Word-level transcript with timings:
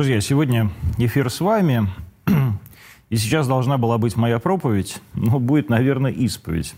Друзья, 0.00 0.22
сегодня 0.22 0.70
эфир 0.96 1.28
с 1.28 1.42
вами. 1.42 1.86
И 3.10 3.16
сейчас 3.16 3.46
должна 3.46 3.76
была 3.76 3.98
быть 3.98 4.16
моя 4.16 4.38
проповедь, 4.38 4.98
но 5.12 5.38
будет, 5.38 5.68
наверное, 5.68 6.10
исповедь. 6.10 6.74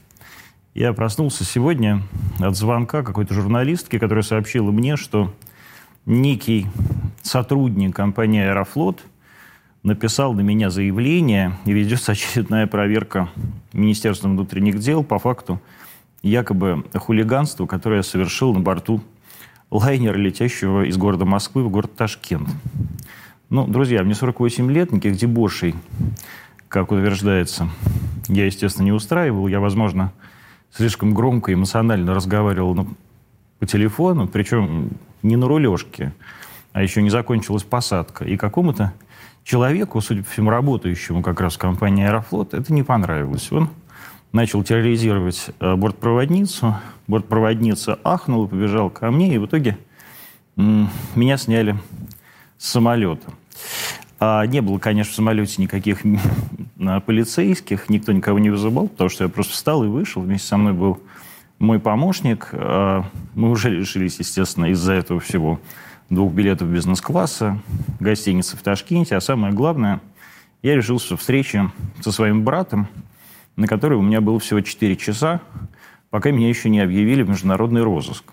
Я 0.75 0.93
проснулся 0.93 1.45
сегодня 1.45 2.02
от 2.41 2.56
звонка 2.56 3.05
какой-то 3.05 3.32
журналистки, 3.34 4.00
которая 4.00 4.24
сообщила 4.24 4.73
мне, 4.73 4.96
что 4.96 5.32
некий 6.05 6.66
сотрудник 7.23 7.95
компании 7.95 8.43
«Аэрофлот» 8.43 9.05
написал 9.84 10.33
на 10.33 10.41
меня 10.41 10.69
заявление, 10.69 11.56
и 11.64 11.73
ведется 11.73 12.11
очередная 12.12 12.66
проверка 12.66 13.28
Министерства 13.73 14.27
внутренних 14.27 14.80
дел 14.80 15.05
по 15.05 15.20
факту 15.20 15.62
якобы 16.25 16.84
хулиганства, 16.92 17.66
которое 17.66 17.98
я 17.98 18.02
совершил 18.02 18.52
на 18.52 18.59
борту 18.59 19.00
лайнера, 19.70 20.19
летящего 20.19 20.83
из 20.83 20.97
города 20.97 21.25
Москвы 21.25 21.62
в 21.62 21.70
город 21.70 21.95
Ташкент. 21.95 22.48
Ну, 23.52 23.66
друзья, 23.66 24.02
мне 24.02 24.15
48 24.15 24.73
лет, 24.73 24.92
никаких 24.92 25.19
дебошей, 25.19 25.74
как 26.69 26.91
утверждается, 26.91 27.69
я, 28.28 28.47
естественно, 28.47 28.87
не 28.87 28.92
устраивал. 28.92 29.47
Я, 29.47 29.61
возможно, 29.61 30.11
слишком 30.70 31.12
громко 31.12 31.51
и 31.51 31.55
эмоционально 31.55 32.15
разговаривал 32.15 32.75
ну, 32.75 32.88
по 33.59 33.66
телефону, 33.66 34.27
причем 34.27 34.92
не 35.23 35.37
на 35.37 35.48
рулежке, 35.48 36.15
а 36.73 36.83
еще 36.83 37.02
не 37.02 37.11
закончилась 37.11 37.62
посадка. 37.62 38.25
И 38.25 38.38
какому-то 38.38 38.95
человеку, 39.45 40.00
судя 40.00 40.23
по 40.23 40.30
всему, 40.30 40.48
работающему 40.48 41.20
как 41.20 41.39
раз 41.39 41.56
в 41.56 41.58
компании 41.58 42.06
«Аэрофлот», 42.06 42.55
это 42.55 42.73
не 42.73 42.83
понравилось. 42.83 43.53
Он 43.53 43.69
начал 44.33 44.64
терроризировать 44.64 45.50
э, 45.61 45.77
бортпроводницу. 45.77 46.77
Бортпроводница 47.06 47.98
ахнула, 48.03 48.47
побежала 48.47 48.89
ко 48.89 49.11
мне, 49.11 49.34
и 49.34 49.36
в 49.36 49.45
итоге 49.45 49.77
меня 50.56 51.36
сняли 51.36 51.77
с 52.56 52.70
самолета. 52.70 53.30
А 54.24 54.46
не 54.46 54.60
было, 54.60 54.78
конечно, 54.78 55.12
в 55.12 55.16
самолете 55.16 55.60
никаких 55.60 56.02
полицейских, 57.06 57.88
никто 57.88 58.12
никого 58.12 58.38
не 58.38 58.50
вызывал, 58.50 58.86
потому 58.86 59.10
что 59.10 59.24
я 59.24 59.30
просто 59.30 59.52
встал 59.52 59.82
и 59.82 59.88
вышел. 59.88 60.22
Вместе 60.22 60.46
со 60.46 60.56
мной 60.56 60.72
был 60.72 61.00
мой 61.58 61.80
помощник. 61.80 62.50
А, 62.52 63.05
мы 63.34 63.50
уже 63.50 63.70
лишились, 63.70 64.18
естественно, 64.18 64.66
из-за 64.66 64.92
этого 64.92 65.18
всего 65.18 65.60
двух 66.08 66.33
билетов 66.33 66.68
бизнес-класса, 66.68 67.58
гостиницы 67.98 68.56
в 68.56 68.62
Ташкенте. 68.62 69.16
А 69.16 69.20
самое 69.20 69.52
главное, 69.52 70.00
я 70.62 70.77
решился 70.77 71.16
встречи 71.16 71.70
со 72.00 72.12
своим 72.12 72.44
братом, 72.44 72.86
на 73.56 73.66
которой 73.66 73.94
у 73.94 74.02
меня 74.02 74.20
было 74.20 74.38
всего 74.38 74.60
4 74.60 74.96
часа, 74.96 75.40
пока 76.10 76.30
меня 76.30 76.48
еще 76.48 76.68
не 76.68 76.80
объявили 76.80 77.22
в 77.22 77.28
международный 77.28 77.83
розыск 77.83 78.24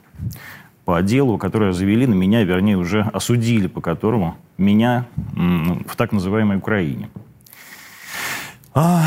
по 0.90 1.04
делу, 1.04 1.38
которое 1.38 1.72
завели 1.72 2.08
на 2.08 2.16
меня, 2.16 2.44
вернее, 2.44 2.76
уже 2.76 3.02
осудили, 3.02 3.68
по 3.68 3.80
которому 3.80 4.38
меня 4.58 5.06
в 5.36 5.96
так 5.96 6.12
называемой 6.12 6.58
Украине. 6.58 7.12
А, 8.74 9.04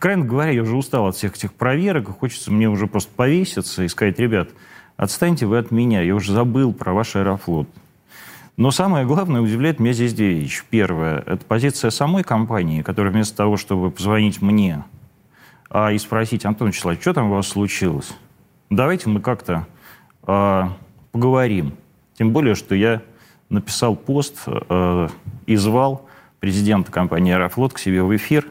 крайне 0.00 0.24
говоря, 0.24 0.50
я 0.50 0.62
уже 0.62 0.74
устал 0.74 1.06
от 1.06 1.14
всех 1.14 1.36
этих 1.36 1.52
проверок, 1.52 2.08
хочется 2.18 2.50
мне 2.50 2.68
уже 2.68 2.88
просто 2.88 3.12
повеситься 3.14 3.84
и 3.84 3.88
сказать, 3.88 4.18
ребят, 4.18 4.48
отстаньте 4.96 5.46
вы 5.46 5.58
от 5.58 5.70
меня, 5.70 6.02
я 6.02 6.16
уже 6.16 6.32
забыл 6.32 6.72
про 6.72 6.92
ваш 6.92 7.14
аэрофлот. 7.14 7.68
Но 8.56 8.72
самое 8.72 9.06
главное, 9.06 9.40
удивляет 9.40 9.78
меня 9.78 9.92
здесь 9.92 10.14
две 10.14 10.32
вещи. 10.34 10.64
Первое, 10.68 11.22
это 11.24 11.46
позиция 11.46 11.92
самой 11.92 12.24
компании, 12.24 12.82
которая 12.82 13.12
вместо 13.12 13.36
того, 13.36 13.56
чтобы 13.56 13.92
позвонить 13.92 14.42
мне 14.42 14.82
а, 15.70 15.92
и 15.92 15.98
спросить, 15.98 16.44
Антон 16.44 16.70
Вячеславович, 16.70 17.00
что 17.00 17.14
там 17.14 17.30
у 17.30 17.36
вас 17.36 17.46
случилось? 17.46 18.16
Давайте 18.68 19.08
мы 19.08 19.20
как-то 19.20 19.68
а, 20.24 20.72
поговорим. 21.12 21.74
Тем 22.18 22.32
более, 22.32 22.54
что 22.54 22.74
я 22.74 23.02
написал 23.48 23.96
пост 23.96 24.42
э, 24.46 25.08
и 25.46 25.56
звал 25.56 26.08
президента 26.38 26.92
компании 26.92 27.32
«Аэрофлот» 27.32 27.72
к 27.72 27.78
себе 27.78 28.02
в 28.02 28.14
эфир. 28.14 28.46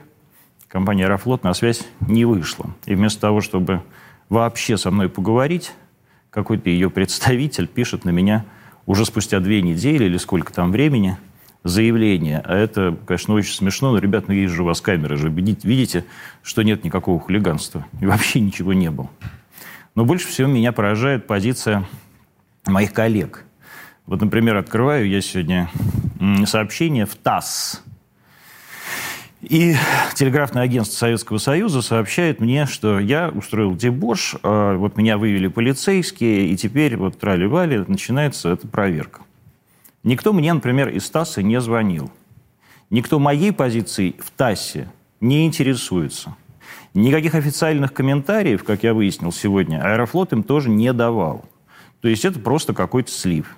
Компания 0.68 1.06
«Аэрофлот» 1.06 1.44
на 1.44 1.54
связь 1.54 1.86
не 2.02 2.26
вышла. 2.26 2.68
И 2.86 2.96
вместо 2.96 3.22
того, 3.22 3.42
чтобы 3.42 3.82
вообще 4.30 4.78
со 4.78 4.92
мной 4.92 5.10
поговорить, 5.10 5.72
какой-то 6.30 6.70
ее 6.70 6.90
представитель 6.90 7.68
пишет 7.68 8.06
на 8.06 8.12
меня 8.12 8.46
уже 8.86 9.06
спустя 9.06 9.40
две 9.40 9.62
недели 9.62 10.06
или 10.06 10.18
сколько 10.18 10.54
там 10.54 10.72
времени 10.72 11.18
заявление. 11.64 12.42
А 12.46 12.56
это, 12.56 12.98
конечно, 13.06 13.34
очень 13.34 13.54
смешно, 13.54 13.92
но, 13.92 13.98
ребят, 13.98 14.28
ну 14.28 14.34
есть 14.34 14.54
же 14.54 14.64
у 14.64 14.66
вас 14.66 14.82
камеры 14.82 15.18
же. 15.18 15.30
Видите, 15.30 16.06
что 16.42 16.62
нет 16.62 16.84
никакого 16.84 17.20
хулиганства. 17.20 17.86
И 18.00 18.06
вообще 18.06 18.40
ничего 18.40 18.74
не 18.74 18.90
было. 18.90 19.10
Но 19.96 20.06
больше 20.06 20.28
всего 20.28 20.48
меня 20.48 20.72
поражает 20.72 21.28
позиция 21.28 21.86
моих 22.70 22.94
коллег. 22.94 23.46
Вот, 24.06 24.22
например, 24.22 24.56
открываю 24.56 25.08
я 25.08 25.22
сегодня 25.22 25.70
сообщение 26.46 27.06
в 27.06 27.16
ТАСС. 27.16 27.84
И 29.42 29.76
телеграфное 30.16 30.64
агентство 30.64 30.98
Советского 30.98 31.38
Союза 31.38 31.82
сообщает 31.82 32.42
мне, 32.42 32.66
что 32.66 33.00
я 33.00 33.30
устроил 33.30 33.74
дебош, 33.74 34.36
а 34.44 34.76
вот 34.76 34.98
меня 34.98 35.18
вывели 35.18 35.48
полицейские, 35.48 36.48
и 36.48 36.58
теперь 36.58 36.98
вот 36.98 37.18
трали-вали, 37.18 37.86
начинается 37.88 38.50
эта 38.50 38.68
проверка. 38.68 39.22
Никто 40.04 40.34
мне, 40.34 40.52
например, 40.54 40.90
из 40.90 41.10
ТАССа 41.10 41.42
не 41.42 41.62
звонил. 41.62 42.12
Никто 42.90 43.20
моей 43.20 43.54
позиции 43.54 44.16
в 44.20 44.32
ТАССе 44.32 44.90
не 45.22 45.46
интересуется. 45.46 46.36
Никаких 46.94 47.36
официальных 47.36 47.94
комментариев, 47.94 48.64
как 48.64 48.84
я 48.84 48.94
выяснил 48.94 49.32
сегодня, 49.32 49.82
Аэрофлот 49.82 50.34
им 50.34 50.44
тоже 50.44 50.70
не 50.70 50.92
давал. 50.92 51.46
То 52.02 52.08
есть 52.08 52.26
это 52.26 52.40
просто 52.40 52.74
какой-то 52.74 53.12
слив. 53.12 53.56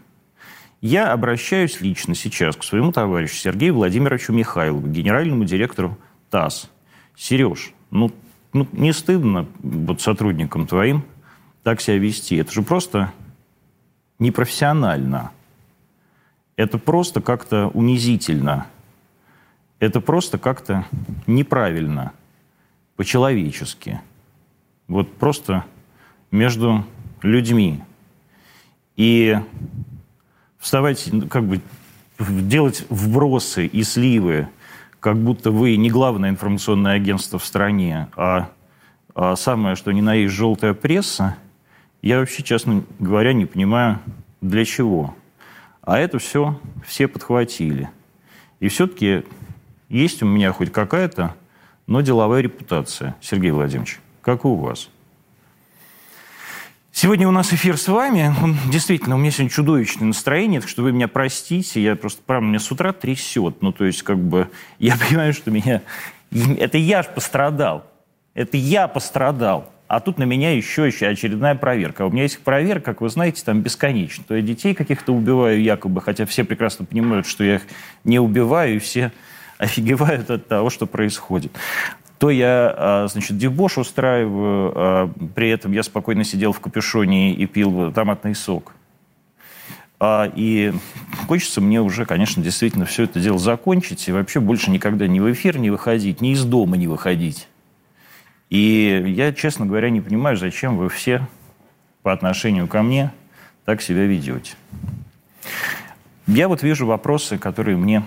Я 0.82 1.12
обращаюсь 1.12 1.80
лично 1.82 2.16
сейчас 2.16 2.56
к 2.56 2.64
своему 2.64 2.92
товарищу 2.92 3.36
Сергею 3.36 3.76
Владимировичу 3.76 4.34
Михайлову, 4.34 4.88
генеральному 4.88 5.46
директору 5.46 5.98
ТАСС. 6.32 6.72
Сереж, 7.16 7.74
ну, 7.92 8.12
ну 8.52 8.68
не 8.72 8.94
стыдно 8.94 9.48
вот 9.62 10.02
сотрудникам 10.02 10.66
твоим 10.66 11.06
так 11.62 11.82
себя 11.82 11.98
вести? 12.00 12.36
Это 12.38 12.52
же 12.52 12.64
просто 12.64 13.14
непрофессионально. 14.18 15.32
Это 16.56 16.80
просто 16.80 17.22
как-то 17.22 17.68
унизительно. 17.68 18.66
Это 19.80 20.02
просто 20.02 20.40
как-то 20.40 20.86
неправильно, 21.28 22.14
по-человечески. 22.96 24.02
Вот 24.88 25.12
просто 25.16 25.66
между 26.32 26.86
людьми 27.22 27.84
и 28.96 29.40
вставать, 30.60 31.10
ну, 31.12 31.28
как 31.28 31.44
бы 31.44 31.62
делать 32.20 32.86
вбросы 32.90 33.66
и 33.66 33.84
сливы, 33.84 34.48
как 35.00 35.18
будто 35.18 35.52
вы 35.52 35.76
не 35.78 35.90
главное 35.90 36.30
информационное 36.30 36.94
агентство 36.94 37.40
в 37.40 37.46
стране, 37.46 38.08
а, 38.16 38.50
а 39.16 39.36
самое, 39.36 39.76
что 39.76 39.92
ни 39.92 40.02
на 40.02 40.14
есть 40.14 40.34
желтая 40.34 40.74
пресса, 40.74 41.36
я 42.02 42.20
вообще, 42.20 42.44
честно 42.44 42.84
говоря, 43.00 43.34
не 43.34 43.46
понимаю, 43.46 44.00
для 44.42 44.66
чего. 44.66 45.16
А 45.82 45.98
это 45.98 46.20
все 46.20 46.60
все 46.86 47.08
подхватили. 47.08 47.90
И 48.60 48.68
все-таки 48.68 49.24
есть 49.90 50.22
у 50.22 50.26
меня 50.26 50.54
хоть 50.54 50.72
какая-то, 50.72 51.36
но 51.88 52.02
деловая 52.02 52.42
репутация, 52.42 53.16
Сергей 53.22 53.52
Владимирович. 53.52 54.00
Как 54.22 54.46
у 54.46 54.56
вас? 54.56 54.90
Сегодня 56.94 57.26
у 57.26 57.32
нас 57.32 57.54
эфир 57.54 57.78
с 57.78 57.88
вами. 57.88 58.34
Он, 58.44 58.58
действительно, 58.70 59.16
у 59.16 59.18
меня 59.18 59.32
сегодня 59.32 59.50
чудовищное 59.50 60.08
настроение, 60.08 60.60
так 60.60 60.70
что 60.70 60.84
вы 60.84 60.92
меня 60.92 61.08
простите. 61.08 61.82
Я 61.82 61.96
просто, 61.96 62.22
правда, 62.26 62.48
меня 62.48 62.60
с 62.60 62.70
утра 62.70 62.92
трясет. 62.92 63.62
Ну, 63.62 63.72
то 63.72 63.86
есть, 63.86 64.04
как 64.04 64.20
бы, 64.20 64.50
я 64.78 64.98
понимаю, 65.10 65.34
что 65.34 65.52
меня... 65.52 65.82
Это 66.32 66.78
я 66.78 67.02
ж 67.02 67.08
пострадал. 67.08 67.86
Это 68.34 68.58
я 68.58 68.88
пострадал. 68.90 69.72
А 69.88 70.00
тут 70.02 70.18
на 70.18 70.24
меня 70.24 70.54
еще, 70.54 70.86
еще 70.86 71.08
очередная 71.08 71.56
проверка. 71.56 72.04
А 72.04 72.08
у 72.08 72.12
меня 72.12 72.24
есть 72.24 72.40
проверка, 72.40 72.92
как 72.92 73.02
вы 73.02 73.10
знаете, 73.10 73.42
там 73.44 73.62
бесконечно. 73.62 74.24
То 74.28 74.36
я 74.36 74.42
детей 74.42 74.74
каких-то 74.74 75.14
убиваю 75.14 75.62
якобы, 75.62 76.02
хотя 76.02 76.26
все 76.26 76.44
прекрасно 76.44 76.86
понимают, 76.86 77.26
что 77.26 77.44
я 77.44 77.56
их 77.56 77.62
не 78.04 78.20
убиваю, 78.20 78.76
и 78.76 78.80
все 78.80 79.14
офигевают 79.58 80.30
от 80.30 80.48
того, 80.48 80.70
что 80.70 80.86
происходит 80.88 81.54
то 82.22 82.30
я, 82.30 82.72
а, 82.78 83.08
значит, 83.08 83.40
дебош 83.40 83.80
устраиваю, 83.80 84.74
а, 84.76 85.12
при 85.34 85.50
этом 85.50 85.72
я 85.72 85.82
спокойно 85.82 86.24
сидел 86.24 86.54
в 86.54 86.60
капюшоне 86.60 87.34
и 87.34 87.48
пил 87.48 87.92
томатный 87.92 88.36
сок. 88.36 88.74
А, 90.00 90.32
и 90.36 90.72
хочется 91.28 91.62
мне 91.62 91.82
уже, 91.82 92.06
конечно, 92.06 92.44
действительно 92.44 92.86
все 92.86 93.06
это 93.06 93.20
дело 93.20 93.40
закончить 93.40 94.08
и 94.08 94.12
вообще 94.12 94.40
больше 94.40 94.70
никогда 94.70 95.08
ни 95.08 95.20
в 95.20 95.32
эфир 95.32 95.58
не 95.58 95.72
выходить, 95.72 96.22
ни 96.22 96.34
из 96.34 96.44
дома 96.46 96.78
не 96.78 96.86
выходить. 96.86 97.48
И 98.52 99.04
я, 99.18 99.34
честно 99.34 99.66
говоря, 99.66 99.90
не 99.90 100.00
понимаю, 100.00 100.38
зачем 100.38 100.78
вы 100.78 100.90
все 100.90 101.28
по 102.04 102.14
отношению 102.14 102.68
ко 102.68 102.84
мне 102.84 103.12
так 103.66 103.82
себя 103.82 104.06
ведете. 104.06 104.54
Я 106.28 106.48
вот 106.48 106.62
вижу 106.62 106.86
вопросы, 106.86 107.40
которые 107.40 107.78
мне 107.78 108.04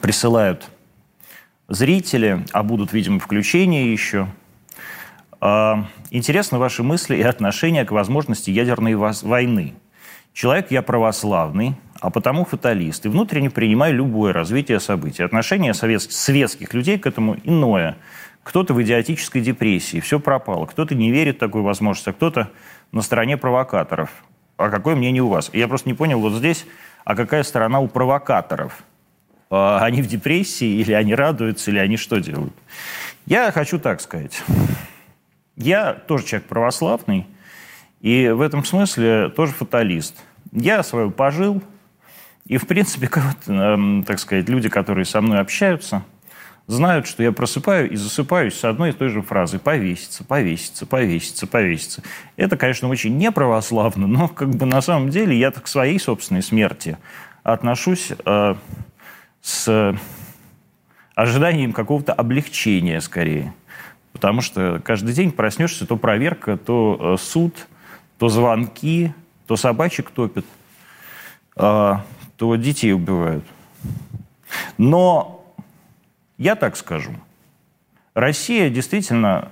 присылают 0.00 0.70
зрители, 1.70 2.44
а 2.52 2.62
будут, 2.62 2.92
видимо, 2.92 3.18
включения 3.18 3.90
еще. 3.90 4.26
А, 5.40 5.86
интересны 6.10 6.58
ваши 6.58 6.82
мысли 6.82 7.16
и 7.16 7.22
отношения 7.22 7.86
к 7.86 7.92
возможности 7.92 8.50
ядерной 8.50 8.94
войны. 8.94 9.74
Человек 10.34 10.70
я 10.70 10.82
православный, 10.82 11.74
а 12.00 12.10
потому 12.10 12.44
фаталист. 12.44 13.06
И 13.06 13.08
внутренне 13.08 13.50
принимаю 13.50 13.94
любое 13.94 14.32
развитие 14.32 14.80
событий. 14.80 15.22
Отношение 15.22 15.72
совет... 15.72 16.02
светских 16.02 16.74
людей 16.74 16.98
к 16.98 17.06
этому 17.06 17.36
иное. 17.44 17.96
Кто-то 18.42 18.74
в 18.74 18.82
идиотической 18.82 19.40
депрессии, 19.40 20.00
все 20.00 20.18
пропало. 20.18 20.66
Кто-то 20.66 20.94
не 20.94 21.10
верит 21.10 21.36
в 21.36 21.40
такую 21.40 21.64
возможность, 21.64 22.08
а 22.08 22.12
кто-то 22.12 22.50
на 22.92 23.02
стороне 23.02 23.36
провокаторов. 23.36 24.10
А 24.56 24.70
какое 24.70 24.96
мнение 24.96 25.22
у 25.22 25.28
вас? 25.28 25.50
Я 25.52 25.68
просто 25.68 25.88
не 25.88 25.94
понял 25.94 26.20
вот 26.20 26.34
здесь, 26.34 26.66
а 27.04 27.14
какая 27.14 27.42
сторона 27.42 27.80
у 27.80 27.88
провокаторов? 27.88 28.82
А 29.50 29.84
они 29.84 30.00
в 30.00 30.06
депрессии, 30.06 30.78
или 30.80 30.92
они 30.92 31.14
радуются, 31.14 31.72
или 31.72 31.78
они 31.78 31.96
что 31.96 32.18
делают? 32.18 32.54
Я 33.26 33.50
хочу 33.50 33.80
так 33.80 34.00
сказать. 34.00 34.42
Я 35.56 35.92
тоже 35.92 36.24
человек 36.24 36.48
православный, 36.48 37.26
и 38.00 38.28
в 38.28 38.40
этом 38.40 38.64
смысле 38.64 39.28
тоже 39.30 39.52
фаталист. 39.52 40.16
Я 40.52 40.82
свою 40.82 41.10
пожил, 41.10 41.62
и, 42.46 42.56
в 42.56 42.66
принципе, 42.66 43.10
эм, 43.46 44.04
так 44.04 44.18
сказать, 44.20 44.48
люди, 44.48 44.68
которые 44.68 45.04
со 45.04 45.20
мной 45.20 45.40
общаются, 45.40 46.04
знают, 46.66 47.06
что 47.06 47.22
я 47.22 47.32
просыпаю 47.32 47.90
и 47.90 47.96
засыпаюсь 47.96 48.54
с 48.54 48.64
одной 48.64 48.90
и 48.90 48.92
той 48.92 49.08
же 49.08 49.22
фразой 49.22 49.58
«повеситься, 49.58 50.24
повеситься, 50.24 50.86
повеситься, 50.86 51.46
повеситься». 51.46 52.02
Это, 52.36 52.56
конечно, 52.56 52.88
очень 52.88 53.18
неправославно, 53.18 54.06
но 54.06 54.28
как 54.28 54.50
бы 54.50 54.66
на 54.66 54.80
самом 54.80 55.10
деле 55.10 55.36
я 55.36 55.50
к 55.50 55.66
своей 55.66 55.98
собственной 55.98 56.42
смерти 56.42 56.96
отношусь 57.42 58.12
э, 58.24 58.54
с 59.42 59.94
ожиданием 61.14 61.72
какого-то 61.72 62.12
облегчения 62.12 63.00
скорее. 63.00 63.52
Потому 64.12 64.40
что 64.40 64.80
каждый 64.84 65.14
день 65.14 65.32
проснешься, 65.32 65.86
то 65.86 65.96
проверка, 65.96 66.56
то 66.56 67.14
э, 67.18 67.22
суд, 67.22 67.68
то 68.18 68.28
звонки, 68.28 69.12
то 69.46 69.56
собачек 69.56 70.10
топят, 70.10 70.44
э, 71.56 71.94
то 72.36 72.56
детей 72.56 72.92
убивают. 72.92 73.44
Но 74.78 75.44
я 76.38 76.56
так 76.56 76.76
скажу, 76.76 77.12
Россия 78.14 78.70
действительно, 78.70 79.50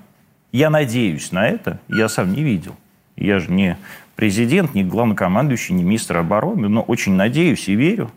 я 0.52 0.70
надеюсь 0.70 1.32
на 1.32 1.46
это, 1.46 1.80
я 1.88 2.08
сам 2.08 2.32
не 2.32 2.42
видел. 2.42 2.76
Я 3.16 3.38
же 3.38 3.50
не 3.50 3.76
президент, 4.16 4.74
не 4.74 4.84
главнокомандующий, 4.84 5.74
не 5.74 5.84
министр 5.84 6.18
обороны, 6.18 6.68
но 6.68 6.82
очень 6.82 7.12
надеюсь 7.12 7.68
и 7.68 7.74
верю, 7.74 8.10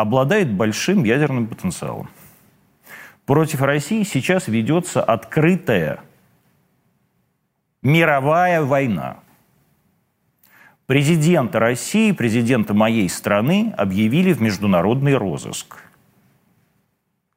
обладает 0.00 0.52
большим 0.52 1.04
ядерным 1.04 1.46
потенциалом. 1.46 2.08
Против 3.26 3.62
России 3.62 4.04
сейчас 4.04 4.48
ведется 4.48 5.02
открытая 5.02 6.00
мировая 7.82 8.62
война. 8.62 9.18
Президента 10.86 11.58
России, 11.58 12.12
президента 12.12 12.72
моей 12.72 13.08
страны 13.08 13.74
объявили 13.76 14.32
в 14.32 14.40
международный 14.40 15.16
розыск. 15.16 15.76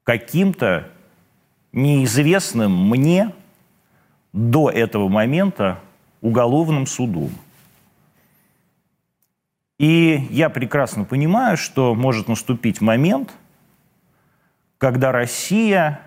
Каким-то 0.04 0.88
неизвестным 1.74 2.90
мне 2.90 3.34
до 4.32 4.70
этого 4.70 5.10
момента 5.10 5.80
уголовным 6.22 6.86
судом. 6.86 7.32
И 9.82 10.28
я 10.30 10.52
прекрасно 10.52 11.06
понимаю, 11.06 11.58
что 11.58 11.96
может 11.96 12.28
наступить 12.28 12.82
момент, 12.82 13.34
когда 14.78 15.12
Россия 15.12 16.02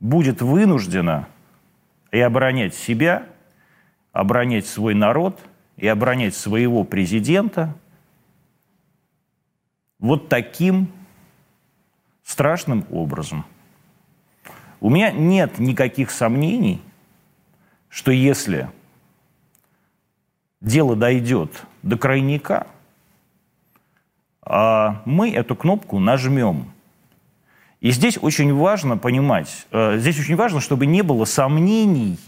будет 0.00 0.40
вынуждена 0.40 1.28
и 2.10 2.18
оборонять 2.18 2.74
себя, 2.74 3.26
оборонять 4.12 4.66
свой 4.66 4.94
народ 4.94 5.38
и 5.76 5.86
оборонять 5.86 6.34
своего 6.34 6.84
президента 6.84 7.76
вот 9.98 10.30
таким 10.30 10.90
страшным 12.24 12.86
образом. 12.90 13.44
У 14.80 14.88
меня 14.88 15.10
нет 15.10 15.58
никаких 15.58 16.10
сомнений, 16.10 16.80
что 17.90 18.10
если 18.10 18.70
дело 20.60 20.96
дойдет 20.96 21.62
до 21.82 21.96
крайника, 21.96 22.66
а 24.42 25.02
мы 25.04 25.30
эту 25.30 25.54
кнопку 25.56 25.98
нажмем– 25.98 26.72
и 27.80 27.92
здесь 27.92 28.18
очень 28.20 28.54
важно 28.54 28.98
понимать, 28.98 29.66
э, 29.72 29.96
здесь 29.98 30.20
очень 30.20 30.36
важно, 30.36 30.60
чтобы 30.60 30.84
не 30.84 31.02
было 31.02 31.24
сомнений 31.24 32.18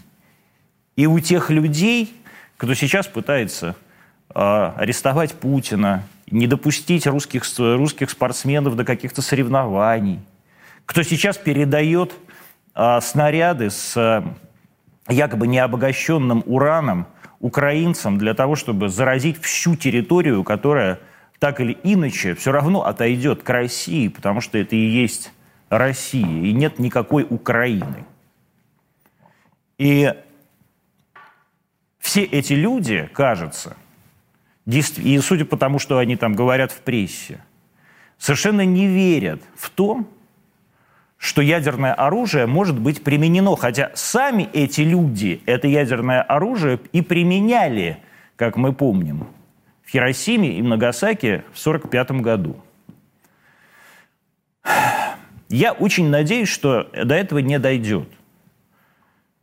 и 0.95 1.05
у 1.05 1.19
тех 1.19 1.51
людей, 1.51 2.11
кто 2.57 2.73
сейчас 2.73 3.05
пытается 3.05 3.75
э, 4.33 4.33
арестовать 4.33 5.33
Путина, 5.33 6.03
не 6.31 6.47
допустить 6.47 7.05
русских, 7.05 7.43
русских 7.59 8.09
спортсменов 8.09 8.75
до 8.75 8.83
каких-то 8.83 9.21
соревнований, 9.21 10.19
кто 10.87 11.03
сейчас 11.03 11.37
передает 11.37 12.13
э, 12.73 12.99
снаряды 13.01 13.69
с 13.69 14.23
якобы 15.07 15.45
необогащенным 15.45 16.41
ураном 16.47 17.05
украинцам 17.43 18.17
для 18.17 18.33
того, 18.33 18.55
чтобы 18.55 18.87
заразить 18.87 19.37
всю 19.41 19.75
территорию, 19.75 20.45
которая 20.45 21.01
так 21.39 21.59
или 21.59 21.77
иначе 21.83 22.35
все 22.35 22.53
равно 22.53 22.85
отойдет 22.85 23.43
к 23.43 23.49
России, 23.49 24.07
потому 24.07 24.39
что 24.39 24.57
это 24.57 24.77
и 24.77 24.79
есть 24.79 25.33
России, 25.67 26.47
и 26.47 26.53
нет 26.53 26.79
никакой 26.79 27.27
Украины. 27.29 28.05
И 29.77 30.13
все 31.99 32.23
эти 32.23 32.53
люди, 32.53 33.09
кажется, 33.11 33.75
и 34.65 35.19
судя 35.19 35.43
по 35.43 35.57
тому, 35.57 35.79
что 35.79 35.97
они 35.97 36.15
там 36.15 36.35
говорят 36.35 36.71
в 36.71 36.79
прессе, 36.79 37.43
совершенно 38.17 38.63
не 38.63 38.87
верят 38.87 39.41
в 39.57 39.69
то, 39.69 40.07
что 41.23 41.41
ядерное 41.41 41.93
оружие 41.93 42.47
может 42.47 42.77
быть 42.77 43.01
применено, 43.01 43.55
хотя 43.55 43.91
сами 43.93 44.49
эти 44.51 44.81
люди 44.81 45.41
это 45.45 45.69
ядерное 45.69 46.21
оружие 46.21 46.81
и 46.91 47.01
применяли, 47.01 47.99
как 48.35 48.57
мы 48.57 48.73
помним, 48.73 49.29
в 49.85 49.89
Хиросиме 49.89 50.57
и 50.57 50.61
Нагасаки 50.61 51.45
в 51.53 51.65
1945 51.65 52.11
году. 52.21 52.61
Я 55.47 55.71
очень 55.71 56.09
надеюсь, 56.09 56.49
что 56.49 56.89
до 56.91 57.15
этого 57.15 57.39
не 57.39 57.57
дойдет. 57.57 58.09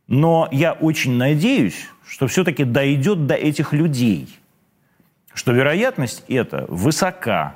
Но 0.05 0.47
я 0.51 0.73
очень 0.73 1.13
надеюсь, 1.13 1.87
что 2.05 2.27
все-таки 2.27 2.63
дойдет 2.63 3.25
до 3.25 3.33
этих 3.33 3.73
людей, 3.73 4.29
что 5.33 5.51
вероятность 5.51 6.25
эта 6.27 6.67
высока. 6.67 7.55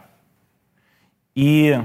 И 1.36 1.80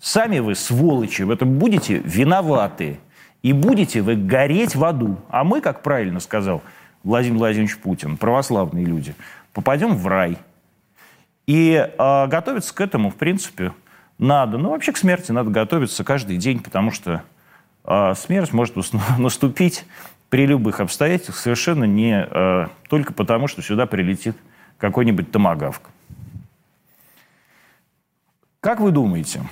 сами 0.00 0.38
вы, 0.38 0.54
сволочи, 0.54 1.22
в 1.22 1.30
этом 1.30 1.58
будете 1.58 1.98
виноваты. 1.98 2.98
И 3.42 3.52
будете 3.52 4.02
вы 4.02 4.16
гореть 4.16 4.74
в 4.74 4.84
аду. 4.84 5.18
А 5.28 5.44
мы, 5.44 5.60
как 5.60 5.82
правильно 5.82 6.20
сказал 6.20 6.62
Владимир 7.04 7.38
Владимирович 7.38 7.78
Путин, 7.78 8.16
православные 8.16 8.84
люди, 8.84 9.14
попадем 9.52 9.94
в 9.94 10.06
рай. 10.06 10.38
И 11.46 11.74
э, 11.76 12.26
готовиться 12.26 12.74
к 12.74 12.80
этому, 12.80 13.10
в 13.10 13.14
принципе, 13.14 13.72
надо. 14.18 14.58
Ну, 14.58 14.70
вообще 14.70 14.92
к 14.92 14.96
смерти 14.96 15.30
надо 15.30 15.50
готовиться 15.50 16.02
каждый 16.02 16.38
день, 16.38 16.60
потому 16.60 16.90
что 16.90 17.22
э, 17.84 18.14
смерть 18.16 18.52
может 18.52 18.74
наступить 19.18 19.84
при 20.28 20.46
любых 20.46 20.80
обстоятельствах 20.80 21.36
совершенно 21.36 21.84
не 21.84 22.26
э, 22.28 22.66
только 22.88 23.12
потому, 23.12 23.46
что 23.46 23.62
сюда 23.62 23.86
прилетит 23.86 24.36
какой-нибудь 24.78 25.30
томагавк. 25.30 25.82
Как 28.60 28.80
вы 28.80 28.90
думаете, 28.90 29.42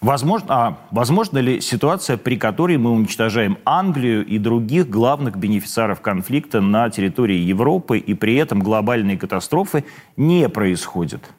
возможно, 0.00 0.46
а, 0.48 0.78
возможно 0.90 1.38
ли 1.38 1.60
ситуация, 1.60 2.16
при 2.16 2.36
которой 2.36 2.76
мы 2.76 2.92
уничтожаем 2.92 3.58
Англию 3.64 4.24
и 4.24 4.38
других 4.38 4.88
главных 4.88 5.36
бенефициаров 5.36 6.00
конфликта 6.00 6.60
на 6.60 6.90
территории 6.90 7.38
Европы, 7.38 7.98
и 7.98 8.14
при 8.14 8.36
этом 8.36 8.60
глобальные 8.60 9.18
катастрофы 9.18 9.84
не 10.16 10.48
происходят? 10.48 11.30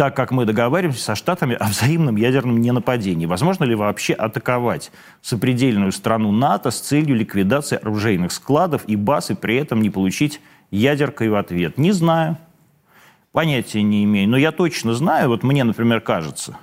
так 0.00 0.16
как 0.16 0.30
мы 0.30 0.46
договариваемся 0.46 1.04
со 1.04 1.14
Штатами 1.14 1.54
о 1.54 1.66
взаимном 1.68 2.16
ядерном 2.16 2.58
ненападении. 2.58 3.26
Возможно 3.26 3.64
ли 3.64 3.74
вообще 3.74 4.14
атаковать 4.14 4.92
сопредельную 5.20 5.92
страну 5.92 6.32
НАТО 6.32 6.70
с 6.70 6.80
целью 6.80 7.14
ликвидации 7.16 7.76
оружейных 7.76 8.32
складов 8.32 8.82
и 8.86 8.96
баз 8.96 9.28
и 9.28 9.34
при 9.34 9.56
этом 9.56 9.82
не 9.82 9.90
получить 9.90 10.40
ядеркой 10.70 11.28
в 11.28 11.34
ответ? 11.34 11.76
Не 11.76 11.92
знаю. 11.92 12.38
Понятия 13.32 13.82
не 13.82 14.04
имею. 14.04 14.28
Но 14.28 14.36
я 14.36 14.52
точно 14.52 14.94
знаю, 14.94 15.28
вот 15.28 15.42
мне, 15.42 15.64
например, 15.64 16.00
кажется, 16.00 16.56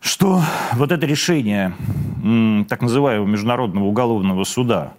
что 0.00 0.42
вот 0.74 0.92
это 0.92 1.06
решение 1.06 1.74
так 2.68 2.80
называемого 2.80 3.26
Международного 3.26 3.84
уголовного 3.84 4.44
суда 4.44 4.94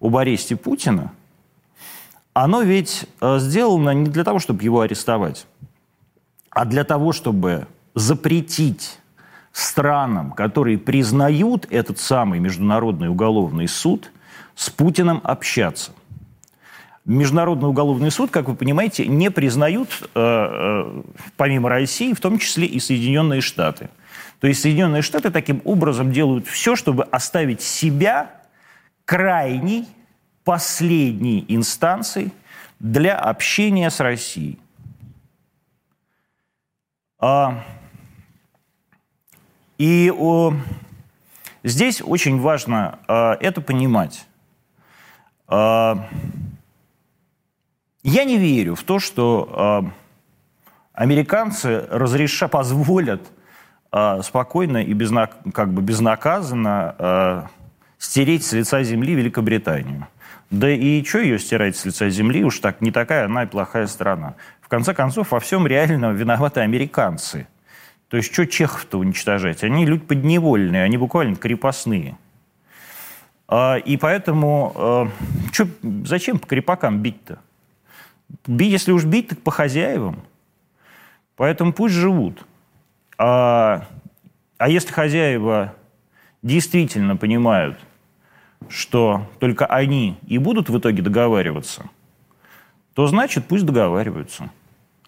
об 0.00 0.16
аресте 0.16 0.56
Путина, 0.56 1.12
оно 2.34 2.60
ведь 2.60 3.06
э, 3.22 3.38
сделано 3.38 3.90
не 3.90 4.10
для 4.10 4.22
того, 4.22 4.40
чтобы 4.40 4.62
его 4.62 4.82
арестовать 4.82 5.46
а 6.56 6.64
для 6.64 6.84
того, 6.84 7.12
чтобы 7.12 7.66
запретить 7.94 8.98
странам, 9.52 10.32
которые 10.32 10.78
признают 10.78 11.66
этот 11.68 11.98
самый 11.98 12.38
Международный 12.38 13.10
уголовный 13.10 13.68
суд, 13.68 14.10
с 14.54 14.70
Путиным 14.70 15.20
общаться. 15.22 15.92
Международный 17.06 17.68
уголовный 17.68 18.10
суд, 18.10 18.32
как 18.32 18.48
вы 18.48 18.56
понимаете, 18.56 19.06
не 19.06 19.30
признают, 19.30 19.88
э, 20.02 20.06
э, 20.14 21.02
помимо 21.36 21.68
России, 21.68 22.12
в 22.12 22.20
том 22.20 22.38
числе 22.40 22.66
и 22.66 22.80
Соединенные 22.80 23.40
Штаты. 23.40 23.90
То 24.40 24.48
есть 24.48 24.60
Соединенные 24.60 25.02
Штаты 25.02 25.30
таким 25.30 25.62
образом 25.64 26.10
делают 26.10 26.48
все, 26.48 26.74
чтобы 26.74 27.04
оставить 27.04 27.62
себя 27.62 28.32
крайней, 29.04 29.86
последней 30.42 31.44
инстанцией 31.46 32.32
для 32.80 33.16
общения 33.16 33.88
с 33.88 34.00
Россией. 34.00 34.58
А, 37.20 37.64
и 39.78 40.12
здесь 41.62 42.02
очень 42.02 42.40
важно 42.40 42.98
а, 43.06 43.36
это 43.40 43.60
понимать. 43.60 44.26
Я 48.08 48.22
не 48.22 48.38
верю 48.38 48.76
в 48.76 48.84
то, 48.84 49.00
что 49.00 49.48
а, 49.52 49.84
американцы 50.92 51.88
разреша, 51.90 52.46
позволят 52.46 53.20
а, 53.90 54.22
спокойно 54.22 54.76
и 54.76 54.92
безна, 54.92 55.28
как 55.52 55.72
бы 55.72 55.82
безнаказанно 55.82 56.94
а, 57.00 57.46
стереть 57.98 58.46
с 58.46 58.52
лица 58.52 58.84
земли 58.84 59.14
Великобританию. 59.14 60.06
Да 60.52 60.70
и 60.70 61.02
что 61.02 61.18
ее 61.18 61.40
стирать 61.40 61.76
с 61.76 61.84
лица 61.84 62.08
земли? 62.08 62.44
Уж 62.44 62.60
так 62.60 62.80
не 62.80 62.92
такая 62.92 63.24
она 63.24 63.42
и 63.42 63.46
плохая 63.46 63.88
страна. 63.88 64.36
В 64.60 64.68
конце 64.68 64.94
концов, 64.94 65.32
во 65.32 65.40
всем 65.40 65.66
реально 65.66 66.12
виноваты 66.12 66.60
американцы. 66.60 67.48
То 68.06 68.18
есть, 68.18 68.32
что 68.32 68.46
чехов-то 68.46 69.00
уничтожать? 69.00 69.64
Они 69.64 69.84
люди 69.84 70.04
подневольные, 70.04 70.84
они 70.84 70.96
буквально 70.96 71.34
крепостные. 71.34 72.16
И 73.52 73.98
поэтому 74.00 75.10
чё, 75.50 75.66
зачем 76.04 76.38
по 76.38 76.46
крепакам 76.46 77.00
бить-то? 77.00 77.40
Бить, 78.46 78.72
если 78.72 78.92
уж 78.92 79.04
бить, 79.04 79.28
так 79.28 79.40
по 79.40 79.50
хозяевам. 79.50 80.22
Поэтому 81.36 81.72
пусть 81.72 81.94
живут. 81.94 82.44
А, 83.18 83.86
а 84.58 84.68
если 84.68 84.92
хозяева 84.92 85.74
действительно 86.42 87.16
понимают, 87.16 87.78
что 88.68 89.28
только 89.38 89.66
они 89.66 90.16
и 90.26 90.38
будут 90.38 90.68
в 90.68 90.78
итоге 90.78 91.02
договариваться, 91.02 91.88
то 92.94 93.06
значит 93.06 93.46
пусть 93.46 93.66
договариваются. 93.66 94.50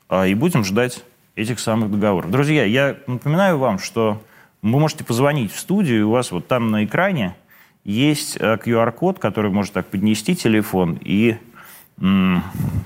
А, 0.09 0.27
и 0.27 0.35
будем 0.35 0.65
ждать 0.65 1.05
этих 1.35 1.61
самых 1.61 1.91
договоров. 1.91 2.31
Друзья, 2.31 2.65
я 2.65 2.97
напоминаю 3.07 3.59
вам, 3.59 3.79
что 3.79 4.23
вы 4.63 4.81
можете 4.81 5.05
позвонить 5.05 5.53
в 5.53 5.59
студию, 5.59 6.09
у 6.09 6.13
вас 6.13 6.33
вот 6.33 6.47
там 6.49 6.71
на 6.71 6.85
экране 6.85 7.37
есть 7.85 8.37
QR-код, 8.37 9.17
э, 9.17 9.21
который 9.21 9.51
может 9.51 9.73
так 9.73 9.87
поднести 9.87 10.35
телефон 10.35 10.99
и 11.01 11.39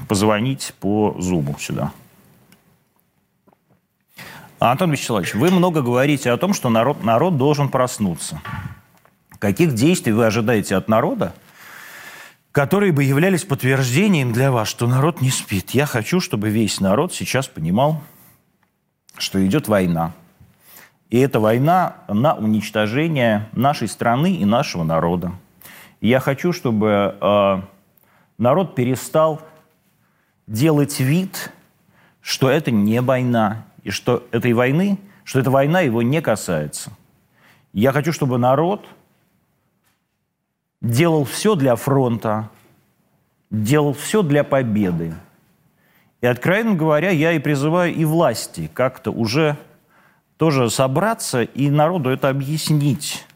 позвонить 0.09 0.75
по 0.81 1.15
зуму 1.19 1.57
сюда. 1.59 1.93
Антон 4.59 4.93
Вячеславович, 4.93 5.35
вы 5.35 5.51
много 5.51 5.83
говорите 5.83 6.31
о 6.31 6.37
том, 6.37 6.55
что 6.55 6.69
народ, 6.69 7.03
народ 7.03 7.37
должен 7.37 7.69
проснуться. 7.69 8.41
Каких 9.39 9.75
действий 9.75 10.13
вы 10.13 10.27
ожидаете 10.27 10.77
от 10.77 10.89
народа, 10.89 11.35
которые 12.53 12.93
бы 12.93 13.03
являлись 13.03 13.45
подтверждением 13.45 14.33
для 14.33 14.53
вас, 14.53 14.69
что 14.69 14.87
народ 14.87 15.21
не 15.21 15.31
спит? 15.31 15.71
Я 15.71 15.87
хочу, 15.87 16.21
чтобы 16.21 16.49
весь 16.49 16.81
народ 16.81 17.13
сейчас 17.13 17.49
понимал, 17.49 18.03
что 19.19 19.45
идет 19.45 19.67
война. 19.67 20.13
И 21.11 21.19
эта 21.19 21.41
война 21.41 21.97
на 22.09 22.35
уничтожение 22.35 23.49
нашей 23.53 23.89
страны 23.89 24.37
и 24.37 24.45
нашего 24.45 24.85
народа. 24.85 25.33
Я 26.01 26.21
хочу, 26.21 26.53
чтобы 26.53 27.17
э, 27.21 27.63
народ 28.39 28.75
перестал 28.75 29.43
делать 30.47 31.01
вид, 31.01 31.53
что 32.21 32.51
это 32.51 32.71
не 32.71 33.01
война, 33.01 33.65
и 33.83 33.91
что 33.91 34.27
этой 34.31 34.53
войны, 34.53 34.99
что 35.25 35.41
эта 35.41 35.51
война 35.51 35.81
его 35.81 36.03
не 36.03 36.21
касается. 36.21 36.91
Я 37.73 37.93
хочу, 37.93 38.13
чтобы 38.13 38.39
народ 38.39 38.87
делал 40.81 41.25
все 41.25 41.55
для 41.55 41.77
фронта, 41.77 42.51
делал 43.51 43.95
все 43.95 44.23
для 44.23 44.45
победы. 44.45 45.15
И, 46.21 46.27
откровенно 46.27 46.75
говоря, 46.75 47.11
я 47.11 47.33
и 47.33 47.39
призываю 47.39 47.95
и 47.95 48.05
власти 48.05 48.71
как-то 48.73 49.11
уже 49.11 49.57
тоже 50.37 50.71
собраться 50.71 51.43
и 51.43 51.71
народу 51.71 52.11
это 52.11 52.29
объяснить. 52.29 53.27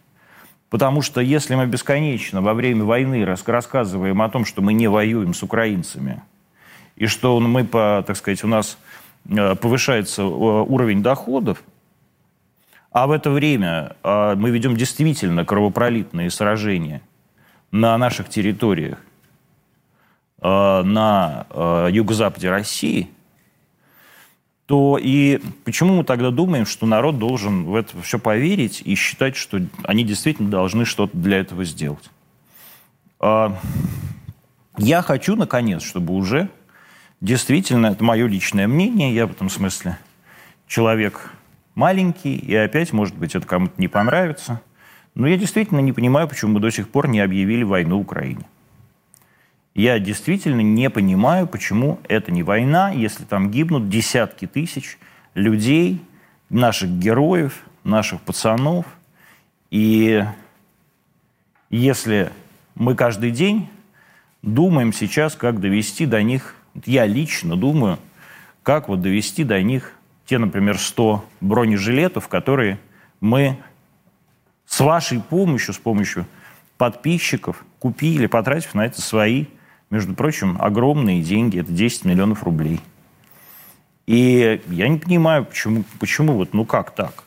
Потому 0.69 1.03
что 1.03 1.21
если 1.21 1.55
мы 1.55 1.67
бесконечно 1.67 2.43
во 2.43 2.55
время 2.55 2.85
войны 2.85 3.25
рассказываем 3.25 4.21
о 4.21 4.29
том, 4.29 4.45
что 4.45 4.63
мы 4.63 4.73
не 4.73 4.89
воюем 4.89 5.33
с 5.33 5.43
украинцами, 5.43 6.23
и 6.97 7.07
что 7.07 7.39
мы, 7.41 7.65
по, 7.65 8.03
так 8.07 8.17
сказать, 8.17 8.43
у 8.43 8.49
нас 8.49 8.79
Э, 9.29 9.55
повышается 9.57 10.23
э, 10.23 10.25
уровень 10.25 11.03
доходов, 11.03 11.63
а 12.93 13.07
в 13.07 13.11
это 13.11 13.31
время 13.31 13.97
э, 14.03 14.35
мы 14.37 14.51
ведем 14.51 14.77
действительно 14.77 15.45
кровопролитные 15.45 16.31
сражения 16.31 17.03
на 17.71 17.97
наших 17.99 18.29
территориях, 18.29 18.99
на 20.41 21.47
юго-западе 21.91 22.51
России, 22.51 23.11
то 24.67 24.99
и 25.01 25.41
почему 25.65 25.97
мы 25.97 26.05
тогда 26.05 26.31
думаем, 26.31 26.67
что 26.67 26.87
народ 26.87 27.19
должен 27.19 27.65
в 27.65 27.75
это 27.75 28.01
все 28.03 28.19
поверить 28.19 28.83
и 28.85 28.95
считать, 28.95 29.37
что 29.37 29.61
они 29.85 30.05
действительно 30.05 30.51
должны 30.51 30.85
что-то 30.85 31.17
для 31.17 31.39
этого 31.39 31.65
сделать? 31.65 32.11
Я 34.79 35.03
хочу, 35.03 35.37
наконец, 35.37 35.83
чтобы 35.83 36.15
уже 36.15 36.51
Действительно, 37.21 37.87
это 37.89 38.05
мое 38.05 38.27
личное 38.27 38.69
мнение, 38.69 39.15
я 39.15 39.27
в 39.27 39.31
этом 39.31 39.49
смысле 39.49 39.99
человек 40.67 41.33
маленький, 41.75 42.37
и 42.37 42.55
опять, 42.55 42.93
может 42.93 43.17
быть, 43.17 43.35
это 43.35 43.47
кому-то 43.47 43.73
не 43.79 43.89
понравится. 43.89 44.61
Но 45.15 45.27
я 45.27 45.39
действительно 45.39 45.81
не 45.81 45.93
понимаю, 45.93 46.29
почему 46.29 46.53
мы 46.53 46.61
до 46.61 46.71
сих 46.71 46.91
пор 46.91 47.09
не 47.09 47.21
объявили 47.21 47.63
войну 47.63 47.99
Украине. 47.99 48.45
Я 49.77 49.99
действительно 49.99 50.63
не 50.63 50.89
понимаю, 50.89 51.47
почему 51.47 52.01
это 52.09 52.33
не 52.33 52.43
война, 52.43 52.93
если 52.93 53.25
там 53.25 53.51
гибнут 53.51 53.91
десятки 53.91 54.47
тысяч 54.47 54.97
людей, 55.35 56.03
наших 56.49 56.89
героев, 56.89 57.61
наших 57.85 58.23
пацанов. 58.23 58.87
И 59.71 60.25
если 61.69 62.33
мы 62.75 62.95
каждый 62.95 63.33
день 63.33 63.69
думаем 64.41 64.95
сейчас, 64.95 65.35
как 65.35 65.61
довести 65.61 66.07
до 66.07 66.23
них 66.23 66.55
я 66.87 67.05
лично 67.05 67.55
думаю, 67.55 67.99
как 68.63 68.89
вот 68.89 69.03
довести 69.03 69.45
до 69.45 69.63
них 69.63 69.93
те, 70.25 70.39
например, 70.39 70.79
100 70.79 71.23
бронежилетов, 71.43 72.29
которые 72.29 72.79
мы 73.21 73.59
с 74.65 74.81
вашей 74.81 75.21
помощью, 75.21 75.75
с 75.75 75.79
помощью 75.79 76.25
подписчиков 76.79 77.63
купили, 77.79 78.25
потратив 78.25 78.75
на 78.75 78.87
это 78.87 79.03
свои, 79.03 79.45
между 79.91 80.15
прочим, 80.15 80.57
огромные 80.61 81.23
деньги. 81.23 81.61
Это 81.61 81.73
10 81.73 82.05
миллионов 82.05 82.43
рублей. 82.43 82.81
И 84.07 84.61
я 84.69 84.89
не 84.89 84.99
понимаю, 84.99 85.45
почему, 85.45 85.85
почему 85.99 86.35
вот, 86.35 86.55
ну 86.55 86.65
как 86.65 86.95
так? 86.95 87.25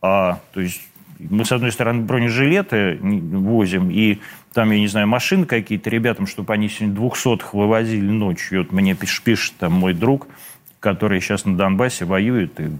А, 0.00 0.40
то 0.52 0.60
есть 0.60 0.82
мы, 1.18 1.44
с 1.44 1.52
одной 1.52 1.70
стороны, 1.70 2.02
бронежилеты 2.02 2.98
возим, 3.00 3.90
и 3.90 4.18
там, 4.52 4.70
я 4.72 4.80
не 4.80 4.88
знаю, 4.88 5.06
машины 5.06 5.46
какие-то 5.46 5.90
ребятам, 5.90 6.26
чтобы 6.26 6.52
они 6.52 6.68
сегодня 6.68 6.94
двухсотых 6.94 7.54
вывозили 7.54 8.10
ночью. 8.10 8.62
Вот 8.62 8.72
мне 8.72 8.94
пишет, 8.94 9.22
пишет 9.22 9.54
там 9.58 9.72
мой 9.72 9.94
друг, 9.94 10.26
который 10.80 11.20
сейчас 11.20 11.44
на 11.44 11.56
Донбассе 11.56 12.04
воюет, 12.04 12.58
и 12.58 12.70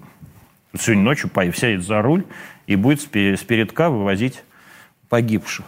сегодня 0.76 1.04
ночью 1.04 1.30
сядет 1.54 1.84
за 1.84 2.02
руль 2.02 2.24
и 2.66 2.74
будет 2.74 3.02
с 3.02 3.06
передка 3.06 3.90
вывозить 3.90 4.42
погибших. 5.08 5.66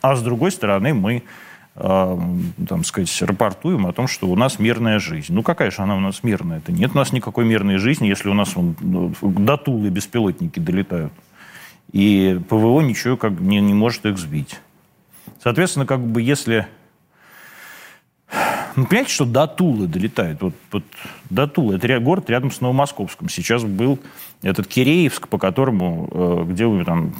А 0.00 0.14
с 0.14 0.22
другой 0.22 0.52
стороны, 0.52 0.94
мы 0.94 1.24
там, 1.76 2.84
сказать, 2.84 3.22
рапортуем 3.22 3.86
о 3.86 3.92
том, 3.92 4.06
что 4.06 4.28
у 4.28 4.36
нас 4.36 4.58
мирная 4.58 5.00
жизнь. 5.00 5.32
Ну, 5.32 5.42
какая 5.42 5.70
же 5.72 5.82
она 5.82 5.96
у 5.96 6.00
нас 6.00 6.22
мирная? 6.22 6.58
Это 6.58 6.70
нет 6.70 6.92
у 6.94 6.98
нас 6.98 7.12
никакой 7.12 7.44
мирной 7.44 7.78
жизни, 7.78 8.06
если 8.06 8.28
у 8.28 8.34
нас 8.34 8.54
вон, 8.54 8.76
до 9.20 9.56
Тулы 9.56 9.90
беспилотники 9.90 10.60
долетают. 10.60 11.12
И 11.90 12.40
ПВО 12.48 12.80
ничего 12.80 13.16
как 13.16 13.40
не, 13.40 13.60
не 13.60 13.74
может 13.74 14.06
их 14.06 14.18
сбить. 14.18 14.60
Соответственно, 15.42 15.86
как 15.86 16.00
бы 16.00 16.22
если... 16.22 16.66
Ну, 18.76 18.86
понимаете, 18.86 19.12
что 19.12 19.24
до 19.24 19.46
Тулы 19.46 19.86
долетает. 19.86 20.42
Вот, 20.42 20.54
вот 20.70 20.84
до 21.30 21.46
Тулы. 21.46 21.76
Это 21.76 21.98
город 21.98 22.30
рядом 22.30 22.50
с 22.50 22.60
Новомосковском. 22.60 23.28
Сейчас 23.28 23.64
был 23.64 23.98
этот 24.42 24.66
Киреевск, 24.68 25.28
по 25.28 25.38
которому, 25.38 26.08
э, 26.10 26.44
где 26.48 26.84
там 26.84 27.14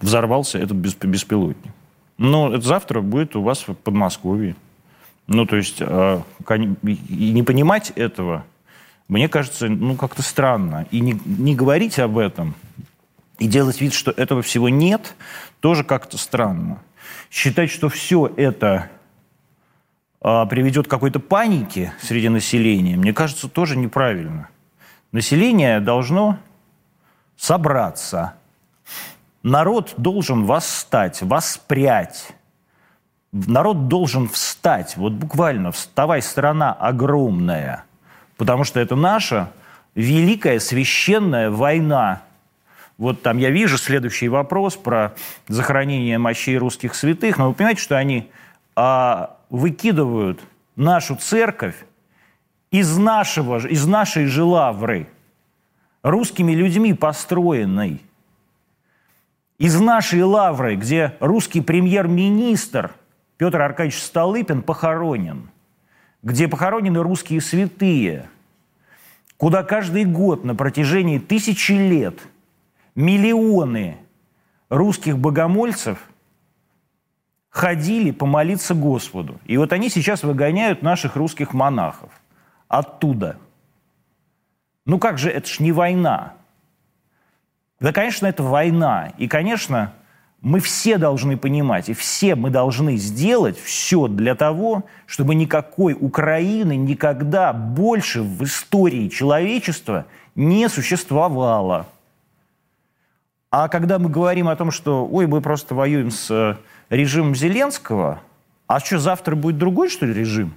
взорвался 0.00 0.58
этот 0.58 0.76
беспилотник. 0.76 1.72
Но 2.22 2.54
это 2.54 2.64
завтра 2.64 3.00
будет 3.00 3.34
у 3.34 3.42
вас 3.42 3.66
в 3.66 3.74
Подмосковье. 3.74 4.54
Ну, 5.26 5.44
то 5.44 5.56
есть, 5.56 5.78
э, 5.80 6.20
не 6.48 7.42
понимать 7.42 7.90
этого, 7.96 8.44
мне 9.08 9.28
кажется, 9.28 9.68
ну, 9.68 9.96
как-то 9.96 10.22
странно. 10.22 10.86
И 10.92 11.00
не, 11.00 11.20
не 11.24 11.56
говорить 11.56 11.98
об 11.98 12.18
этом, 12.18 12.54
и 13.40 13.48
делать 13.48 13.80
вид, 13.80 13.92
что 13.92 14.12
этого 14.12 14.40
всего 14.40 14.68
нет, 14.68 15.16
тоже 15.58 15.82
как-то 15.82 16.16
странно. 16.16 16.80
Считать, 17.28 17.70
что 17.70 17.88
все 17.88 18.32
это 18.36 18.88
а, 20.20 20.46
приведет 20.46 20.86
к 20.86 20.90
какой-то 20.90 21.18
панике 21.18 21.92
среди 22.00 22.28
населения, 22.28 22.96
мне 22.96 23.12
кажется, 23.12 23.48
тоже 23.48 23.76
неправильно. 23.76 24.48
Население 25.10 25.80
должно 25.80 26.38
собраться. 27.36 28.34
Народ 29.42 29.94
должен 29.96 30.44
восстать, 30.44 31.22
воспрять. 31.22 32.32
Народ 33.32 33.88
должен 33.88 34.28
встать. 34.28 34.96
Вот 34.96 35.12
буквально 35.12 35.72
вставай, 35.72 36.22
страна 36.22 36.72
огромная. 36.72 37.84
Потому 38.36 38.64
что 38.64 38.78
это 38.78 38.94
наша 38.94 39.50
великая 39.94 40.60
священная 40.60 41.50
война. 41.50 42.22
Вот 42.98 43.22
там 43.22 43.38
я 43.38 43.50
вижу 43.50 43.78
следующий 43.78 44.28
вопрос 44.28 44.76
про 44.76 45.14
захоронение 45.48 46.18
мощей 46.18 46.56
русских 46.56 46.94
святых. 46.94 47.38
Но 47.38 47.48
вы 47.48 47.54
понимаете, 47.54 47.80
что 47.80 47.98
они 47.98 48.30
а, 48.76 49.36
выкидывают 49.50 50.40
нашу 50.76 51.16
церковь 51.16 51.76
из, 52.70 52.96
нашего, 52.96 53.66
из 53.66 53.86
нашей 53.86 54.26
же 54.26 54.44
лавры, 54.44 55.08
русскими 56.02 56.52
людьми 56.52 56.94
построенной, 56.94 58.00
из 59.62 59.78
нашей 59.78 60.24
лавры, 60.24 60.74
где 60.74 61.16
русский 61.20 61.60
премьер-министр 61.60 62.90
Петр 63.36 63.62
Аркадьевич 63.62 64.02
Столыпин 64.02 64.60
похоронен, 64.60 65.50
где 66.20 66.48
похоронены 66.48 67.00
русские 67.00 67.40
святые, 67.40 68.28
куда 69.36 69.62
каждый 69.62 70.04
год 70.04 70.42
на 70.42 70.56
протяжении 70.56 71.20
тысячи 71.20 71.70
лет 71.70 72.18
миллионы 72.96 73.98
русских 74.68 75.16
богомольцев– 75.16 75.98
ходили 77.50 78.10
помолиться 78.10 78.74
Господу. 78.74 79.38
И 79.44 79.56
вот 79.58 79.72
они 79.72 79.90
сейчас 79.90 80.24
выгоняют 80.24 80.82
наших 80.82 81.14
русских 81.14 81.52
монахов 81.52 82.10
оттуда. 82.66 83.36
Ну 84.86 84.98
как 84.98 85.18
же, 85.18 85.30
это 85.30 85.46
ж 85.46 85.60
не 85.60 85.70
война. 85.70 86.32
Да, 87.82 87.92
конечно, 87.92 88.28
это 88.28 88.44
война. 88.44 89.12
И, 89.18 89.26
конечно, 89.26 89.92
мы 90.40 90.60
все 90.60 90.98
должны 90.98 91.36
понимать, 91.36 91.88
и 91.88 91.94
все 91.94 92.36
мы 92.36 92.48
должны 92.50 92.96
сделать 92.96 93.58
все 93.58 94.06
для 94.06 94.36
того, 94.36 94.84
чтобы 95.04 95.34
никакой 95.34 95.96
Украины 95.98 96.76
никогда 96.76 97.52
больше 97.52 98.22
в 98.22 98.44
истории 98.44 99.08
человечества 99.08 100.06
не 100.36 100.68
существовало. 100.68 101.88
А 103.50 103.68
когда 103.68 103.98
мы 103.98 104.08
говорим 104.08 104.46
о 104.46 104.54
том, 104.54 104.70
что, 104.70 105.04
ой, 105.04 105.26
мы 105.26 105.40
просто 105.40 105.74
воюем 105.74 106.12
с 106.12 106.56
режимом 106.88 107.34
Зеленского, 107.34 108.20
а 108.68 108.78
что, 108.78 109.00
завтра 109.00 109.34
будет 109.34 109.58
другой, 109.58 109.90
что 109.90 110.06
ли, 110.06 110.14
режим? 110.14 110.54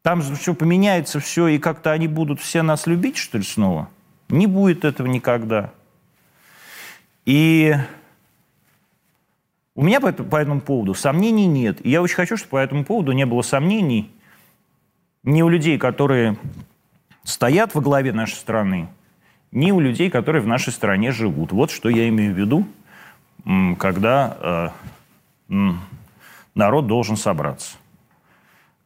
Там 0.00 0.22
все 0.22 0.54
поменяется, 0.54 1.20
все, 1.20 1.48
и 1.48 1.58
как-то 1.58 1.92
они 1.92 2.08
будут 2.08 2.40
все 2.40 2.62
нас 2.62 2.86
любить, 2.86 3.18
что 3.18 3.36
ли, 3.36 3.44
снова? 3.44 3.90
Не 4.30 4.46
будет 4.46 4.86
этого 4.86 5.06
никогда. 5.06 5.72
И 7.30 7.76
у 9.76 9.84
меня 9.84 10.00
по, 10.00 10.10
по 10.10 10.34
этому 10.34 10.60
поводу 10.60 10.94
сомнений 10.94 11.46
нет. 11.46 11.78
И 11.86 11.88
я 11.88 12.02
очень 12.02 12.16
хочу, 12.16 12.36
чтобы 12.36 12.50
по 12.50 12.56
этому 12.56 12.84
поводу 12.84 13.12
не 13.12 13.24
было 13.24 13.42
сомнений 13.42 14.10
ни 15.22 15.40
у 15.40 15.48
людей, 15.48 15.78
которые 15.78 16.36
стоят 17.22 17.72
во 17.76 17.82
главе 17.82 18.12
нашей 18.12 18.34
страны, 18.34 18.88
ни 19.52 19.70
у 19.70 19.78
людей, 19.78 20.10
которые 20.10 20.42
в 20.42 20.48
нашей 20.48 20.72
стране 20.72 21.12
живут. 21.12 21.52
Вот 21.52 21.70
что 21.70 21.88
я 21.88 22.08
имею 22.08 22.34
в 22.34 22.36
виду, 22.36 22.66
когда 23.78 24.72
э, 25.48 25.70
народ 26.56 26.88
должен 26.88 27.16
собраться. 27.16 27.76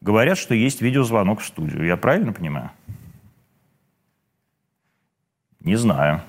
Говорят, 0.01 0.37
что 0.37 0.53
есть 0.53 0.81
видеозвонок 0.81 1.39
в 1.39 1.45
студию. 1.47 1.83
Я 1.83 1.97
правильно 1.97 2.31
понимаю? 2.31 2.69
Не 5.61 5.77
знаю. 5.77 6.21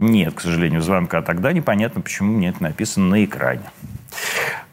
Нет, 0.00 0.34
к 0.34 0.40
сожалению, 0.40 0.80
звонка. 0.82 1.22
Тогда 1.22 1.52
непонятно, 1.52 2.00
почему 2.00 2.32
мне 2.32 2.48
это 2.48 2.62
написано 2.62 3.06
на 3.06 3.24
экране. 3.24 3.62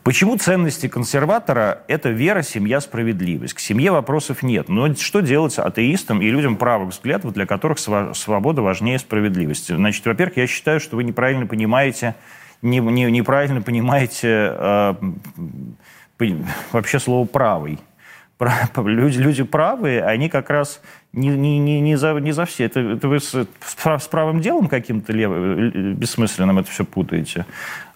Почему 0.03 0.37
ценности 0.37 0.87
консерватора– 0.87 1.81
это 1.89 2.09
вера, 2.09 2.41
семья, 2.41 2.79
справедливость? 2.79 3.53
К 3.53 3.59
семье 3.59 3.91
вопросов 3.91 4.41
нет. 4.41 4.69
Но 4.69 4.93
что 4.95 5.19
делать 5.19 5.59
атеистам 5.59 6.21
и 6.21 6.29
людям 6.29 6.55
правых 6.55 6.91
взглядов, 6.91 7.33
для 7.33 7.45
которых 7.45 7.77
свобода 7.77 8.61
важнее 8.61 8.99
справедливости? 8.99 9.73
Значит, 9.73 10.05
во-первых, 10.05 10.37
я 10.37 10.47
считаю, 10.47 10.79
что 10.79 10.95
вы 10.95 11.03
неправильно 11.03 11.45
понимаете 11.45 12.15
не, 12.61 12.79
не, 12.79 13.11
неправильно 13.11 13.61
понимаете 13.61 14.55
э, 14.57 14.95
вообще 16.71 16.99
слово 16.99 17.27
«правый». 17.27 17.79
Люди, 18.76 19.17
люди 19.17 19.43
правые, 19.43 20.04
они 20.04 20.30
как 20.30 20.50
раз 20.50 20.82
не, 21.12 21.30
не, 21.30 21.82
не, 21.82 21.95
за, 21.97 22.13
не 22.13 22.32
за 22.32 22.45
все. 22.45 22.65
Это, 22.65 22.80
это 22.80 23.08
вы 23.08 23.19
с, 23.19 23.34
с 23.34 24.08
правым 24.08 24.41
делом 24.41 24.67
каким-то 24.67 25.12
левым, 25.12 25.95
бессмысленным 25.95 26.60
это 26.60 26.69
все 26.69 26.86
путаете. 26.86 27.45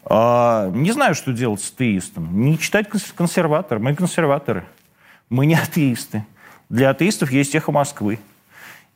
А, 0.04 0.72
не 0.72 0.92
знаю, 0.92 1.14
что 1.14 1.32
делать 1.32 1.62
с 1.62 1.72
атеистом. 1.72 2.42
Не 2.42 2.58
читать 2.58 2.88
консерватор. 3.16 3.80
Мы 3.80 3.96
консерваторы. 3.96 4.64
Мы 5.30 5.46
не 5.46 5.56
атеисты. 5.56 6.26
Для 6.70 6.90
атеистов 6.90 7.32
есть 7.32 7.54
эхо 7.54 7.72
Москвы. 7.72 8.20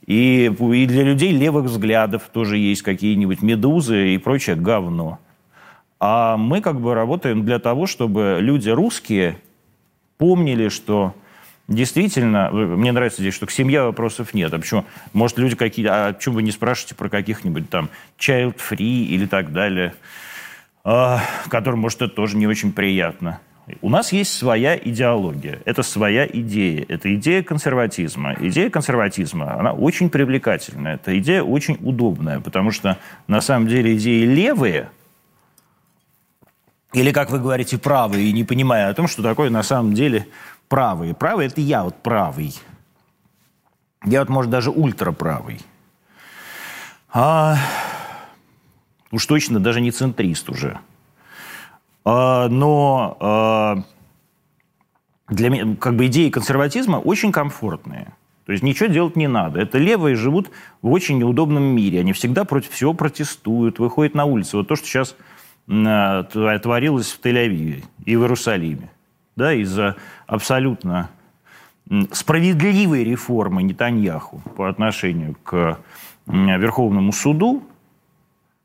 И, 0.07 0.45
и 0.45 0.85
для 0.85 1.03
людей 1.03 1.31
левых 1.31 1.65
взглядов 1.65 2.23
тоже 2.31 2.57
есть 2.57 2.81
какие-нибудь 2.81 3.41
медузы 3.41 4.13
и 4.13 4.17
прочее 4.17 4.55
говно. 4.55 5.19
А 5.99 6.37
мы 6.37 6.61
как 6.61 6.79
бы 6.79 6.93
работаем 6.93 7.45
для 7.45 7.59
того, 7.59 7.87
чтобы 7.87 8.37
люди 8.39 8.69
русские 8.69 9.37
помнили, 10.17 10.69
что 10.69 11.15
действительно, 11.67 12.49
мне 12.51 12.91
нравится 12.91 13.21
здесь, 13.21 13.33
что 13.33 13.45
к 13.45 13.51
семье 13.51 13.83
вопросов 13.83 14.33
нет. 14.33 14.53
А 14.53 14.59
почему? 14.59 14.85
Может, 15.13 15.37
люди 15.37 15.55
какие 15.55 15.85
а 15.87 16.13
почему 16.13 16.35
вы 16.35 16.43
не 16.43 16.51
спрашиваете 16.51 16.95
про 16.95 17.09
каких-нибудь 17.09 17.69
там 17.69 17.89
child-free 18.19 19.05
или 19.05 19.25
так 19.25 19.51
далее, 19.51 19.93
а, 20.83 21.21
которым, 21.49 21.79
может, 21.79 22.01
это 22.01 22.13
тоже 22.13 22.37
не 22.37 22.47
очень 22.47 22.71
приятно. 22.71 23.39
У 23.81 23.89
нас 23.89 24.11
есть 24.11 24.31
своя 24.31 24.77
идеология, 24.77 25.59
это 25.65 25.81
своя 25.81 26.27
идея, 26.27 26.85
это 26.87 27.13
идея 27.15 27.41
консерватизма. 27.41 28.35
Идея 28.39 28.69
консерватизма, 28.69 29.59
она 29.59 29.73
очень 29.73 30.11
привлекательная, 30.11 30.95
эта 30.95 31.17
идея 31.17 31.41
очень 31.41 31.79
удобная, 31.81 32.39
потому 32.39 32.69
что 32.69 32.99
на 33.27 33.41
самом 33.41 33.67
деле 33.67 33.95
идеи 33.95 34.23
левые– 34.25 34.89
или, 36.95 37.11
как 37.11 37.29
вы 37.29 37.39
говорите, 37.39 37.77
правые, 37.77 38.31
не 38.31 38.45
понимая 38.45 38.87
о 38.89 38.93
том, 38.93 39.09
что 39.09 39.21
такое 39.21 39.49
на 39.49 39.63
самом 39.63 39.93
деле 39.93 40.27
правые. 40.67 41.13
Правый– 41.13 41.47
это 41.47 41.61
я 41.61 41.83
вот 41.83 41.95
правый. 42.01 42.53
Я 44.05 44.19
вот, 44.19 44.29
может, 44.29 44.51
даже 44.51 44.71
ультраправый. 44.71 45.59
А, 47.11 47.57
уж 49.11 49.25
точно 49.25 49.59
даже 49.59 49.81
не 49.81 49.91
центрист 49.91 50.49
уже. 50.49 50.79
А, 52.03 52.47
но 52.49 53.17
а, 53.19 53.83
для 55.29 55.49
меня, 55.49 55.75
как 55.75 55.95
бы 55.95 56.07
идеи 56.07 56.29
консерватизма 56.29 56.97
очень 56.97 57.31
комфортные. 57.31 58.13
То 58.45 58.51
есть 58.51 58.63
ничего 58.63 58.87
делать 58.87 59.15
не 59.15 59.27
надо. 59.27 59.59
Это 59.59 59.79
левые 59.79 60.15
живут 60.15 60.51
в 60.83 60.91
очень 60.91 61.17
неудобном 61.17 61.63
мире. 61.63 62.01
Они 62.01 62.13
всегда 62.13 62.43
против 62.43 62.71
всего 62.71 62.93
протестуют, 62.93 63.79
выходят 63.79 64.13
на 64.13 64.25
улицы. 64.25 64.57
Вот 64.57 64.67
то, 64.67 64.75
что 64.75 64.85
сейчас 64.85 65.15
Э, 65.67 66.23
творилось 66.61 67.11
в 67.11 67.19
Тель-Авиве 67.21 67.83
и 68.05 68.15
в 68.15 68.21
Иерусалиме. 68.21 68.91
Да, 69.35 69.53
из-за 69.53 69.95
абсолютно 70.27 71.09
справедливой 72.11 73.03
реформы 73.03 73.63
Нетаньяху 73.63 74.41
по 74.55 74.69
отношению 74.69 75.35
к 75.43 75.79
Верховному 76.25 77.11
суду, 77.11 77.63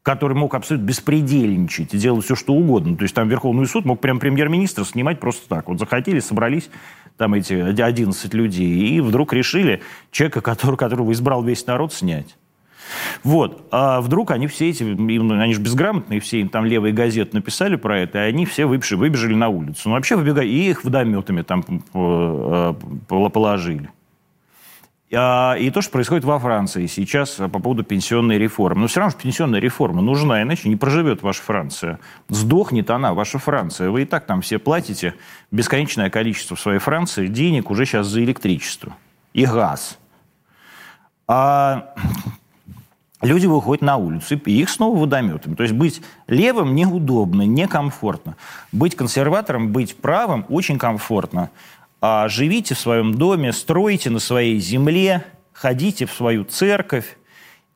который 0.03 0.35
мог 0.35 0.55
абсолютно 0.55 0.87
беспредельничать 0.87 1.93
и 1.93 1.99
делать 1.99 2.25
все, 2.25 2.35
что 2.35 2.55
угодно. 2.55 2.97
То 2.97 3.03
есть 3.03 3.15
там 3.15 3.29
Верховный 3.29 3.67
суд 3.67 3.85
мог 3.85 4.01
прям 4.01 4.19
премьер-министра 4.19 4.85
снимать 4.85 5.21
просто 5.21 5.47
так. 5.49 5.69
Вот 5.69 5.79
захотели, 5.79 6.21
собрались 6.21 6.71
там 7.19 7.35
эти 7.35 7.53
11 7.53 8.33
людей, 8.33 8.97
и 8.97 9.01
вдруг 9.01 9.35
решили 9.35 9.83
человека, 10.11 10.41
который, 10.41 10.77
которого 10.77 11.13
избрал 11.13 11.43
весь 11.43 11.67
народ, 11.67 11.93
снять. 11.93 12.37
Вот. 13.25 13.67
А 13.71 14.01
вдруг 14.01 14.31
они 14.31 14.47
все 14.47 14.71
эти, 14.71 14.83
они 14.83 15.55
же 15.55 15.61
безграмотные, 15.61 16.21
все 16.21 16.41
им 16.41 16.49
там 16.49 16.65
левые 16.65 16.93
газеты 16.93 17.37
написали 17.37 17.77
про 17.77 18.01
это, 18.01 18.19
и 18.19 18.29
они 18.29 18.47
все 18.47 18.67
выбежали, 18.67 19.01
выбежали 19.01 19.35
на 19.35 19.49
улицу. 19.49 19.89
Ну, 19.89 19.95
вообще 19.95 20.17
выбегали, 20.17 20.49
и 20.49 20.71
их 20.71 20.85
водометами 20.85 21.43
там 21.43 21.65
э, 21.95 22.75
положили. 23.09 23.91
А, 25.13 25.57
и 25.59 25.71
то, 25.71 25.83
что 25.83 25.91
происходит 25.91 26.25
во 26.25 26.39
Франции 26.39 26.87
сейчас 26.87 27.31
по 27.31 27.49
поводу 27.49 27.83
пенсионной 27.83 28.39
реформы. 28.39 28.83
Но 28.83 28.87
все 28.87 29.01
равно 29.01 29.17
пенсионная 29.21 29.61
реформа 29.61 30.03
нужна, 30.03 30.43
иначе 30.43 30.69
не 30.69 30.77
проживет 30.77 31.23
ваша 31.23 31.43
Франция. 31.43 31.99
Сдохнет 32.29 32.91
она, 32.91 33.13
ваша 33.13 33.39
Франция. 33.39 33.91
Вы 33.91 34.03
и 34.03 34.05
так 34.05 34.27
там 34.27 34.41
все 34.41 34.59
платите 34.59 35.15
бесконечное 35.51 36.11
количество 36.11 36.57
в 36.57 36.61
своей 36.61 36.79
Франции 36.79 37.27
денег 37.27 37.71
уже 37.71 37.87
сейчас 37.87 38.07
за 38.07 38.23
электричество 38.23 38.97
и 39.33 39.45
газ. 39.47 39.99
А 41.27 41.95
люди 43.23 43.47
выходят 43.47 43.83
на 43.83 43.97
улицу, 43.97 44.37
и 44.37 44.61
их 44.61 44.71
снова 44.71 44.99
водометами. 44.99 45.55
То 45.55 45.63
есть 45.63 45.75
быть 45.75 46.01
левым 46.27 46.75
неудобно, 46.75 47.43
некомфортно. 47.43 48.37
Быть 48.73 48.97
консерватором, 48.97 49.73
быть 49.73 49.97
правым 49.97 50.47
очень 50.49 50.79
комфортно. 50.79 51.51
А 52.01 52.29
живите 52.29 52.75
в 52.75 52.79
своем 52.79 53.15
доме, 53.15 53.53
стройте 53.53 54.09
на 54.11 54.21
своей 54.21 54.59
земле, 54.59 55.25
ходите 55.53 56.07
в 56.07 56.13
свою 56.13 56.45
церковь 56.45 57.19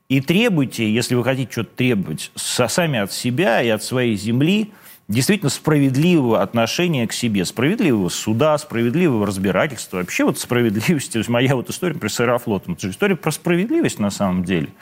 и 0.09 0.20
требуйте, 0.20 0.90
если 0.90 1.14
вы 1.14 1.24
хотите 1.24 1.50
что-то 1.50 1.76
требовать, 1.76 2.30
сами 2.37 2.98
от 2.98 3.12
себя 3.12 3.62
и 3.62 3.68
от 3.68 3.83
своей 3.83 4.16
земли, 4.16 4.72
действительно 5.09 5.50
справедливого 5.50 6.40
отношения 6.40 7.07
к 7.07 7.12
себе, 7.12 7.44
справедливого 7.44 8.09
суда, 8.09 8.57
справедливого 8.57 9.26
разбирательства. 9.26 9.98
Вообще 9.98 10.24
вот 10.24 10.38
справедливости, 10.38 11.12
то 11.12 11.18
есть 11.18 11.28
моя 11.28 11.54
вот 11.54 11.68
история 11.68 11.94
про 11.94 12.09
Саерофлот, 12.09 12.66
это 12.66 12.80
же 12.80 12.90
история 12.90 13.16
про 13.16 13.30
справедливость 13.30 13.98
на 13.98 14.11
самом 14.11 14.44
деле– 14.44 14.68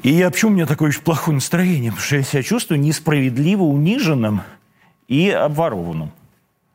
и 0.00 0.10
я, 0.10 0.30
почему 0.30 0.52
у 0.52 0.54
меня 0.54 0.66
такое 0.66 0.88
очень 0.88 1.02
плохое 1.02 1.34
настроение? 1.34 1.90
Потому 1.90 2.06
что 2.06 2.16
я 2.16 2.22
себя 2.22 2.42
чувствую 2.42 2.80
несправедливо 2.80 3.62
униженным 3.62 4.42
и 5.08 5.28
обворованным. 5.28 6.10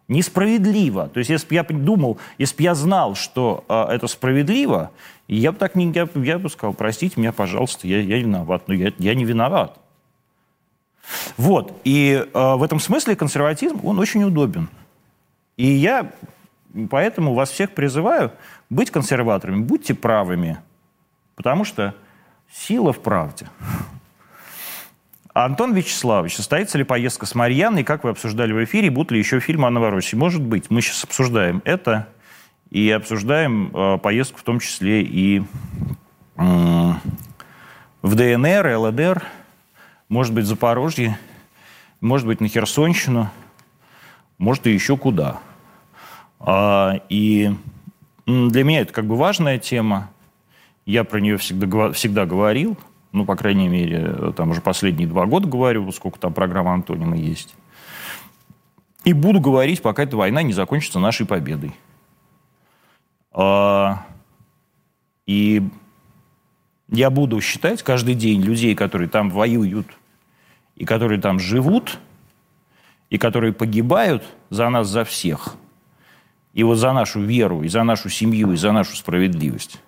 Несправедливо. 0.08 1.10
То 1.10 1.19
есть, 1.19 1.30
если 1.30 1.47
бы 1.47 1.56
я 1.56 1.63
думал, 1.63 2.17
если 2.38 2.56
бы 2.58 2.63
я 2.63 2.75
знал, 2.75 3.15
что 3.15 3.65
э, 3.67 3.88
это 3.89 4.08
справедливо, 4.08 4.91
я 5.27 5.51
бы 5.51 5.58
так 5.58 5.75
не, 5.75 5.91
я, 5.91 6.08
я 6.15 6.39
бы 6.39 6.49
сказал, 6.49 6.73
простите 6.73 7.19
меня, 7.19 7.34
пожалуйста, 7.34 7.88
я, 7.88 7.99
я 7.99 8.17
виноват. 8.19 8.67
Но 8.67 8.73
я, 8.73 8.93
я 8.99 9.15
не 9.15 9.25
виноват. 9.25 9.77
Вот. 11.36 11.80
И 11.84 12.25
э, 12.34 12.56
в 12.56 12.63
этом 12.63 12.80
смысле 12.80 13.15
консерватизм, 13.15 13.80
он 13.84 13.99
очень 13.99 14.23
удобен. 14.23 14.69
И 15.58 15.65
я 15.65 16.12
поэтому 16.89 17.34
вас 17.34 17.49
всех 17.49 17.71
призываю 17.71 18.32
быть 18.69 18.91
консерваторами, 18.91 19.62
будьте 19.62 19.93
правыми. 19.93 20.60
Потому 21.36 21.63
что 21.65 21.95
Сила 22.51 22.93
в 22.93 22.99
правде. 22.99 23.47
Антон 25.33 25.73
Вячеславович, 25.73 26.36
состоится 26.36 26.77
ли 26.77 26.83
поездка 26.83 27.25
с 27.25 27.36
Марьяной, 27.36 27.83
как 27.83 28.03
вы 28.03 28.10
обсуждали 28.10 28.53
в 28.53 28.63
эфире, 28.63 28.89
будут 28.89 29.12
ли 29.12 29.19
еще 29.19 29.39
фильмы 29.39 29.67
о 29.67 29.69
Новороссии? 29.69 30.15
Может 30.15 30.41
быть. 30.41 30.71
Мы 30.71 30.81
сейчас 30.81 31.03
обсуждаем 31.03 31.62
это 31.63 32.07
и 32.71 32.89
обсуждаем 32.89 33.71
э, 33.75 33.97
поездку 33.99 34.39
в 34.39 34.43
том 34.43 34.60
числе 34.60 35.03
и 35.03 35.43
э, 36.38 36.91
в 38.01 38.15
ДНР, 38.15 38.77
ЛДР, 38.77 39.23
может 40.10 40.33
быть, 40.33 40.45
в 40.45 40.47
Запорожье, 40.47 41.19
может 42.01 42.25
быть, 42.25 42.41
на 42.41 42.47
Херсонщину, 42.47 43.29
может, 44.38 44.67
и 44.67 44.71
еще 44.71 44.97
куда. 44.97 45.39
А, 46.39 47.01
и 47.10 47.53
для 48.25 48.63
меня 48.63 48.81
это 48.81 48.93
как 48.93 49.05
бы 49.05 49.17
важная 49.17 49.57
тема. 49.60 50.10
Я 50.88 51.04
про 51.04 51.19
нее 51.19 51.36
всегда, 51.36 51.91
всегда 51.91 52.26
говорил, 52.26 52.78
ну, 53.12 53.26
по 53.26 53.36
крайней 53.36 53.67
мере, 53.67 54.32
там 54.32 54.52
уже 54.52 54.62
последние 54.62 55.06
два 55.06 55.26
года 55.26 55.45
говорю, 55.45 55.91
сколько 55.91 56.17
там 56.17 56.34
программа 56.34 56.73
Антонима 56.73 57.17
есть. 57.17 57.54
И 59.04 59.12
буду 59.12 59.41
говорить, 59.41 59.82
пока 59.82 60.04
эта 60.04 60.15
война 60.15 60.43
не 60.43 60.54
закончится 60.54 61.00
нашей 61.00 61.26
победой. 61.26 61.73
А, 63.34 64.06
и 65.26 65.62
я 66.88 67.10
буду 67.10 67.41
считать 67.41 67.84
каждый 67.84 68.15
день 68.15 68.41
людей, 68.41 68.73
которые 68.73 69.10
там 69.10 69.30
воюют, 69.30 69.88
и 70.78 70.86
которые 70.86 71.19
там 71.19 71.38
живут, 71.38 72.00
и 73.10 73.17
которые 73.17 73.52
погибают 73.52 74.23
за 74.50 74.69
нас, 74.69 74.88
за 74.88 75.04
всех. 75.04 75.58
И 76.54 76.63
вот 76.63 76.76
за 76.76 76.93
нашу 76.93 77.19
веру, 77.19 77.63
и 77.63 77.67
за 77.67 77.84
нашу 77.84 78.08
семью, 78.08 78.54
и 78.54 78.56
за 78.56 78.71
нашу 78.71 78.95
справедливость 78.95 79.82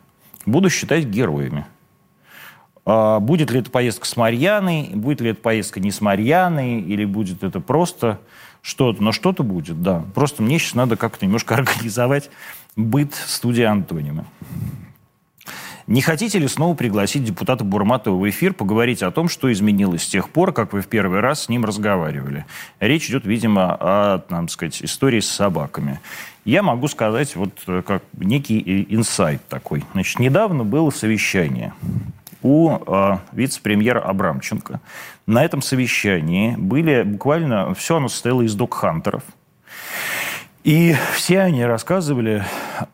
буду 0.45 0.69
считать 0.69 1.05
героями. 1.05 1.65
А 2.85 3.19
будет 3.19 3.51
ли 3.51 3.59
это 3.59 3.69
поездка 3.69 4.07
с 4.07 4.17
Марьяной, 4.17 4.89
будет 4.93 5.21
ли 5.21 5.31
это 5.31 5.41
поездка 5.41 5.79
не 5.79 5.91
с 5.91 6.01
Марьяной, 6.01 6.79
или 6.81 7.05
будет 7.05 7.43
это 7.43 7.59
просто 7.59 8.19
что-то, 8.61 9.03
но 9.03 9.11
что-то 9.11 9.43
будет, 9.43 9.81
да. 9.81 10.03
Просто 10.15 10.41
мне 10.41 10.59
сейчас 10.59 10.75
надо 10.75 10.97
как-то 10.97 11.25
немножко 11.25 11.55
организовать 11.55 12.29
быт 12.75 13.13
студии 13.13 13.63
Антонима. 13.63 14.25
Не 15.89 16.01
хотите 16.01 16.37
ли 16.37 16.47
снова 16.47 16.75
пригласить 16.75 17.23
депутата 17.23 17.63
Бурматова 17.63 18.15
в 18.15 18.29
эфир, 18.29 18.53
поговорить 18.53 19.01
о 19.01 19.09
том, 19.09 19.27
что 19.27 19.51
изменилось 19.51 20.03
с 20.03 20.07
тех 20.07 20.29
пор, 20.29 20.53
как 20.53 20.71
вы 20.71 20.81
в 20.81 20.87
первый 20.87 21.19
раз 21.19 21.45
с 21.45 21.49
ним 21.49 21.65
разговаривали? 21.65 22.45
Речь 22.79 23.09
идет, 23.09 23.25
видимо, 23.25 23.75
о, 23.79 24.19
там 24.19 24.49
сказать, 24.49 24.83
истории 24.83 25.19
с 25.19 25.27
собаками. 25.27 25.99
Я 26.49 26.63
могу 26.63 26.87
сказать 26.87 27.35
вот 27.35 27.51
э, 27.67 27.83
как 27.85 28.01
некий 28.13 28.87
инсайт 28.89 29.39
такой. 29.49 29.85
Значит, 29.93 30.17
недавно 30.17 30.63
было 30.63 30.89
совещание 30.89 31.73
у 32.41 32.71
э, 32.71 33.17
вице-премьера 33.33 33.99
Абрамченко. 33.99 34.81
На 35.27 35.45
этом 35.45 35.61
совещании 35.61 36.55
были 36.55 37.03
буквально, 37.03 37.75
все 37.75 37.97
оно 37.97 38.07
состояло 38.07 38.41
из 38.41 38.55
док-хантеров. 38.55 39.21
И 40.63 40.95
все 41.13 41.41
они 41.41 41.63
рассказывали, 41.63 42.43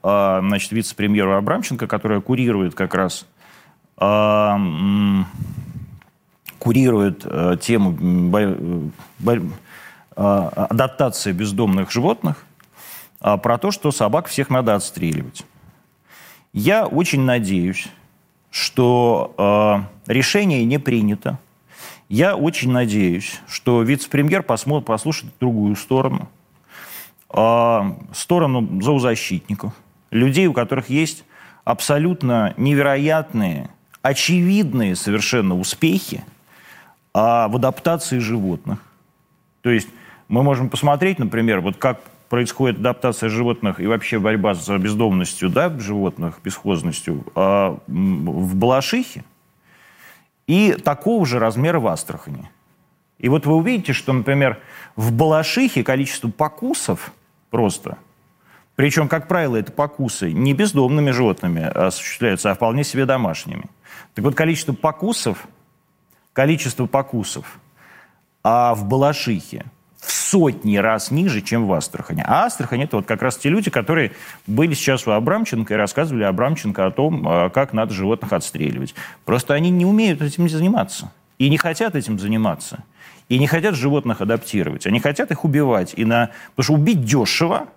э, 0.04 0.40
значит, 0.44 0.74
вице-премьеру 0.74 1.38
Абрамченко, 1.38 1.88
которая 1.88 2.20
курирует 2.20 2.76
как 2.76 2.94
раз 2.94 3.26
э, 4.02 4.58
курирует 6.60 7.22
э, 7.24 7.56
тему 7.62 7.92
бо, 7.92 8.42
э, 9.32 9.40
адаптации 10.18 11.32
бездомных 11.32 11.90
животных, 11.90 12.45
про 13.38 13.58
то, 13.58 13.72
что 13.72 13.92
собак 13.92 14.28
всех 14.28 14.50
надо 14.50 14.76
отстреливать. 14.76 15.46
Я 16.54 16.86
очень 16.86 17.22
надеюсь, 17.22 17.88
что 18.56 19.34
э, 20.08 20.12
решение 20.12 20.64
не 20.64 20.78
принято. 20.78 21.38
Я 22.08 22.38
очень 22.38 22.72
надеюсь, 22.72 23.42
что 23.50 23.82
вице-премьер 23.82 24.44
посмотрит, 24.44 24.88
послушает 24.88 25.34
другую 25.42 25.76
сторону, 25.76 26.30
э, 27.34 27.80
сторону 28.14 28.82
зоозащитников, 28.82 29.74
людей, 30.12 30.48
у 30.48 30.54
которых 30.54 30.90
есть 30.90 31.26
абсолютно 31.66 32.54
невероятные, 32.56 33.70
очевидные 34.02 34.96
совершенно 34.96 35.60
успехи 35.60 36.24
э, 37.14 37.20
в 37.20 37.56
адаптации 37.56 38.20
животных. 38.20 38.80
То 39.64 39.72
есть 39.72 39.90
мы 40.30 40.44
можем 40.44 40.70
посмотреть, 40.70 41.20
например, 41.20 41.60
вот 41.60 41.76
как 41.76 42.00
происходит 42.30 42.80
адаптация 42.80 43.30
животных 43.30 43.80
и 43.80 43.88
вообще 43.88 44.20
борьба 44.20 44.54
с 44.56 44.78
бездомностью 44.78 45.50
да, 45.50 45.70
животных, 45.78 46.40
бесхозностью 46.44 47.26
а 47.36 47.80
в 47.88 48.56
Балашихе 48.56 49.24
и 50.48 50.74
такого 50.74 51.26
же 51.26 51.40
размера 51.40 51.80
в 51.80 51.88
Астрахани. 51.88 52.50
И 53.18 53.30
вот 53.30 53.46
вы 53.46 53.56
увидите, 53.56 53.94
что, 53.94 54.14
например, 54.14 54.60
в 54.96 55.12
Балашихе 55.12 55.84
количество 55.84 56.30
покусов 56.30 57.14
просто, 57.50 57.98
причем, 58.76 59.08
как 59.08 59.28
правило, 59.28 59.56
это 59.56 59.72
покусы 59.72 60.32
не 60.32 60.54
бездомными 60.54 61.12
животными 61.12 61.64
осуществляются, 61.64 62.52
а 62.52 62.56
вполне 62.56 62.84
себе 62.84 63.06
домашними. 63.06 63.66
Так 64.14 64.26
вот, 64.26 64.36
количество 64.36 64.74
покусов, 64.74 65.48
количество 66.34 66.86
покусов 66.86 67.60
а 68.48 68.76
в 68.76 68.86
Балашихе 68.86 69.66
в 70.06 70.12
сотни 70.12 70.78
раз 70.78 71.10
ниже, 71.10 71.42
чем 71.42 71.66
в 71.66 71.74
Астрахани. 71.74 72.24
А 72.26 72.46
Астрахань– 72.46 72.82
это 72.84 72.98
вот 72.98 73.06
как 73.06 73.22
раз 73.22 73.38
те 73.38 73.50
люди, 73.50 73.72
которые 73.72 74.12
были 74.46 74.74
сейчас 74.74 75.08
у 75.08 75.12
Абрамченко 75.12 75.74
и 75.74 75.78
рассказывали 75.78 76.24
Абрамченко 76.24 76.86
о 76.86 76.92
том, 76.92 77.28
а, 77.28 77.50
как 77.50 77.74
надо 77.74 77.94
животных 77.94 78.32
отстреливать. 78.34 78.94
Просто 79.26 79.54
они 79.54 79.72
не 79.72 79.86
умеют 79.86 80.22
этим 80.22 80.48
заниматься. 80.48 81.12
И 81.40 81.50
не 81.50 81.58
хотят 81.58 81.96
этим 81.96 82.20
заниматься. 82.20 82.84
И 83.30 83.40
не 83.40 83.48
хотят 83.48 83.76
животных 83.76 84.22
адаптировать. 84.22 84.86
Они 84.86 85.00
хотят 85.00 85.32
их 85.32 85.44
убивать. 85.44 85.94
И 85.96 86.06
на... 86.06 86.30
Потому 86.56 86.64
что 86.64 86.74
убить 86.74 87.04
дешево, 87.04 87.68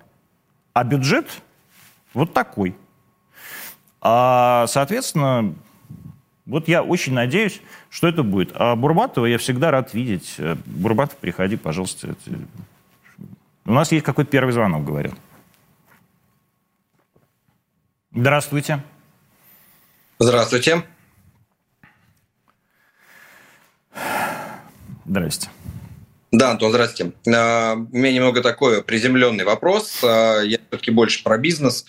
а 0.74 0.84
бюджет 0.84 1.26
вот 2.12 2.34
такой. 2.34 2.76
А, 4.00 4.66
соответственно, 4.68 5.54
вот 6.48 6.66
я 6.66 6.82
очень 6.82 7.12
надеюсь, 7.12 7.60
что 7.90 8.08
это 8.08 8.22
будет. 8.22 8.52
А 8.54 8.74
Бурбатова 8.74 9.26
я 9.26 9.36
всегда 9.36 9.70
рад 9.70 9.92
видеть. 9.92 10.34
Э, 10.38 10.56
Бурбатов, 10.64 11.18
приходи, 11.18 11.56
пожалуйста. 11.56 12.14
У 13.66 13.72
нас 13.72 13.92
есть 13.92 14.04
какой-то 14.04 14.30
первый 14.30 14.52
звонок, 14.52 14.84
говорят. 14.84 15.12
Здравствуйте. 18.14 18.82
Здравствуйте. 20.18 20.84
Здрасте. 25.04 25.50
Да, 26.32 26.50
Антон, 26.52 26.70
здравствуйте. 26.70 27.12
А, 27.34 27.74
у 27.74 27.96
меня 27.96 28.12
немного 28.12 28.42
такой 28.42 28.82
приземленный 28.82 29.44
вопрос. 29.44 30.02
А, 30.02 30.40
я 30.40 30.58
все-таки 30.68 30.90
больше 30.90 31.22
про 31.22 31.36
бизнес. 31.36 31.84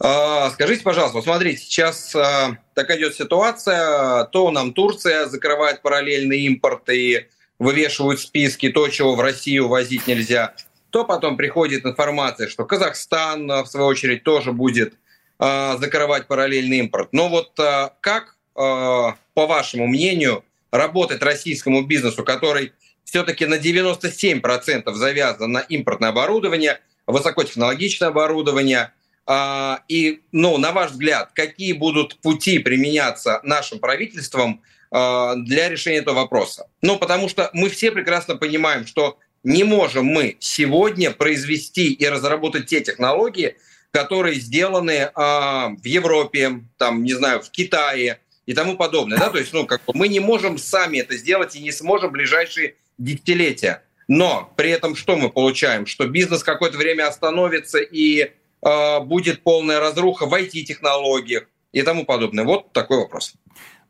А, 0.00 0.50
скажите, 0.50 0.82
пожалуйста, 0.82 1.16
вот 1.16 1.24
смотрите, 1.24 1.62
сейчас 1.62 2.14
а, 2.14 2.56
такая 2.74 2.98
идет 2.98 3.14
ситуация, 3.14 4.24
то 4.24 4.50
нам 4.52 4.72
Турция 4.72 5.26
закрывает 5.26 5.82
параллельный 5.82 6.40
импорт 6.42 6.88
и 6.90 7.26
вывешивают 7.58 8.20
списки 8.20 8.68
то, 8.68 8.88
чего 8.88 9.16
в 9.16 9.20
Россию 9.20 9.66
возить 9.66 10.06
нельзя, 10.06 10.54
то 10.90 11.04
потом 11.04 11.36
приходит 11.36 11.84
информация, 11.84 12.48
что 12.48 12.64
Казахстан, 12.64 13.50
а, 13.50 13.64
в 13.64 13.68
свою 13.68 13.86
очередь, 13.86 14.22
тоже 14.24 14.52
будет 14.52 14.94
закрывать 15.40 16.26
параллельный 16.26 16.78
импорт. 16.78 17.10
Но 17.12 17.28
вот 17.28 17.52
как 18.00 18.34
по 18.54 19.14
вашему 19.34 19.86
мнению, 19.86 20.44
работать 20.72 21.22
российскому 21.22 21.82
бизнесу, 21.82 22.24
который 22.24 22.72
все-таки 23.04 23.46
на 23.46 23.54
97% 23.54 24.92
завязан 24.94 25.52
на 25.52 25.60
импортное 25.60 26.08
оборудование, 26.08 26.80
высокотехнологичное 27.06 28.08
оборудование. 28.08 28.92
А, 29.30 29.82
и, 29.88 30.22
ну, 30.32 30.56
на 30.56 30.72
ваш 30.72 30.92
взгляд, 30.92 31.32
какие 31.34 31.74
будут 31.74 32.18
пути 32.20 32.60
применяться 32.60 33.40
нашим 33.42 33.78
правительством 33.78 34.62
а, 34.90 35.34
для 35.36 35.68
решения 35.68 35.98
этого 35.98 36.20
вопроса? 36.20 36.66
Ну, 36.80 36.98
потому 36.98 37.28
что 37.28 37.50
мы 37.52 37.68
все 37.68 37.90
прекрасно 37.92 38.36
понимаем, 38.36 38.86
что 38.86 39.18
не 39.44 39.64
можем 39.64 40.06
мы 40.06 40.38
сегодня 40.40 41.10
произвести 41.10 41.92
и 41.92 42.08
разработать 42.08 42.68
те 42.68 42.80
технологии, 42.80 43.56
которые 43.90 44.36
сделаны 44.36 45.10
в 45.14 45.84
Европе, 45.84 46.62
там, 46.76 47.04
не 47.04 47.12
знаю, 47.12 47.40
в 47.40 47.50
Китае 47.50 48.20
и 48.46 48.54
тому 48.54 48.76
подобное. 48.76 49.18
Да? 49.18 49.28
То 49.30 49.38
есть, 49.38 49.52
ну, 49.52 49.66
как 49.66 49.84
бы 49.84 49.92
мы 49.94 50.08
не 50.08 50.20
можем 50.20 50.56
сами 50.56 50.98
это 50.98 51.16
сделать 51.16 51.54
и 51.54 51.60
не 51.60 51.70
сможем 51.70 52.08
в 52.08 52.12
ближайшие 52.12 52.76
десятилетия. 52.96 53.82
Но 54.08 54.52
при 54.56 54.70
этом 54.70 54.96
что 54.96 55.16
мы 55.16 55.28
получаем? 55.30 55.86
Что 55.86 56.06
бизнес 56.06 56.42
какое-то 56.42 56.78
время 56.78 57.06
остановится 57.06 57.78
и 57.78 58.32
будет 58.60 59.42
полная 59.42 59.80
разруха 59.80 60.26
в 60.26 60.34
IT-технологиях 60.34 61.44
и 61.72 61.82
тому 61.82 62.04
подобное. 62.04 62.44
Вот 62.44 62.72
такой 62.72 62.98
вопрос. 62.98 63.34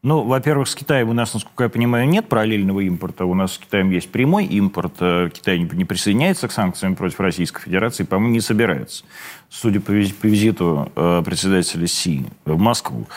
Ну, 0.02 0.22
во-первых, 0.22 0.68
с 0.68 0.76
Китаем 0.76 1.08
у 1.08 1.12
нас, 1.12 1.34
насколько 1.34 1.64
я 1.64 1.68
понимаю, 1.68 2.08
нет 2.08 2.28
параллельного 2.28 2.80
импорта. 2.80 3.24
У 3.24 3.34
нас 3.34 3.54
с 3.54 3.58
Китаем 3.58 3.90
есть 3.90 4.08
прямой 4.10 4.46
импорт. 4.46 4.94
Э, 5.00 5.28
Китай 5.32 5.58
не 5.58 5.84
присоисняется 5.84 6.46
к 6.46 6.52
санкциям 6.52 6.94
против 6.94 7.18
Российской 7.18 7.62
Федерации, 7.62 8.04
по-моему, 8.04 8.34
не 8.34 8.40
собирается, 8.40 9.04
судя 9.48 9.80
по 9.80 9.90
визиту 9.90 10.92
э, 10.94 11.22
председателя 11.24 11.88
Си 11.88 12.26
в 12.44 12.58
Москву. 12.58 13.08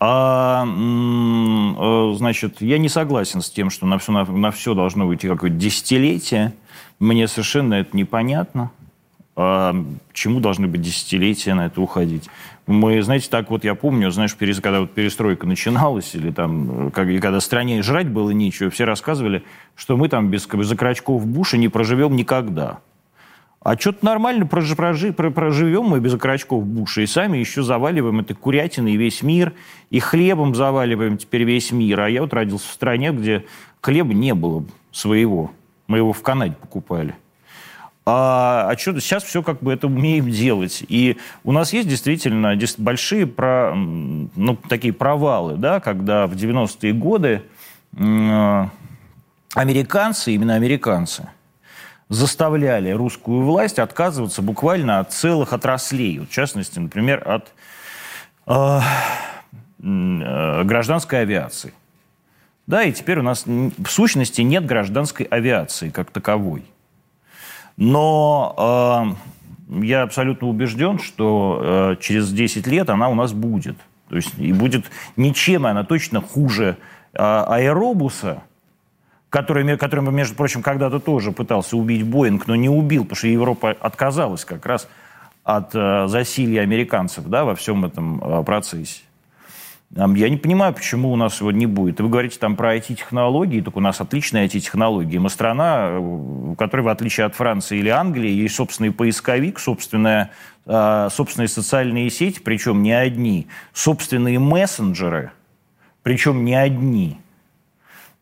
А, 0.00 0.64
э, 0.66 2.16
значит, 2.16 2.62
я 2.62 2.78
не 2.78 2.88
согласен 2.88 3.42
с 3.42 3.50
тем, 3.50 3.68
что 3.68 3.84
на 3.84 3.98
все, 3.98 4.12
на, 4.12 4.24
на 4.24 4.50
все 4.52 4.72
должно 4.72 5.06
уйти 5.06 5.28
какое-то 5.28 5.56
десятилетие. 5.56 6.54
Мне 6.98 7.28
совершенно 7.28 7.74
это 7.74 7.94
непонятно. 7.94 8.70
Чему 9.36 10.40
должны 10.40 10.66
быть 10.66 10.80
десятилетия 10.80 11.52
на 11.52 11.66
это 11.66 11.82
уходить? 11.82 12.30
Мы, 12.66 13.02
знаете, 13.02 13.28
так 13.28 13.50
вот 13.50 13.64
я 13.64 13.74
помню, 13.74 14.10
знаешь, 14.10 14.34
когда 14.34 14.80
вот 14.80 14.92
перестройка 14.92 15.46
начиналась, 15.46 16.14
или 16.14 16.30
там, 16.30 16.90
как, 16.90 17.08
и 17.08 17.18
когда 17.18 17.40
стране 17.40 17.82
жрать 17.82 18.08
было 18.08 18.30
нечего, 18.30 18.70
все 18.70 18.84
рассказывали, 18.84 19.44
что 19.74 19.98
мы 19.98 20.08
там 20.08 20.30
без, 20.30 20.46
без 20.46 20.72
окорочков 20.72 21.26
Буша 21.26 21.58
не 21.58 21.68
проживем 21.68 22.16
никогда. 22.16 22.78
А 23.60 23.76
что-то 23.76 24.06
нормально 24.06 24.46
прожи, 24.46 24.74
прожи, 24.74 25.12
проживем 25.12 25.84
мы 25.84 26.00
без 26.00 26.14
окорочков 26.14 26.64
Буша, 26.64 27.02
и 27.02 27.06
сами 27.06 27.36
еще 27.36 27.62
заваливаем 27.62 28.20
этой 28.20 28.34
курятиной 28.34 28.96
весь 28.96 29.22
мир, 29.22 29.52
и 29.90 29.98
хлебом 29.98 30.54
заваливаем 30.54 31.18
теперь 31.18 31.44
весь 31.44 31.72
мир. 31.72 32.00
А 32.00 32.08
я 32.08 32.22
вот 32.22 32.32
родился 32.32 32.70
в 32.70 32.72
стране, 32.72 33.12
где 33.12 33.44
хлеба 33.82 34.14
не 34.14 34.32
было 34.32 34.64
своего. 34.92 35.52
Мы 35.88 35.98
его 35.98 36.14
в 36.14 36.22
Канаде 36.22 36.54
покупали. 36.58 37.16
А, 38.08 38.68
а 38.70 38.78
что 38.78 39.00
сейчас 39.00 39.24
все 39.24 39.42
как 39.42 39.60
бы 39.60 39.72
это 39.72 39.88
умеем 39.88 40.30
делать. 40.30 40.84
И 40.88 41.16
у 41.42 41.50
нас 41.50 41.72
есть 41.72 41.88
действительно 41.88 42.56
большие 42.78 43.26
про, 43.26 43.74
ну, 43.74 44.56
такие 44.68 44.92
провалы, 44.92 45.56
да, 45.56 45.80
когда 45.80 46.28
в 46.28 46.34
90-е 46.34 46.92
годы 46.92 47.42
американцы, 49.54 50.32
именно 50.32 50.54
американцы, 50.54 51.28
заставляли 52.08 52.90
русскую 52.90 53.42
власть 53.42 53.80
отказываться 53.80 54.40
буквально 54.40 55.00
от 55.00 55.12
целых 55.12 55.52
отраслей. 55.52 56.20
В 56.20 56.30
частности, 56.30 56.78
например, 56.78 57.28
от 57.28 57.52
э, 58.46 58.80
э, 59.82 60.62
гражданской 60.62 61.22
авиации. 61.22 61.74
Да, 62.68 62.84
и 62.84 62.92
теперь 62.92 63.18
у 63.18 63.22
нас 63.22 63.44
в 63.46 63.86
сущности 63.88 64.42
нет 64.42 64.64
гражданской 64.64 65.26
авиации 65.26 65.88
как 65.90 66.10
таковой. 66.10 66.64
Но 67.76 69.14
э, 69.68 69.84
я 69.84 70.02
абсолютно 70.02 70.48
убежден, 70.48 70.98
что 70.98 71.60
э, 71.62 71.96
через 72.00 72.32
10 72.32 72.66
лет 72.66 72.88
она 72.90 73.08
у 73.08 73.14
нас 73.14 73.32
будет. 73.32 73.76
То 74.08 74.16
есть 74.16 74.38
и 74.38 74.52
будет 74.52 74.86
ничем 75.16 75.66
она 75.66 75.84
точно 75.84 76.20
хуже 76.20 76.76
э, 77.12 77.18
аэробуса, 77.18 78.42
который, 79.30 79.76
который, 79.76 80.02
между 80.12 80.34
прочим, 80.36 80.62
когда-то 80.62 81.00
тоже 81.00 81.32
пытался 81.32 81.76
убить 81.76 82.04
Боинг, 82.04 82.46
но 82.46 82.54
не 82.54 82.68
убил, 82.68 83.02
потому 83.02 83.16
что 83.16 83.26
Европа 83.26 83.70
отказалась 83.70 84.44
как 84.44 84.64
раз 84.64 84.88
от 85.44 85.74
э, 85.74 86.06
засилья 86.08 86.62
американцев 86.62 87.26
да, 87.26 87.44
во 87.44 87.54
всем 87.54 87.84
этом 87.84 88.22
э, 88.22 88.42
процессе. 88.44 89.02
Я 89.94 90.28
не 90.28 90.36
понимаю, 90.36 90.74
почему 90.74 91.12
у 91.12 91.16
нас 91.16 91.40
его 91.40 91.52
не 91.52 91.66
будет. 91.66 92.00
Вы 92.00 92.08
говорите 92.08 92.38
там 92.38 92.56
про 92.56 92.76
IT-технологии, 92.76 93.60
так 93.60 93.76
у 93.76 93.80
нас 93.80 94.00
отличные 94.00 94.46
IT-технологии. 94.46 95.18
Мы 95.18 95.30
страна, 95.30 95.98
у 95.98 96.54
которой, 96.56 96.80
в 96.82 96.88
отличие 96.88 97.26
от 97.26 97.34
Франции 97.34 97.78
или 97.78 97.88
Англии, 97.88 98.30
есть 98.30 98.56
собственный 98.56 98.90
поисковик, 98.90 99.60
собственная, 99.60 100.32
э, 100.66 101.08
собственные 101.12 101.48
социальные 101.48 102.10
сети, 102.10 102.40
причем 102.40 102.82
не 102.82 102.92
одни, 102.92 103.46
собственные 103.72 104.38
мессенджеры, 104.40 105.30
причем 106.02 106.44
не 106.44 106.54
одни– 106.54 107.18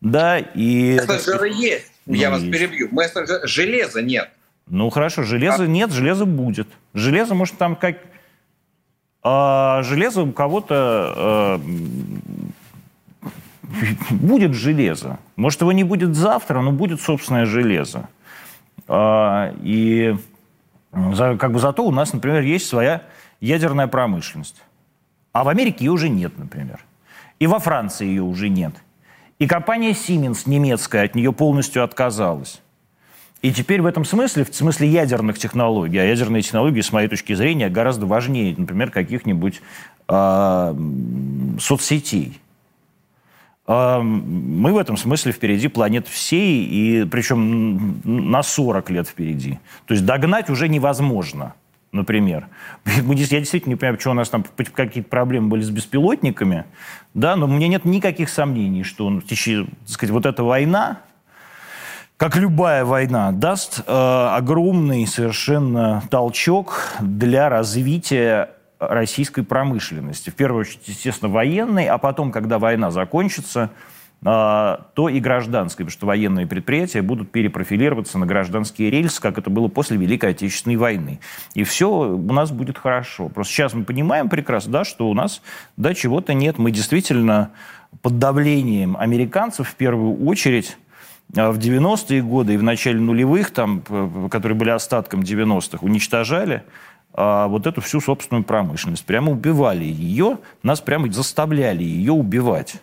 да, 0.05 0.37
и... 0.37 0.95
Мессенджеры 0.95 1.49
есть. 1.49 1.91
Я 2.05 2.29
вас 2.29 2.43
перебью. 2.43 2.89
Мессенджер... 2.91 3.47
Железа 3.47 4.03
нет. 4.03 4.29
Ну, 4.67 4.89
хорошо, 4.91 5.23
железа 5.23 5.63
а... 5.63 5.67
нет, 5.67 5.91
железо 5.91 6.25
будет. 6.25 6.67
Железо, 6.93 7.33
может, 7.33 7.57
там 7.57 7.75
как... 7.75 7.97
А, 9.27 9.81
железо 9.81 10.21
у 10.21 10.31
кого-то... 10.31 11.13
А... 11.17 11.61
Будет 14.11 14.53
железо. 14.53 15.17
Может, 15.35 15.61
его 15.61 15.71
не 15.71 15.83
будет 15.83 16.15
завтра, 16.15 16.61
но 16.61 16.71
будет 16.71 17.01
собственное 17.01 17.45
железо. 17.45 18.07
А, 18.87 19.51
и 19.63 20.15
как 20.91 21.51
бы 21.51 21.59
зато 21.59 21.83
у 21.83 21.91
нас, 21.91 22.13
например, 22.13 22.43
есть 22.43 22.67
своя 22.67 23.01
ядерная 23.41 23.87
промышленность. 23.87 24.61
А 25.33 25.43
в 25.43 25.49
Америке 25.49 25.85
ее 25.85 25.91
уже 25.91 26.07
нет, 26.07 26.37
например. 26.37 26.79
И 27.39 27.47
во 27.47 27.57
Франции 27.57 28.05
ее 28.05 28.21
уже 28.21 28.47
нет. 28.47 28.75
И 29.39 29.47
компания 29.47 29.91
Siemens 29.91 30.43
немецкая 30.45 31.05
от 31.05 31.15
нее 31.15 31.33
полностью 31.33 31.83
отказалась. 31.83 32.61
И 33.41 33.53
теперь 33.53 33.81
в 33.81 33.85
этом 33.85 34.05
смысле, 34.05 34.43
в 34.43 34.55
смысле 34.55 34.87
ядерных 34.87 35.37
технологий, 35.37 35.97
а 35.97 36.03
ядерные 36.03 36.41
технологии, 36.41 36.81
с 36.81 36.91
моей 36.91 37.07
точки 37.07 37.33
зрения, 37.33 37.69
гораздо 37.69 38.05
важнее, 38.05 38.55
например, 38.57 38.89
каких-нибудь 38.89 39.61
э, 40.07 40.75
соцсетей. 41.59 42.39
Э, 43.67 43.99
мы 44.01 44.73
в 44.73 44.77
этом 44.77 44.97
смысле 44.97 45.31
впереди 45.31 45.67
планет 45.67 46.07
всей, 46.07 46.65
и 46.65 47.05
причем 47.05 48.01
на 48.03 48.41
40 48.41 48.89
лет 48.89 49.07
впереди. 49.07 49.59
То 49.85 49.93
есть 49.93 50.05
догнать 50.05 50.49
уже 50.49 50.67
невозможно 50.67 51.53
например. 51.95 52.47
Я 52.85 53.39
действительно 53.39 53.71
не 53.71 53.75
понимаю, 53.77 53.97
почему 53.97 54.11
у 54.11 54.15
нас 54.17 54.29
там 54.29 54.43
какие-то 54.73 55.09
проблемы 55.09 55.47
были 55.47 55.61
с 55.61 55.69
беспилотниками, 55.69 56.65
да, 57.13 57.35
но 57.35 57.45
у 57.45 57.49
меня 57.49 57.67
нет 57.67 57.85
никаких 57.85 58.29
сомнений, 58.29 58.83
что 58.83 59.07
в 59.07 59.21
течение, 59.21 59.65
так 59.65 59.89
сказать, 59.89 60.11
вот 60.11 60.25
эта 60.25 60.43
война, 60.43 61.01
как 62.17 62.37
любая 62.37 62.85
война, 62.85 63.31
даст 63.31 63.83
э, 63.85 63.91
огромный 63.91 65.05
совершенно 65.05 66.03
толчок 66.09 66.93
для 67.01 67.49
развития 67.49 68.51
российской 68.79 69.43
промышленности. 69.43 70.29
В 70.29 70.35
первую 70.35 70.61
очередь, 70.61 70.87
естественно, 70.87 71.31
военной, 71.31 71.87
а 71.87 71.97
потом, 71.97 72.31
когда 72.31 72.59
война 72.59 72.91
закончится, 72.91 73.71
а, 74.27 74.87
то 74.95 75.07
и 75.07 75.19
гражданской, 75.19 75.85
потому 75.85 75.91
что 75.97 76.07
военные 76.07 76.47
предприятия 76.47 77.01
будут 77.01 77.31
перепрофилироваться 77.31 78.17
на 78.17 78.25
гражданские 78.25 78.89
рельсы, 78.89 79.21
как 79.21 79.37
это 79.37 79.49
было 79.49 79.67
после 79.67 79.97
Великой 79.97 80.31
Отечественной 80.31 80.77
войны. 80.77 81.19
И 81.53 81.63
все 81.63 81.89
у 81.89 82.33
нас 82.33 82.51
будет 82.51 82.77
хорошо. 82.77 83.29
Просто 83.29 83.53
сейчас 83.53 83.73
мы 83.73 83.83
понимаем 83.83 84.29
прекрасно, 84.29 84.71
да, 84.71 84.83
что 84.83 85.09
у 85.09 85.13
нас 85.13 85.41
да, 85.77 85.93
чего-то 85.93 86.33
нет. 86.33 86.57
Мы 86.57 86.71
действительно 86.71 87.51
под 88.01 88.17
давлением 88.17 88.97
американцев 88.97 89.69
в 89.69 89.75
первую 89.75 90.25
очередь 90.25 90.77
в 91.29 91.57
90-е 91.57 92.21
годы 92.21 92.53
и 92.53 92.57
в 92.57 92.63
начале 92.63 92.99
нулевых, 92.99 93.51
там, 93.51 93.81
которые 94.29 94.57
были 94.57 94.69
остатком 94.69 95.21
90-х, 95.21 95.79
уничтожали 95.81 96.63
а, 97.13 97.47
вот 97.47 97.65
эту 97.67 97.81
всю 97.81 98.01
собственную 98.01 98.43
промышленность. 98.43 99.05
Прямо 99.05 99.31
убивали 99.31 99.85
ее, 99.85 100.39
нас 100.63 100.81
прямо 100.81 101.11
заставляли 101.11 101.83
ее 101.83 102.13
убивать. 102.13 102.75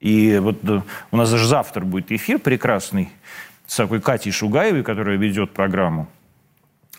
И 0.00 0.38
вот 0.38 0.58
у 1.10 1.16
нас 1.16 1.30
даже 1.30 1.46
завтра 1.46 1.84
будет 1.84 2.12
эфир 2.12 2.38
прекрасный 2.38 3.10
с 3.66 3.76
такой 3.76 4.00
Катей 4.00 4.32
Шугаевой, 4.32 4.82
которая 4.82 5.16
ведет 5.16 5.52
программу 5.52 6.08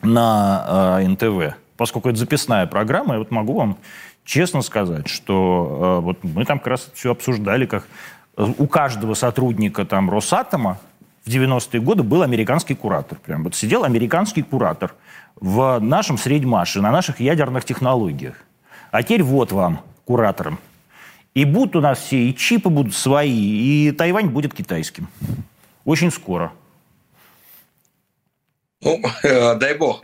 на 0.01 0.99
э, 1.01 1.07
НТВ. 1.07 1.55
Поскольку 1.77 2.09
это 2.09 2.19
записная 2.19 2.67
программа, 2.67 3.13
я 3.13 3.19
вот 3.19 3.31
могу 3.31 3.53
вам 3.53 3.77
честно 4.25 4.61
сказать, 4.61 5.07
что 5.07 5.99
э, 5.99 6.03
вот 6.03 6.23
мы 6.23 6.45
там 6.45 6.59
как 6.59 6.67
раз 6.67 6.91
все 6.93 7.11
обсуждали, 7.11 7.65
как 7.65 7.87
у 8.39 8.67
каждого 8.67 9.13
сотрудника 9.15 9.85
там 9.85 10.09
Росатома 10.09 10.79
в 11.25 11.29
90-е 11.29 11.81
годы 11.81 12.03
был 12.03 12.21
американский 12.21 12.73
куратор. 12.73 13.19
Прям 13.19 13.43
вот 13.43 13.55
сидел 13.55 13.83
американский 13.83 14.41
куратор 14.41 14.95
в 15.35 15.79
нашем 15.79 16.17
средьмаше, 16.17 16.81
на 16.81 16.91
наших 16.91 17.19
ядерных 17.19 17.65
технологиях. 17.65 18.35
А 18.91 19.03
теперь 19.03 19.23
вот 19.23 19.51
вам 19.51 19.81
куратором 20.05 20.57
И 21.33 21.45
будут 21.45 21.75
у 21.75 21.81
нас 21.81 21.99
все, 21.99 22.17
и 22.17 22.35
чипы 22.35 22.69
будут 22.69 22.95
свои, 22.95 23.29
и 23.29 23.91
Тайвань 23.91 24.29
будет 24.29 24.53
китайским. 24.53 25.07
Очень 25.85 26.11
скоро. 26.11 26.51
Ну, 28.81 29.01
дай 29.23 29.77
бог. 29.77 30.03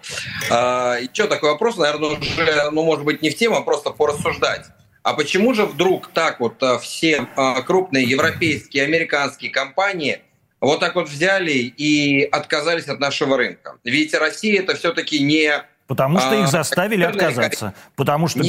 А, 0.52 0.98
еще 0.98 1.28
такой 1.28 1.52
вопрос, 1.52 1.78
наверное, 1.78 2.20
уже, 2.20 2.70
ну, 2.72 2.84
может 2.84 3.06
быть, 3.06 3.22
не 3.22 3.30
в 3.30 3.38
тему, 3.38 3.56
а 3.56 3.62
просто 3.62 3.92
порассуждать. 3.92 4.66
А 5.06 5.14
почему 5.14 5.54
же 5.54 5.68
вдруг 5.68 6.08
так 6.08 6.40
вот 6.40 6.62
а, 6.64 6.80
все 6.80 7.28
а, 7.36 7.62
крупные 7.62 8.06
европейские, 8.06 8.86
американские 8.86 9.52
компании 9.52 10.22
вот 10.60 10.80
так 10.80 10.96
вот 10.96 11.08
взяли 11.08 11.52
и 11.52 12.24
отказались 12.24 12.88
от 12.88 13.00
нашего 13.00 13.38
рынка? 13.38 13.76
Ведь 13.84 14.16
Россия 14.16 14.64
это 14.64 14.76
все-таки 14.76 15.24
не 15.24 15.64
Потому 15.86 16.18
что 16.18 16.34
их 16.34 16.48
заставили 16.48 17.04
а, 17.04 17.10
отказаться. 17.10 17.76
Потому 17.96 18.28
что, 18.28 18.42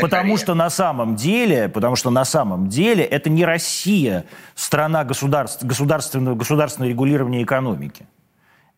потому 0.00 0.36
что 0.36 0.54
на 0.54 0.70
самом 0.70 1.16
деле, 1.16 1.68
потому 1.68 1.96
что 1.96 2.10
на 2.10 2.24
самом 2.24 2.68
деле 2.68 3.02
это 3.02 3.28
не 3.28 3.44
Россия, 3.44 4.26
страна 4.54 5.02
государств, 5.02 5.64
государственного, 5.64 6.36
государственного 6.36 6.88
регулирования 6.88 7.42
экономики. 7.42 8.06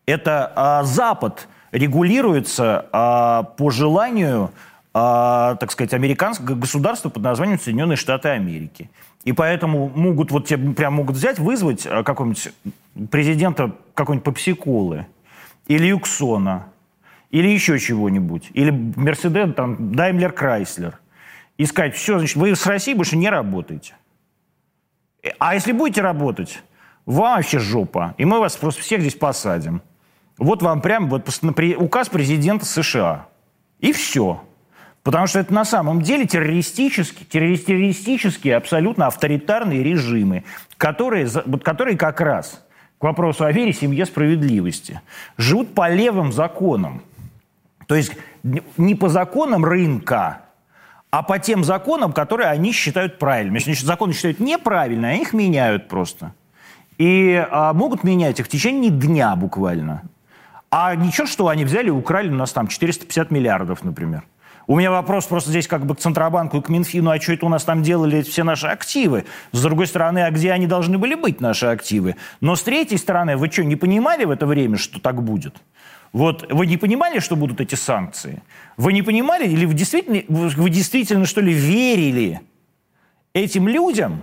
Это 0.07 0.51
а, 0.55 0.83
Запад 0.83 1.47
регулируется 1.71 2.87
а, 2.91 3.43
по 3.43 3.69
желанию, 3.69 4.51
а, 4.93 5.55
так 5.55 5.71
сказать, 5.71 5.93
американского 5.93 6.55
государства 6.55 7.09
под 7.09 7.23
названием 7.23 7.59
Соединенные 7.59 7.95
Штаты 7.95 8.29
Америки. 8.29 8.89
И 9.23 9.33
поэтому 9.33 9.89
могут 9.89 10.31
вот 10.31 10.47
тебе 10.47 10.73
прям 10.73 10.93
могут 10.93 11.15
взять, 11.15 11.39
вызвать 11.39 11.85
а, 11.85 12.03
какого-нибудь 12.03 12.53
президента 13.11 13.75
какой-нибудь 13.93 14.25
попсиколы 14.25 15.05
или 15.67 15.87
Юксона, 15.87 16.67
или 17.29 17.47
еще 17.47 17.77
чего-нибудь, 17.77 18.49
или 18.53 18.71
Мерседес, 18.71 19.53
там, 19.53 19.91
Даймлер 19.91 20.31
Крайслер, 20.31 20.99
и 21.57 21.65
сказать, 21.65 21.95
все, 21.95 22.17
значит, 22.17 22.37
вы 22.37 22.55
с 22.55 22.65
Россией 22.65 22.97
больше 22.97 23.17
не 23.17 23.29
работаете. 23.29 23.93
А 25.37 25.53
если 25.53 25.73
будете 25.73 26.01
работать, 26.01 26.63
вам 27.05 27.35
вообще 27.35 27.59
жопа, 27.59 28.15
и 28.17 28.25
мы 28.25 28.39
вас 28.39 28.55
просто 28.55 28.81
всех 28.81 29.01
здесь 29.01 29.15
посадим. 29.15 29.81
Вот 30.37 30.63
вам 30.63 30.81
прям 30.81 31.09
вот 31.09 31.29
указ 31.77 32.09
президента 32.09 32.65
США. 32.65 33.27
И 33.79 33.91
все. 33.91 34.41
Потому 35.03 35.27
что 35.27 35.39
это 35.39 35.53
на 35.53 35.65
самом 35.65 36.01
деле 36.01 36.25
террористические, 36.25 37.25
террористические 37.25 38.55
абсолютно 38.55 39.07
авторитарные 39.07 39.81
режимы, 39.81 40.43
которые, 40.77 41.27
которые 41.63 41.97
как 41.97 42.19
раз 42.21 42.65
к 42.97 43.03
вопросу 43.03 43.45
о 43.45 43.51
вере, 43.51 43.71
семье, 43.71 44.05
справедливости 44.05 45.01
живут 45.37 45.73
по 45.73 45.89
левым 45.89 46.33
законам. 46.33 47.01
То 47.87 47.95
есть 47.95 48.11
не 48.77 48.93
по 48.95 49.09
законам 49.09 49.65
рынка, 49.65 50.41
а 51.11 51.23
по 51.23 51.39
тем 51.39 51.63
законам, 51.63 52.13
которые 52.13 52.49
они 52.49 52.71
считают 52.71 53.17
правильными. 53.17 53.57
Если 53.57 53.71
они 53.71 53.79
законы 53.79 54.13
считают 54.13 54.39
неправильно, 54.39 55.09
они 55.09 55.21
их 55.21 55.33
меняют 55.33 55.87
просто. 55.87 56.33
И 56.97 57.43
а, 57.49 57.73
могут 57.73 58.03
менять 58.03 58.39
их 58.39 58.45
в 58.45 58.49
течение 58.49 58.91
дня 58.91 59.35
буквально. 59.35 60.03
А 60.69 60.93
ничего, 60.93 61.25
что 61.25 61.47
они 61.47 61.65
взяли 61.65 61.87
и 61.87 61.91
украли 61.91 62.29
у 62.29 62.35
нас 62.35 62.51
там 62.51 62.67
450 62.67 63.31
миллиардов, 63.31 63.83
например. 63.83 64.23
У 64.69 64.75
меня 64.75 64.91
вопрос 64.91 65.25
просто 65.25 65.49
здесь 65.49 65.67
как 65.67 65.87
бы 65.87 65.95
к 65.95 65.99
Центробанку 65.99 66.57
и 66.59 66.61
к 66.61 66.69
Минфину, 66.69 67.09
а 67.09 67.19
что 67.19 67.33
это 67.33 67.43
у 67.47 67.49
нас 67.49 67.63
там 67.63 67.81
делали 67.81 68.21
все 68.21 68.43
наши 68.43 68.67
активы? 68.67 69.25
С 69.51 69.63
другой 69.63 69.87
стороны, 69.87 70.19
а 70.19 70.29
где 70.29 70.51
они 70.51 70.67
должны 70.67 70.99
были 70.99 71.15
быть, 71.15 71.41
наши 71.41 71.65
активы? 71.65 72.17
Но 72.39 72.55
с 72.55 72.61
третьей 72.61 72.99
стороны, 72.99 73.35
вы 73.35 73.49
что, 73.49 73.63
не 73.63 73.75
понимали 73.75 74.25
в 74.25 74.29
это 74.29 74.45
время, 74.45 74.77
что 74.77 75.01
так 75.01 75.23
будет? 75.23 75.55
Вот 76.13 76.45
вы 76.51 76.67
не 76.67 76.77
понимали, 76.77 77.17
что 77.17 77.35
будут 77.35 77.61
эти 77.61 77.73
санкции? 77.73 78.43
Вы 78.77 78.93
не 78.93 79.01
понимали, 79.01 79.47
или 79.47 79.65
вы 79.65 79.73
действительно, 79.73 80.21
вы 80.27 80.69
действительно 80.69 81.25
что 81.25 81.41
ли, 81.41 81.51
верили 81.51 82.41
этим 83.33 83.67
людям? 83.67 84.21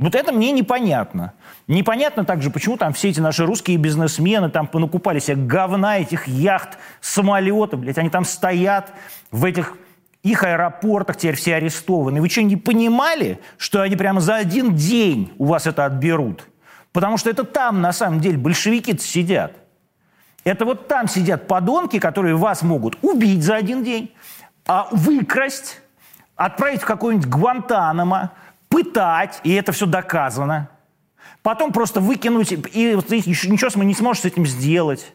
Вот 0.00 0.14
это 0.14 0.32
мне 0.32 0.50
непонятно. 0.50 1.34
Непонятно 1.68 2.24
также, 2.24 2.50
почему 2.50 2.78
там 2.78 2.94
все 2.94 3.10
эти 3.10 3.20
наши 3.20 3.44
русские 3.44 3.76
бизнесмены 3.76 4.48
там 4.48 4.66
понакупали 4.66 5.18
себе 5.18 5.36
говна, 5.36 5.98
этих 5.98 6.26
яхт, 6.26 6.78
самолетов, 7.02 7.80
блядь, 7.80 7.98
они 7.98 8.08
там 8.08 8.24
стоят 8.24 8.94
в 9.30 9.44
этих 9.44 9.76
их 10.22 10.42
аэропортах, 10.42 11.18
теперь 11.18 11.36
все 11.36 11.54
арестованы. 11.56 12.22
Вы 12.22 12.30
что, 12.30 12.42
не 12.42 12.56
понимали, 12.56 13.40
что 13.58 13.82
они 13.82 13.94
прямо 13.94 14.22
за 14.22 14.36
один 14.36 14.74
день 14.74 15.34
у 15.36 15.44
вас 15.44 15.66
это 15.66 15.84
отберут? 15.84 16.48
Потому 16.92 17.18
что 17.18 17.28
это 17.28 17.44
там, 17.44 17.82
на 17.82 17.92
самом 17.92 18.20
деле, 18.20 18.38
большевики 18.38 18.96
сидят. 18.96 19.52
Это 20.44 20.64
вот 20.64 20.88
там 20.88 21.08
сидят 21.08 21.46
подонки, 21.46 21.98
которые 21.98 22.36
вас 22.36 22.62
могут 22.62 22.96
убить 23.02 23.42
за 23.42 23.56
один 23.56 23.84
день, 23.84 24.14
а 24.66 24.88
выкрасть, 24.92 25.82
отправить 26.36 26.80
в 26.80 26.86
какой-нибудь 26.86 27.28
Гуантанамо, 27.28 28.32
пытать, 28.70 29.40
и 29.44 29.52
это 29.52 29.72
все 29.72 29.84
доказано. 29.84 30.70
Потом 31.42 31.72
просто 31.72 32.00
выкинуть, 32.00 32.52
и 32.52 32.94
вот, 32.94 33.10
ничего 33.10 33.70
мы 33.74 33.84
не 33.84 33.94
сможем 33.94 34.22
с 34.22 34.24
этим 34.24 34.46
сделать. 34.46 35.12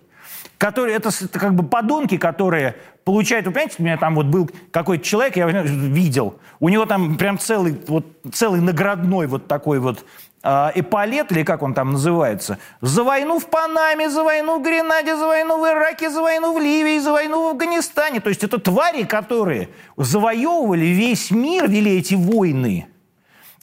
Которые, 0.57 0.95
это, 0.95 1.09
это 1.09 1.39
как 1.39 1.53
бы 1.53 1.63
подонки, 1.63 2.17
которые 2.17 2.75
получают, 3.03 3.45
вы 3.45 3.51
понимаете, 3.51 3.75
у 3.79 3.83
меня 3.83 3.97
там 3.97 4.15
вот 4.15 4.27
был 4.27 4.49
какой-то 4.71 5.03
человек, 5.03 5.35
я 5.35 5.47
видел, 5.47 6.39
у 6.59 6.69
него 6.69 6.85
там 6.85 7.17
прям 7.17 7.37
целый, 7.37 7.77
вот, 7.87 8.05
целый 8.31 8.61
наградной 8.61 9.27
вот 9.27 9.47
такой 9.47 9.79
вот 9.79 10.05
э, 10.43 10.71
эполет, 10.75 11.31
или 11.31 11.43
как 11.43 11.61
он 11.61 11.73
там 11.73 11.91
называется, 11.91 12.57
за 12.79 13.03
войну 13.03 13.39
в 13.39 13.47
Панаме, 13.47 14.09
за 14.09 14.23
войну 14.23 14.59
в 14.59 14.63
Гренаде, 14.63 15.17
за 15.17 15.27
войну 15.27 15.61
в 15.61 15.67
Ираке, 15.67 16.09
за 16.09 16.21
войну 16.21 16.57
в 16.57 16.61
Ливии, 16.61 16.99
за 16.99 17.11
войну 17.11 17.47
в 17.47 17.51
Афганистане. 17.51 18.21
То 18.21 18.29
есть 18.29 18.43
это 18.43 18.57
твари, 18.57 19.03
которые 19.03 19.69
завоевывали 19.97 20.85
весь 20.85 21.31
мир, 21.31 21.67
вели 21.67 21.97
эти 21.97 22.15
войны– 22.15 22.87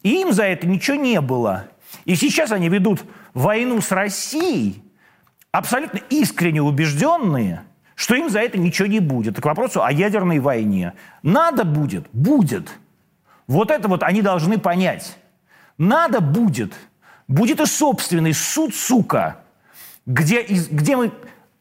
и 0.03 0.21
им 0.21 0.33
за 0.33 0.45
это 0.45 0.67
ничего 0.67 0.97
не 0.97 1.21
было. 1.21 1.67
И 2.05 2.15
сейчас 2.15 2.53
они 2.53 2.69
ведут 2.69 3.05
войну 3.35 3.81
с 3.81 3.91
Россией, 3.91 4.83
абсолютно 5.51 5.99
искренне 6.11 6.63
убежденные, 6.63 7.63
что 7.95 8.15
им 8.15 8.29
за 8.31 8.41
это 8.41 8.59
ничего 8.59 8.89
не 8.89 9.01
будет. 9.01 9.41
к 9.41 9.45
вопросу 9.45 9.83
о 9.85 9.93
ядерной 9.93 10.39
войне. 10.39 10.95
Надо 11.23 11.65
будет? 11.65 12.07
Будет. 12.13 12.71
Вот 13.47 13.71
это 13.71 13.89
вот 13.89 14.03
они 14.03 14.23
должны 14.23 14.59
понять. 14.59 15.17
Надо 15.79 16.21
будет. 16.21 16.73
Будет 17.29 17.61
и 17.61 17.67
собственный 17.67 18.35
суд, 18.35 18.75
сука, 18.75 19.39
где, 20.07 20.43
где 20.43 20.97
мы 20.97 21.13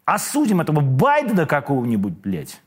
осудим 0.06 0.62
этого 0.62 0.82
Байдена 0.82 1.46
какого-нибудь, 1.46 2.14
блядь, 2.14 2.60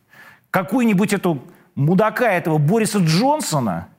какую-нибудь 0.51 1.13
эту 1.13 1.43
мудака 1.75 2.31
этого 2.31 2.59
Бориса 2.59 2.99
Джонсона– 2.99 3.89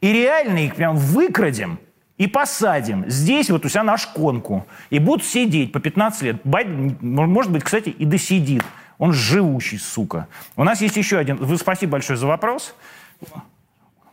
и 0.00 0.12
реально 0.12 0.58
их 0.58 0.74
прям 0.74 0.96
выкрадем 0.96 1.78
и 2.16 2.26
посадим 2.26 3.08
здесь 3.08 3.50
вот 3.50 3.64
у 3.64 3.68
себя 3.68 3.84
на 3.84 3.96
шконку. 3.96 4.66
И 4.90 4.98
будут 4.98 5.24
сидеть 5.24 5.72
по 5.72 5.80
15 5.80 6.22
лет. 6.22 6.40
Байден, 6.44 6.96
может 7.00 7.52
быть, 7.52 7.62
кстати, 7.62 7.90
и 7.90 8.04
досидит. 8.04 8.64
Он 8.98 9.12
живущий, 9.12 9.78
сука. 9.78 10.26
У 10.56 10.64
нас 10.64 10.80
есть 10.80 10.96
еще 10.96 11.18
один... 11.18 11.36
Вы 11.36 11.56
спасибо 11.56 11.92
большое 11.92 12.18
за 12.18 12.26
вопрос. 12.26 12.74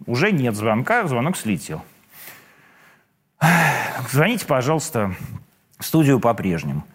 Уже 0.06 0.32
нет 0.32 0.56
звонка, 0.56 1.08
звонок 1.08 1.36
слетел. 1.36 1.82
Звоните, 4.12 4.46
пожалуйста, 4.46 5.16
в 5.80 5.86
студию 5.86 6.20
по-прежнему. 6.20 6.86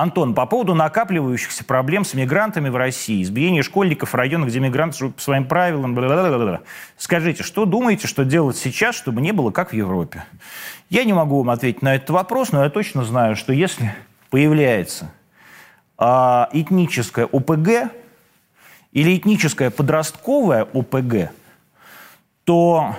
Антон, 0.00 0.32
по 0.32 0.46
поводу 0.46 0.74
накапливающихся 0.76 1.64
проблем 1.64 2.04
с 2.04 2.14
мигрантами 2.14 2.68
в 2.68 2.76
России, 2.76 3.20
избиение 3.20 3.64
школьников 3.64 4.12
в 4.12 4.14
районах, 4.14 4.48
где 4.50 4.60
мигранты 4.60 4.96
живут 4.96 5.16
по 5.16 5.22
своим 5.22 5.44
правилам, 5.44 5.98
скажите, 6.96 7.42
что 7.42 7.64
думаете, 7.64 8.06
что 8.06 8.24
делать 8.24 8.56
сейчас, 8.56 8.94
чтобы 8.94 9.20
не 9.20 9.32
было 9.32 9.50
как 9.50 9.70
в 9.70 9.72
Европе? 9.72 10.24
Я 10.88 11.02
не 11.02 11.12
могу 11.12 11.38
вам 11.38 11.50
ответить 11.50 11.82
на 11.82 11.96
этот 11.96 12.10
вопрос, 12.10 12.52
но 12.52 12.62
я 12.62 12.70
точно 12.70 13.04
знаю, 13.04 13.34
что 13.34 13.52
если 13.52 13.92
появляется 14.30 15.10
а, 15.96 16.48
этническое 16.52 17.26
ОПГ 17.26 17.92
или 18.92 19.16
этническое 19.16 19.70
подростковое 19.70 20.62
ОПГ, 20.62 21.32
то 22.44 22.94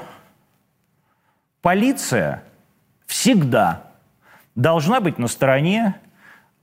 полиция 1.62 2.44
всегда 3.06 3.84
должна 4.56 5.00
быть 5.00 5.18
на 5.18 5.30
стороне 5.30 5.96
э, 5.96 6.09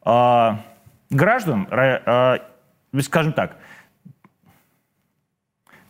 граждан, 0.06 1.68
э, 1.70 2.38
скажем 3.00 3.32
так, 3.32 3.56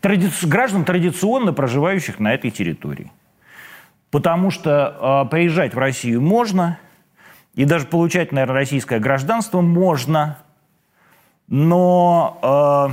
тради... 0.00 0.30
граждан, 0.46 0.84
традиционно 0.84 1.52
проживающих 1.52 2.18
на 2.18 2.32
этой 2.32 2.50
территории. 2.50 3.12
Потому 4.10 4.50
что 4.50 5.24
э, 5.26 5.30
приезжать 5.30 5.74
в 5.74 5.78
Россию 5.78 6.22
можно, 6.22 6.78
и 7.54 7.64
даже 7.64 7.86
получать, 7.86 8.32
наверное, 8.32 8.54
российское 8.54 8.98
гражданство 8.98 9.60
можно, 9.60 10.38
но 11.48 12.90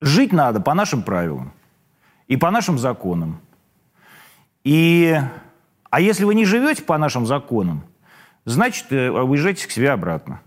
э, 0.00 0.06
жить 0.06 0.32
надо 0.32 0.60
по 0.60 0.74
нашим 0.74 1.02
правилам 1.02 1.52
и 2.26 2.36
по 2.36 2.50
нашим 2.50 2.78
законам. 2.78 3.40
И 4.64 5.20
а 5.94 6.00
если 6.00 6.24
вы 6.24 6.34
не 6.34 6.44
живете 6.44 6.82
по 6.82 6.98
нашим 6.98 7.24
законам, 7.24 7.84
значит, 8.44 8.86
э, 8.90 9.10
уезжайте 9.10 9.68
к 9.68 9.70
себе 9.70 9.92
обратно. 9.92 10.40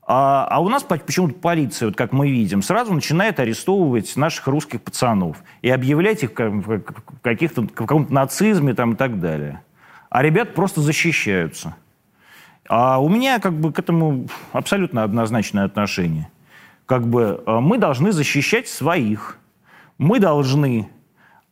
А, 0.00 0.48
а 0.50 0.62
у 0.62 0.70
нас 0.70 0.82
почему-то 0.82 1.34
полиция, 1.34 1.88
вот 1.88 1.96
как 1.96 2.12
мы 2.12 2.30
видим, 2.30 2.62
сразу 2.62 2.94
начинает 2.94 3.38
арестовывать 3.38 4.16
наших 4.16 4.46
русских 4.46 4.80
пацанов 4.80 5.36
и 5.60 5.68
объявлять 5.68 6.22
их 6.22 6.30
в 6.38 6.80
каких-то, 7.20 7.64
в 7.64 7.68
каком-то 7.68 8.10
нацизме 8.14 8.72
там, 8.72 8.94
и 8.94 8.96
так 8.96 9.20
далее. 9.20 9.62
А 10.08 10.22
ребят 10.22 10.54
просто 10.54 10.80
защищаются. 10.80 11.76
А 12.66 12.98
у 12.98 13.10
меня 13.10 13.40
как 13.40 13.52
бы 13.52 13.74
к 13.74 13.78
этому 13.78 14.26
абсолютно 14.52 15.02
однозначное 15.02 15.66
отношение. 15.66 16.30
Как 16.86 17.06
бы 17.06 17.42
э, 17.46 17.60
мы 17.60 17.76
должны 17.76 18.10
защищать 18.10 18.68
своих. 18.68 19.36
Мы 19.98 20.18
должны 20.18 20.88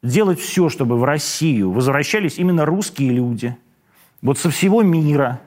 делать 0.05 0.39
все, 0.39 0.69
чтобы 0.69 0.97
в 0.97 1.05
Россию 1.05 1.73
возвращались 1.73 2.39
именно 2.39 2.65
русские 2.65 3.11
люди. 3.11 3.57
Вот 4.23 4.39
со 4.39 4.51
всего 4.51 4.83
мира. 4.83 5.41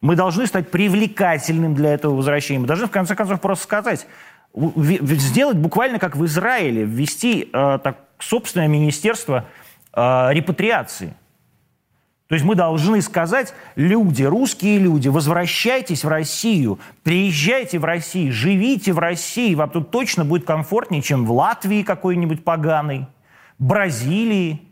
Мы 0.00 0.16
должны 0.16 0.46
стать 0.46 0.70
привлекательным 0.70 1.74
для 1.74 1.92
этого 1.92 2.14
возвращения. 2.14 2.60
Мы 2.60 2.66
должны, 2.66 2.86
в 2.86 2.90
конце 2.90 3.14
концов, 3.14 3.40
просто 3.40 3.64
сказать, 3.64 4.06
сделать 4.54 5.58
буквально 5.58 5.98
как 5.98 6.16
в 6.16 6.24
Израиле, 6.24 6.84
ввести 6.84 7.50
э, 7.52 7.78
так, 7.82 7.98
собственное 8.18 8.68
министерство 8.68 9.44
э, 9.92 10.28
репатриации– 10.32 11.14
то 12.28 12.34
есть 12.34 12.44
мы 12.44 12.56
должны 12.56 13.00
сказать, 13.02 13.54
люди, 13.76 14.24
русские 14.24 14.78
люди, 14.78 15.08
возвращайтесь 15.08 16.02
в 16.02 16.08
Россию, 16.08 16.80
приезжайте 17.04 17.78
в 17.78 17.84
Россию, 17.84 18.32
живите 18.32 18.92
в 18.92 18.98
России, 18.98 19.54
вам 19.54 19.70
тут 19.70 19.92
точно 19.92 20.24
будет 20.24 20.44
комфортнее, 20.44 21.02
чем 21.02 21.24
в 21.24 21.30
Латвии 21.30 21.84
какой-нибудь 21.84 22.42
поганой, 22.42 23.06
Бразилии, 23.58 24.62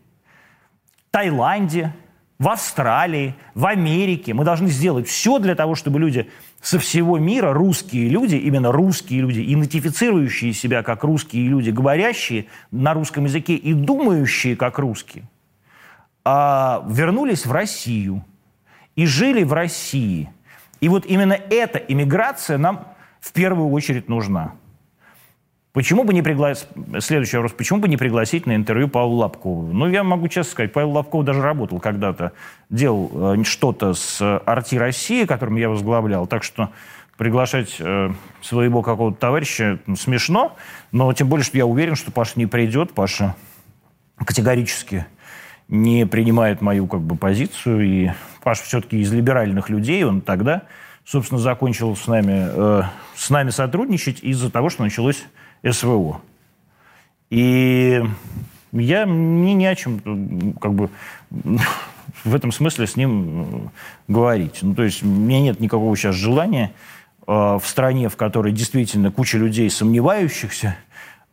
Таиланде, 1.11 1.93
в 2.37 2.49
Австралии, 2.49 3.35
в 3.53 3.65
Америке. 3.65 4.33
Мы 4.33 4.43
должны 4.43 4.67
сделать 4.67 5.07
все 5.07 5.39
для 5.39 5.55
того, 5.55 5.75
чтобы 5.75 5.99
люди 5.99 6.29
со 6.61 6.79
всего 6.79 7.17
мира, 7.17 7.53
русские 7.53 8.09
люди, 8.09 8.35
именно 8.35 8.71
русские 8.71 9.21
люди, 9.21 9.41
идентифицирующие 9.41 10.51
себя 10.53 10.83
как 10.83 11.03
русские 11.03 11.47
люди, 11.47 11.69
говорящие 11.69 12.47
на 12.71 12.93
русском 12.93 13.25
языке 13.25 13.55
и 13.55 13.73
думающие 13.73 14.55
как 14.55 14.79
русские– 14.79 15.25
а, 16.27 16.83
вернулись 16.89 17.45
в 17.45 17.51
Россию 17.51 18.25
и 18.95 19.05
жили 19.05 19.43
в 19.43 19.53
России. 19.53 20.31
И 20.81 20.89
вот 20.89 21.05
именно 21.05 21.33
эта 21.33 21.77
иммиграция 21.77 22.57
нам 22.57 22.87
в 23.19 23.31
первую 23.31 23.69
очередь 23.69 24.09
нужна. 24.09 24.55
Почему 25.75 26.05
бы 26.05 26.13
не 26.13 26.21
пригласить, 26.21 26.69
следующий 26.99 27.35
вопрос, 27.35 27.51
почему 27.51 27.79
бы 27.81 27.89
не 27.89 27.97
пригласить 27.97 28.45
на 28.45 28.55
интервью 28.55 28.87
Павла 28.87 29.23
Лобкова? 29.23 29.73
Ну, 29.73 29.89
я 29.89 30.05
могу 30.05 30.29
честно 30.29 30.49
сказать, 30.49 30.71
Павел 30.71 30.91
Лобков 30.91 31.25
даже 31.25 31.41
работал 31.41 31.81
когда-то, 31.81 32.31
делал 32.69 33.35
э, 33.35 33.43
что-то 33.43 33.93
с 33.93 34.21
Арти 34.45 34.77
России, 34.77 35.25
которым 35.25 35.57
я 35.57 35.67
возглавлял, 35.67 36.27
так 36.27 36.43
что 36.43 36.69
приглашать 37.17 37.75
э, 37.79 38.09
своего 38.41 38.83
какого-то 38.83 39.19
товарища 39.19 39.79
ну, 39.85 39.97
смешно, 39.97 40.55
но 40.93 41.11
тем 41.11 41.27
более, 41.27 41.43
что 41.43 41.57
я 41.57 41.65
уверен, 41.65 41.95
что 41.95 42.09
Паша 42.09 42.31
не 42.35 42.45
придет, 42.45 42.93
Паша 42.93 43.35
категорически 44.15 45.05
не 45.67 46.05
принимает 46.05 46.61
мою 46.61 46.87
как 46.87 47.01
бы 47.01 47.17
позицию. 47.17 47.85
И 47.85 48.11
Паш 48.43 48.61
все-таки 48.61 49.01
из 49.01 49.11
либеральных 49.11 49.69
людей, 49.69 50.05
он 50.05 50.21
тогда, 50.21 50.61
собственно, 51.03 51.41
закончил 51.41 51.97
с 51.97 52.07
нами, 52.07 52.47
э, 52.47 52.83
с 53.13 53.29
нами 53.29 53.49
сотрудничать 53.49 54.23
из-за 54.23 54.49
того, 54.49 54.69
что 54.69 54.83
началось 54.83 55.25
СВО. 55.69 56.21
И 57.29 58.03
я 58.71 59.05
мне 59.05 59.53
не 59.53 59.65
о 59.65 59.75
чем 59.75 60.53
как 60.61 60.73
бы 60.73 60.89
в 62.23 62.35
этом 62.35 62.51
смысле 62.51 62.87
с 62.87 62.95
ним 62.95 63.71
говорить. 64.07 64.59
Ну, 64.61 64.75
то 64.75 64.83
есть 64.83 65.03
у 65.03 65.07
меня 65.07 65.41
нет 65.41 65.59
никакого 65.59 65.95
сейчас 65.95 66.15
желания 66.15 66.71
э, 67.27 67.31
в 67.31 67.63
стране, 67.65 68.09
в 68.09 68.15
которой 68.15 68.53
действительно 68.53 69.11
куча 69.11 69.37
людей 69.37 69.69
сомневающихся, 69.69 70.77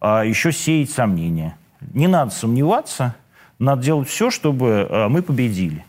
э, 0.01 0.23
еще 0.27 0.53
сеять 0.53 0.91
сомнения. 0.91 1.57
Не 1.95 2.07
надо 2.07 2.31
сомневаться– 2.31 3.15
надо 3.63 3.83
делать 3.83 4.09
все, 4.09 4.31
чтобы 4.31 4.89
э, 4.91 5.09
мы 5.09 5.23
победили. 5.23 5.85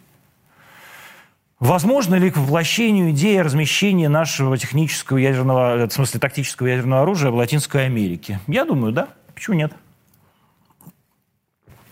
Возможно 1.64 2.16
ли 2.16 2.30
к 2.30 2.36
воплощению 2.36 3.12
идеи 3.12 3.38
размещения 3.38 4.10
нашего 4.10 4.58
технического 4.58 5.16
ядерного, 5.16 5.78
э, 5.78 5.88
в 5.88 5.94
смысле 5.94 6.20
тактического 6.20 6.68
ядерного 6.68 7.04
оружия 7.04 7.32
в 7.32 7.36
Латинской 7.36 7.86
Америке? 7.86 8.42
Я 8.48 8.66
думаю, 8.66 8.92
да. 8.92 9.08
Почему 9.34 9.56
нет? 9.56 9.72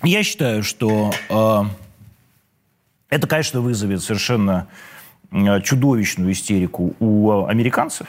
Я 0.04 0.24
считаю, 0.24 0.64
что 0.64 1.14
э, 1.30 1.64
это, 3.08 3.28
конечно, 3.28 3.62
вызовет 3.62 4.04
совершенно 4.04 4.68
э, 5.32 5.62
чудовищную 5.62 6.34
истерику 6.34 6.94
у 7.00 7.46
американцев. 7.46 8.08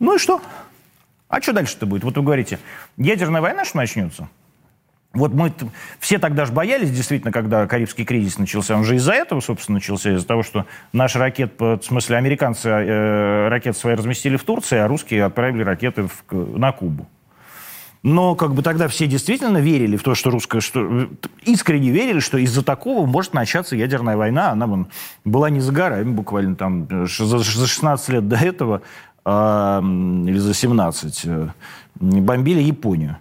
Ну 0.00 0.16
и 0.16 0.18
что? 0.18 0.42
А 1.28 1.40
что 1.40 1.54
дальше-то 1.54 1.86
будет? 1.86 2.04
Вот 2.04 2.14
вы 2.14 2.22
говорите, 2.22 2.58
ядерная 2.98 3.40
война 3.40 3.64
что 3.64 3.78
начнется? 3.78 4.28
Вот 5.14 5.32
мы 5.32 5.52
все 6.00 6.18
тогда 6.18 6.44
же 6.44 6.52
боялись, 6.52 6.90
действительно, 6.90 7.32
когда 7.32 7.66
Карибский 7.66 8.04
кризис 8.04 8.38
начался. 8.38 8.76
Он 8.76 8.84
же 8.84 8.96
из-за 8.96 9.12
этого, 9.12 9.40
собственно, 9.40 9.76
начался, 9.76 10.12
из-за 10.14 10.26
того, 10.26 10.42
что 10.42 10.66
наши 10.92 11.18
ракеты, 11.18 11.76
в 11.76 11.82
смысле, 11.82 12.16
американцы 12.16 12.68
э, 12.68 13.48
ракеты 13.48 13.78
свои 13.78 13.94
разместили 13.94 14.36
в 14.36 14.42
Турции, 14.42 14.78
а 14.78 14.88
русские 14.88 15.24
отправили 15.24 15.62
ракеты 15.62 16.08
в, 16.08 16.58
на 16.58 16.72
Кубу. 16.72 17.08
Но 18.02 18.34
как 18.34 18.52
бы 18.54 18.62
тогда 18.62 18.86
все 18.88 19.06
действительно 19.06 19.58
верили 19.58 19.96
в 19.96 20.02
то, 20.02 20.14
что 20.14 20.30
русская, 20.30 20.60
что 20.60 21.08
искренне 21.44 21.90
верили, 21.90 22.18
что 22.18 22.36
из-за 22.36 22.62
такого 22.62 23.06
может 23.06 23.32
начаться 23.32 23.76
ядерная 23.76 24.16
война. 24.16 24.50
Она 24.50 24.66
вон, 24.66 24.88
была 25.24 25.48
не 25.48 25.60
за 25.60 25.72
горами 25.72 26.10
буквально 26.10 26.56
там 26.56 26.86
за 27.06 27.42
16 27.42 28.08
лет 28.10 28.28
до 28.28 28.36
этого 28.36 28.82
э, 29.24 29.30
или 29.80 30.36
за 30.36 30.52
17 30.52 31.22
э, 31.24 31.48
бомбили 31.94 32.60
Японию. 32.60 33.16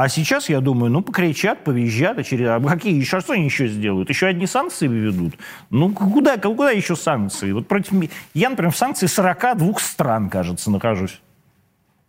А 0.00 0.08
сейчас, 0.08 0.48
я 0.48 0.60
думаю, 0.60 0.92
ну, 0.92 1.02
покричат, 1.02 1.64
повизжат, 1.64 2.20
а, 2.20 2.22
через... 2.22 2.46
а 2.46 2.60
какие 2.60 2.94
еще, 2.94 3.18
что 3.18 3.32
они 3.32 3.46
еще 3.46 3.66
сделают? 3.66 4.08
Еще 4.08 4.28
одни 4.28 4.46
санкции 4.46 4.86
введут? 4.86 5.34
Ну, 5.70 5.90
куда, 5.92 6.36
куда 6.36 6.70
еще 6.70 6.94
санкции? 6.94 7.50
Вот 7.50 7.66
против... 7.66 8.08
Я, 8.32 8.50
например, 8.50 8.70
в 8.70 8.76
санкции 8.76 9.08
42 9.08 9.74
стран, 9.80 10.30
кажется, 10.30 10.70
нахожусь. 10.70 11.20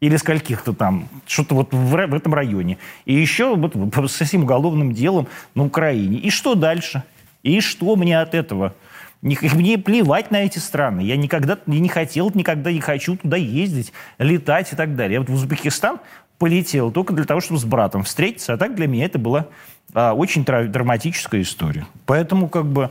Или 0.01 0.17
скольких-то 0.17 0.73
там, 0.73 1.09
что-то 1.25 1.55
вот 1.55 1.73
в, 1.73 2.07
в 2.07 2.13
этом 2.13 2.31
районе. 2.31 2.77
И 3.05 3.15
еще 3.15 3.55
вот 3.55 3.73
с 4.07 4.21
этим 4.21 4.43
уголовным 4.43 4.93
делом 4.93 5.27
на 5.55 5.65
Украине. 5.65 6.19
И 6.19 6.29
что 6.29 6.53
дальше? 6.53 7.01
И 7.41 7.59
что 7.59 7.95
мне 7.95 8.21
от 8.21 8.35
этого? 8.35 8.75
Мне 9.23 9.79
плевать 9.79 10.29
на 10.29 10.43
эти 10.43 10.59
страны. 10.59 11.01
Я 11.01 11.17
никогда 11.17 11.57
не 11.65 11.89
хотел, 11.89 12.31
никогда 12.35 12.71
не 12.71 12.81
хочу 12.81 13.17
туда 13.17 13.35
ездить, 13.35 13.93
летать 14.19 14.73
и 14.73 14.75
так 14.75 14.95
далее. 14.95 15.15
Я 15.15 15.19
вот 15.21 15.29
в 15.29 15.33
Узбекистан 15.33 15.97
полетел 16.39 16.91
только 16.91 17.13
для 17.13 17.25
того, 17.25 17.41
чтобы 17.41 17.59
с 17.59 17.65
братом 17.65 18.03
встретиться. 18.03 18.53
А 18.53 18.57
так 18.57 18.73
для 18.73 18.87
меня 18.87 19.05
это 19.05 19.19
была 19.19 19.47
а, 19.93 20.13
очень 20.13 20.43
драматическая 20.43 21.41
история. 21.41 21.85
Поэтому 22.05 22.49
как 22.49 22.65
бы 22.65 22.89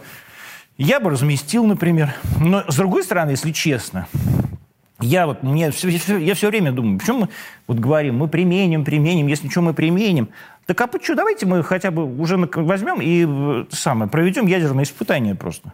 я 0.77 1.01
бы 1.01 1.11
разместил, 1.11 1.65
например. 1.65 2.15
Но 2.41 2.63
с 2.69 2.77
другой 2.77 3.03
стороны, 3.03 3.31
если 3.31 3.51
честно, 3.51 4.07
я 5.01 5.27
вот 5.27 5.43
мне 5.43 5.71
все, 5.71 5.89
я 6.19 6.35
все 6.35 6.49
время 6.49 6.73
думаю, 6.73 6.99
почему 6.99 7.21
мы 7.21 7.29
вот 7.67 7.79
говорим, 7.79 8.19
мы 8.19 8.29
применим, 8.29 8.85
применим, 8.85 9.27
если 9.27 9.49
что, 9.49 9.63
мы 9.63 9.73
применим. 9.73 10.29
Так 10.67 10.81
а 10.81 10.87
почему? 10.87 11.17
Давайте 11.17 11.47
мы 11.47 11.63
хотя 11.63 11.91
бы 11.91 12.05
уже 12.05 12.37
возьмем 12.37 13.01
и 13.01 13.25
э, 13.27 13.65
самое, 13.71 14.11
проведем 14.11 14.47
ядерное 14.47 14.85
испытание 14.85 15.35
просто. 15.35 15.73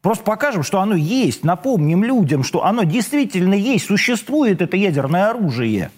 Просто 0.00 0.24
покажем, 0.24 0.62
что 0.62 0.80
оно 0.80 0.94
есть, 0.94 1.44
напомним 1.44 2.04
людям, 2.04 2.42
что 2.42 2.64
оно 2.64 2.84
действительно 2.84 3.54
есть, 3.54 3.86
существует 3.86 4.62
это 4.62 4.76
ядерное 4.76 5.30
оружие 5.30 5.90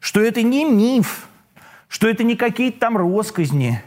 что 0.00 0.20
это 0.20 0.42
не 0.42 0.64
миф, 0.64 1.28
что 1.88 2.08
это 2.08 2.24
не 2.24 2.36
какие-то 2.36 2.78
там 2.78 2.96
росказни. 2.96 3.82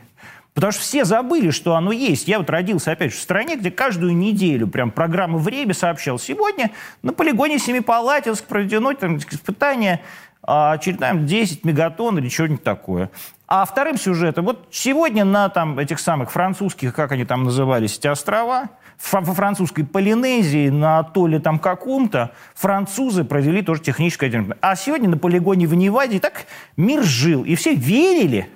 Потому 0.53 0.73
что 0.73 0.81
все 0.81 1.05
забыли, 1.05 1.49
что 1.49 1.75
оно 1.75 1.93
есть. 1.93 2.27
Я 2.27 2.37
вот 2.37 2.49
родился, 2.49 2.91
опять 2.91 3.13
же, 3.13 3.17
в 3.17 3.21
стране, 3.21 3.55
где 3.55 3.71
каждую 3.71 4.15
неделю 4.15 4.67
прям 4.67 4.91
программа 4.91 5.37
«Время» 5.37 5.73
сообщал. 5.73 6.19
Сегодня 6.19 6.71
на 7.03 7.13
полигоне 7.13 7.57
Семипалатинск 7.57 8.43
проведено 8.45 8.93
там, 8.93 9.17
испытание 9.17 10.01
а, 10.43 10.73
очередная 10.73 11.13
10 11.13 11.65
мегатонн 11.65 12.17
или 12.17 12.29
что-нибудь 12.29 12.63
такое. 12.63 13.11
А 13.47 13.65
вторым 13.65 13.97
сюжетом, 13.97 14.45
вот 14.45 14.67
сегодня 14.71 15.25
на 15.25 15.49
там, 15.49 15.77
этих 15.77 15.99
самых 15.99 16.31
французских, 16.31 16.95
как 16.95 17.11
они 17.11 17.25
там 17.25 17.43
назывались, 17.43 17.97
эти 17.97 18.07
острова, 18.07 18.69
во 19.11 19.33
французской 19.33 19.83
Полинезии, 19.83 20.69
на 20.69 20.99
атолле 20.99 21.39
там 21.39 21.59
каком-то, 21.59 22.31
французы 22.55 23.23
провели 23.23 23.61
тоже 23.61 23.81
техническое 23.81 24.27
ядерное. 24.27 24.57
А 24.61 24.75
сегодня 24.75 25.09
на 25.09 25.17
полигоне 25.17 25.67
в 25.67 25.75
Неваде 25.75 26.19
так 26.19 26.45
мир 26.77 27.03
жил, 27.03 27.43
и 27.43 27.55
все 27.55 27.75
верили. 27.75 28.49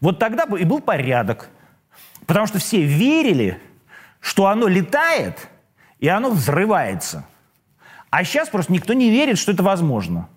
Вот 0.00 0.18
тогда 0.18 0.44
и 0.58 0.64
был 0.64 0.80
порядок. 0.80 1.48
Потому 2.26 2.46
что 2.46 2.58
все 2.58 2.82
верили, 2.82 3.60
что 4.20 4.46
оно 4.46 4.66
летает, 4.68 5.48
и 5.98 6.08
оно 6.08 6.30
взрывается. 6.30 7.26
А 8.10 8.24
сейчас 8.24 8.48
просто 8.48 8.72
никто 8.72 8.92
не 8.92 9.10
верит, 9.10 9.38
что 9.38 9.52
это 9.52 9.62
возможно. 9.62 10.28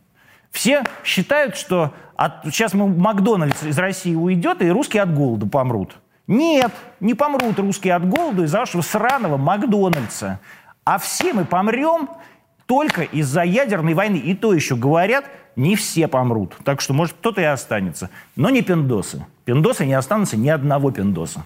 Все 0.56 0.84
считают, 1.03 1.58
что 1.58 1.93
от, 2.16 2.45
сейчас 2.45 2.74
Макдональдс 2.74 3.64
из 3.64 3.78
России 3.78 4.16
уйдет, 4.16 4.62
и 4.62 4.70
русские 4.70 5.03
от 5.03 5.14
голода 5.14 5.45
помрут. 5.45 5.97
Нет, 6.28 6.72
не 7.01 7.14
помрут 7.14 7.60
русские 7.60 7.93
от 7.93 8.08
голода 8.08 8.43
из-за 8.43 8.60
вашего 8.60 8.82
сраного 8.82 9.36
Макдональдса. 9.36 10.39
А 10.86 10.97
все 10.97 11.34
мы 11.34 11.43
помрем 11.43 12.08
только 12.68 13.01
из-за 13.01 13.43
ядерной 13.43 13.95
войны. 13.95 14.16
И 14.16 14.34
то 14.34 14.53
еще 14.53 14.78
говорят, 14.78 15.26
не 15.58 15.76
все 15.76 16.08
помрут. 16.08 16.56
Так 16.64 16.80
что, 16.80 16.93
может, 16.93 17.16
кто-то 17.16 17.41
и 17.41 17.43
останется. 17.43 18.10
Но 18.38 18.49
не 18.49 18.62
пиндосы. 18.62 19.26
Пиндосы 19.43 19.86
не 19.86 19.93
останутся 19.93 20.38
ни 20.38 20.47
одного 20.47 20.89
пиндоса. 20.89 21.43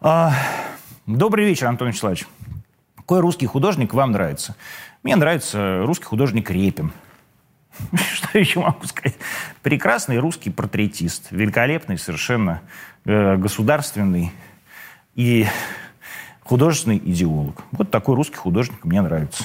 А, 0.00 0.32
добрый 1.04 1.46
вечер, 1.46 1.66
Антон 1.66 1.88
Вячеславович. 1.88 2.28
Какой 2.94 3.18
русский 3.18 3.46
художник 3.46 3.92
вам 3.92 4.12
нравится? 4.12 4.54
Мне 5.02 5.16
нравится 5.16 5.82
русский 5.84 6.04
художник 6.04 6.48
Репин. 6.48 6.92
Что 8.12 8.38
еще 8.38 8.60
могу 8.60 8.84
сказать? 8.86 9.16
Прекрасный 9.62 10.18
русский 10.18 10.50
портретист. 10.50 11.28
Великолепный, 11.30 11.98
совершенно 11.98 12.62
э, 13.04 13.36
государственный 13.36 14.32
и 15.14 15.46
художественный 16.42 16.98
идеолог. 16.98 17.64
Вот 17.72 17.90
такой 17.90 18.14
русский 18.14 18.36
художник 18.36 18.84
мне 18.84 19.00
нравится. 19.02 19.44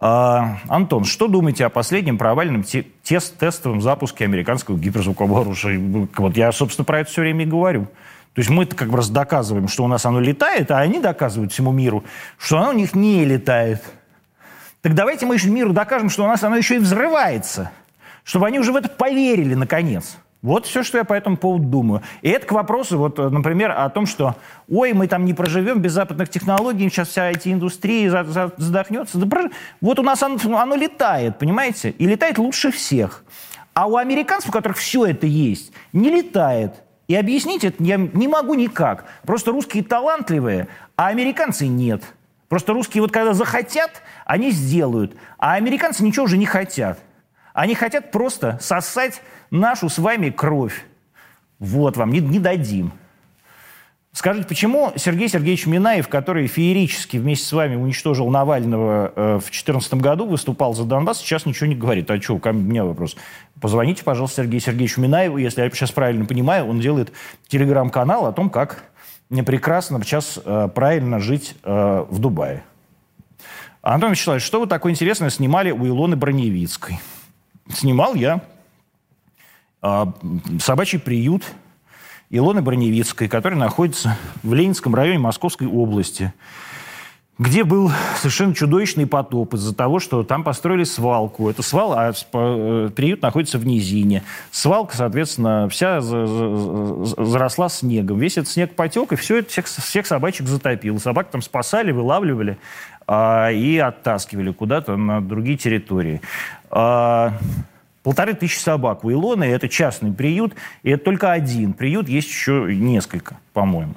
А, 0.00 0.58
Антон, 0.68 1.04
что 1.04 1.26
думаете 1.26 1.66
о 1.66 1.70
последнем 1.70 2.18
провальном 2.18 2.62
те 2.62 2.86
тест 3.02 3.36
тестовом 3.36 3.80
запуске 3.80 4.24
американского 4.24 4.78
гиперзвукового 4.78 5.40
оружия? 5.40 5.80
Вот 6.16 6.36
я, 6.36 6.52
собственно, 6.52 6.84
про 6.84 7.00
это 7.00 7.10
все 7.10 7.22
время 7.22 7.44
и 7.44 7.48
говорю. 7.48 7.88
То 8.34 8.40
есть 8.40 8.50
мы-то 8.50 8.76
как 8.76 8.92
раз 8.92 9.10
доказываем, 9.10 9.66
что 9.66 9.82
у 9.82 9.88
нас 9.88 10.06
оно 10.06 10.20
летает, 10.20 10.70
а 10.70 10.78
они 10.78 11.00
доказывают 11.00 11.52
всему 11.52 11.72
миру, 11.72 12.04
что 12.38 12.58
оно 12.58 12.70
у 12.70 12.74
них 12.74 12.94
не 12.94 13.24
летает. 13.24 13.82
Так 14.82 14.94
давайте 14.94 15.26
мы 15.26 15.34
еще 15.34 15.50
миру 15.50 15.72
докажем, 15.72 16.08
что 16.08 16.24
у 16.24 16.26
нас 16.28 16.42
оно 16.44 16.56
еще 16.56 16.76
и 16.76 16.78
взрывается. 16.78 17.70
Чтобы 18.22 18.46
они 18.46 18.58
уже 18.58 18.72
в 18.72 18.76
это 18.76 18.88
поверили, 18.88 19.54
наконец. 19.54 20.18
Вот 20.40 20.66
все, 20.66 20.84
что 20.84 20.98
я 20.98 21.04
по 21.04 21.14
этому 21.14 21.36
поводу 21.36 21.64
думаю. 21.64 22.02
И 22.22 22.28
это 22.28 22.46
к 22.46 22.52
вопросу, 22.52 22.96
вот, 22.96 23.18
например, 23.18 23.72
о 23.72 23.88
том, 23.88 24.06
что 24.06 24.36
ой, 24.68 24.92
мы 24.92 25.08
там 25.08 25.24
не 25.24 25.34
проживем 25.34 25.80
без 25.80 25.92
западных 25.92 26.28
технологий, 26.28 26.88
сейчас 26.88 27.08
вся 27.08 27.30
эти 27.30 27.52
индустрии 27.52 28.06
задохнется. 28.06 29.18
Да 29.18 29.26
прож... 29.26 29.50
Вот 29.80 29.98
у 29.98 30.02
нас 30.02 30.22
оно, 30.22 30.38
оно 30.56 30.76
летает, 30.76 31.38
понимаете? 31.38 31.90
И 31.90 32.06
летает 32.06 32.38
лучше 32.38 32.70
всех. 32.70 33.24
А 33.74 33.86
у 33.86 33.96
американцев, 33.96 34.50
у 34.50 34.52
которых 34.52 34.76
все 34.76 35.06
это 35.06 35.26
есть, 35.26 35.72
не 35.92 36.08
летает. 36.08 36.74
И 37.08 37.16
объяснить 37.16 37.64
это 37.64 37.82
я 37.82 37.96
не 37.96 38.28
могу 38.28 38.54
никак. 38.54 39.06
Просто 39.24 39.50
русские 39.50 39.82
талантливые, 39.82 40.68
а 40.94 41.08
американцы 41.08 41.66
нет. 41.66 42.02
Просто 42.48 42.72
русские 42.72 43.02
вот 43.02 43.12
когда 43.12 43.34
захотят, 43.34 44.02
они 44.28 44.50
сделают. 44.50 45.16
А 45.38 45.54
американцы 45.54 46.04
ничего 46.04 46.26
уже 46.26 46.36
не 46.36 46.46
хотят. 46.46 47.00
Они 47.54 47.74
хотят 47.74 48.12
просто 48.12 48.58
сосать 48.60 49.22
нашу 49.50 49.88
с 49.88 49.98
вами 49.98 50.28
кровь. 50.28 50.84
Вот 51.58 51.96
вам, 51.96 52.12
не, 52.12 52.20
не 52.20 52.38
дадим. 52.38 52.92
Скажите, 54.12 54.46
почему 54.46 54.92
Сергей 54.96 55.28
Сергеевич 55.28 55.66
Минаев, 55.66 56.08
который 56.08 56.46
феерически 56.46 57.16
вместе 57.16 57.46
с 57.46 57.52
вами 57.52 57.76
уничтожил 57.76 58.28
Навального 58.28 59.12
э, 59.16 59.22
в 59.36 59.44
2014 59.44 59.94
году, 59.94 60.26
выступал 60.26 60.74
за 60.74 60.84
Донбасс, 60.84 61.18
сейчас 61.18 61.46
ничего 61.46 61.66
не 61.66 61.74
говорит? 61.74 62.10
А 62.10 62.20
что, 62.20 62.38
ко 62.38 62.52
мне 62.52 62.84
вопрос. 62.84 63.16
Позвоните, 63.60 64.04
пожалуйста, 64.04 64.42
Сергею 64.42 64.60
Сергеевичу 64.60 65.00
Минаеву, 65.00 65.38
если 65.38 65.62
я 65.62 65.70
сейчас 65.70 65.90
правильно 65.90 66.26
понимаю, 66.26 66.66
он 66.66 66.80
делает 66.80 67.12
телеграм-канал 67.48 68.26
о 68.26 68.32
том, 68.32 68.50
как 68.50 68.84
прекрасно 69.30 70.02
сейчас 70.02 70.38
э, 70.44 70.68
правильно 70.74 71.18
жить 71.18 71.54
э, 71.64 72.04
в 72.10 72.18
Дубае. 72.18 72.62
Антон 73.94 74.10
Вячеславович, 74.10 74.44
что 74.44 74.60
вы 74.60 74.66
такое 74.66 74.92
интересное 74.92 75.30
снимали 75.30 75.70
у 75.70 75.86
Илоны 75.86 76.14
Броневицкой? 76.14 77.00
снимал 77.72 78.14
я 78.14 78.42
а, 79.80 80.12
собачий 80.60 80.98
приют 80.98 81.42
Илоны 82.28 82.60
Броневицкой, 82.60 83.28
который 83.28 83.54
находится 83.54 84.18
в 84.42 84.52
Ленинском 84.52 84.94
районе 84.94 85.18
Московской 85.18 85.66
области, 85.66 86.34
где 87.38 87.62
был 87.62 87.90
совершенно 88.16 88.52
чудовищный 88.54 89.06
потоп 89.06 89.54
из-за 89.54 89.74
того, 89.74 90.00
что 90.00 90.24
там 90.24 90.42
построили 90.42 90.82
свалку. 90.84 91.48
Это 91.48 91.62
свал, 91.62 91.92
а 91.96 92.10
э, 92.12 92.90
приют 92.94 93.22
находится 93.22 93.58
в 93.58 93.66
низине. 93.66 94.24
Свалка, 94.50 94.96
соответственно, 94.96 95.68
вся 95.68 96.00
заросла 96.00 97.68
снегом. 97.68 98.18
Весь 98.18 98.38
этот 98.38 98.50
снег 98.50 98.74
потек, 98.74 99.12
и 99.12 99.16
все 99.16 99.38
это 99.38 99.50
всех, 99.50 99.66
всех 99.66 100.06
собачек 100.06 100.48
затопило. 100.48 100.98
Собак 100.98 101.30
там 101.30 101.40
спасали, 101.40 101.92
вылавливали 101.92 102.58
а, 103.06 103.52
и 103.52 103.78
оттаскивали 103.78 104.50
куда-то 104.50 104.96
на 104.96 105.20
другие 105.20 105.56
территории. 105.56 106.20
А, 106.70 107.38
полторы 108.02 108.34
тысячи 108.34 108.58
собак 108.58 109.04
у 109.04 109.12
Илоны, 109.12 109.44
это 109.44 109.68
частный 109.68 110.12
приют, 110.12 110.54
и 110.82 110.90
это 110.90 111.04
только 111.04 111.30
один 111.30 111.72
приют, 111.72 112.08
есть 112.08 112.28
еще 112.28 112.66
несколько, 112.74 113.36
по-моему. 113.52 113.94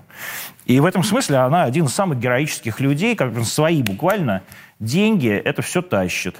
И 0.71 0.79
в 0.79 0.85
этом 0.85 1.03
смысле 1.03 1.39
она 1.39 1.63
один 1.63 1.85
из 1.85 1.93
самых 1.93 2.19
героических 2.19 2.79
людей, 2.79 3.17
как 3.17 3.37
свои 3.43 3.83
буквально 3.83 4.41
деньги 4.79 5.27
это 5.27 5.61
все 5.61 5.81
тащит. 5.81 6.37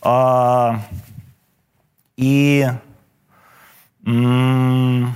А, 0.00 0.80
и 2.16 2.68
ну, 4.04 5.10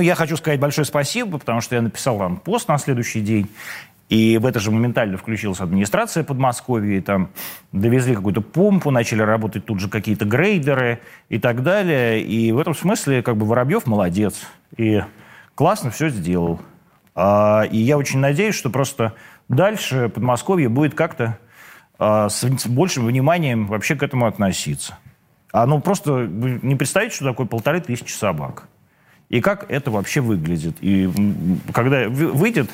я 0.00 0.14
хочу 0.16 0.36
сказать 0.36 0.58
большое 0.58 0.84
спасибо, 0.84 1.38
потому 1.38 1.60
что 1.60 1.76
я 1.76 1.82
написал 1.82 2.16
вам 2.16 2.38
пост 2.38 2.66
на 2.66 2.76
следующий 2.76 3.20
день, 3.20 3.48
и 4.08 4.38
в 4.38 4.44
это 4.44 4.58
же 4.58 4.72
моментально 4.72 5.16
включилась 5.16 5.60
администрация 5.60 6.24
Подмосковья, 6.24 6.98
и 6.98 7.00
там 7.00 7.30
довезли 7.70 8.16
какую-то 8.16 8.40
помпу, 8.40 8.90
начали 8.90 9.22
работать 9.22 9.64
тут 9.64 9.78
же 9.78 9.88
какие-то 9.88 10.24
грейдеры 10.24 11.00
и 11.28 11.38
так 11.38 11.62
далее. 11.62 12.20
И 12.20 12.50
в 12.50 12.58
этом 12.58 12.74
смысле 12.74 13.22
как 13.22 13.36
бы 13.36 13.46
Воробьев 13.46 13.86
молодец. 13.86 14.40
И 14.76 15.00
классно 15.54 15.92
все 15.92 16.08
сделал. 16.08 16.60
А, 17.22 17.64
и 17.70 17.76
я 17.76 17.98
очень 17.98 18.18
надеюсь, 18.18 18.54
что 18.54 18.70
просто 18.70 19.12
дальше 19.50 20.08
Подмосковье 20.08 20.70
будет 20.70 20.94
как-то 20.94 21.38
а, 21.98 22.30
с 22.30 22.66
большим 22.66 23.04
вниманием 23.04 23.66
вообще 23.66 23.94
к 23.94 24.02
этому 24.02 24.24
относиться. 24.24 24.96
А 25.52 25.66
ну 25.66 25.82
просто 25.82 26.26
не 26.26 26.76
представляете, 26.76 27.16
что 27.16 27.26
такое 27.26 27.46
полторы 27.46 27.82
тысячи 27.82 28.12
собак 28.12 28.68
и 29.28 29.42
как 29.42 29.70
это 29.70 29.90
вообще 29.90 30.22
выглядит. 30.22 30.78
И 30.80 31.10
когда 31.74 32.08
выйдет 32.08 32.70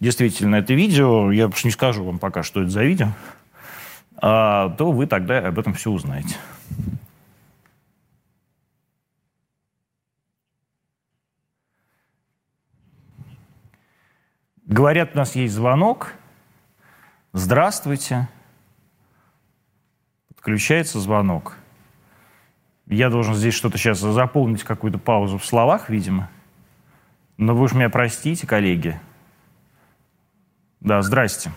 действительно 0.00 0.56
это 0.56 0.72
видео, 0.72 1.30
я 1.30 1.50
не 1.62 1.70
скажу 1.70 2.02
вам 2.02 2.18
пока, 2.18 2.42
что 2.42 2.62
это 2.62 2.70
за 2.70 2.84
видео, 2.84 3.08
а, 4.16 4.70
то 4.78 4.92
вы 4.92 5.06
тогда 5.08 5.46
об 5.46 5.58
этом 5.58 5.74
все 5.74 5.90
узнаете. 5.90 6.36
Говорят, 14.70 15.10
у 15.14 15.18
нас 15.18 15.34
есть 15.34 15.52
звонок. 15.52 16.12
Здравствуйте. 17.32 18.28
Подключается 20.28 21.00
звонок. 21.00 21.56
Я 22.86 23.10
должен 23.10 23.34
здесь 23.34 23.52
что-то 23.52 23.78
сейчас 23.78 23.98
заполнить, 23.98 24.62
какую-то 24.62 24.98
паузу 24.98 25.38
в 25.38 25.44
словах, 25.44 25.90
видимо. 25.90 26.30
Но 27.36 27.56
вы 27.56 27.64
уж 27.64 27.72
меня 27.72 27.90
простите, 27.90 28.46
коллеги. 28.46 29.00
Да, 30.78 31.02
здрасте. 31.02 31.50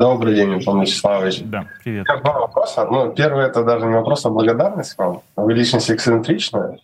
Добрый 0.00 0.34
день, 0.34 0.54
Антон 0.54 0.80
Вячеславович. 0.80 1.42
Да, 1.44 1.68
привет. 1.84 2.04
У 2.10 2.14
меня 2.14 2.20
два 2.20 2.40
вопроса. 2.40 2.84
Ну, 2.84 3.12
первый– 3.12 3.44
это 3.46 3.62
даже 3.62 3.86
не 3.86 3.94
вопрос, 3.94 4.26
а 4.26 4.30
благодарность 4.30 4.98
вам. 4.98 5.22
Вы 5.36 5.54
личность 5.54 5.88
эксцентричная. 5.88 6.80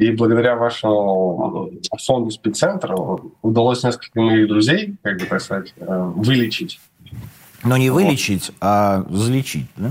И 0.00 0.10
благодаря 0.12 0.56
вашему 0.56 1.70
фонду 2.06 2.30
спеццентра 2.30 2.96
удалось 3.42 3.84
несколько 3.84 4.18
моих 4.18 4.48
друзей, 4.48 4.96
как 5.02 5.18
бы 5.18 5.26
так 5.26 5.42
сказать, 5.42 5.74
э, 5.76 6.12
вылечить. 6.16 6.80
Но 7.64 7.76
не 7.76 7.90
вылечить, 7.90 8.50
а 8.62 9.04
залечить, 9.10 9.66
да? 9.76 9.90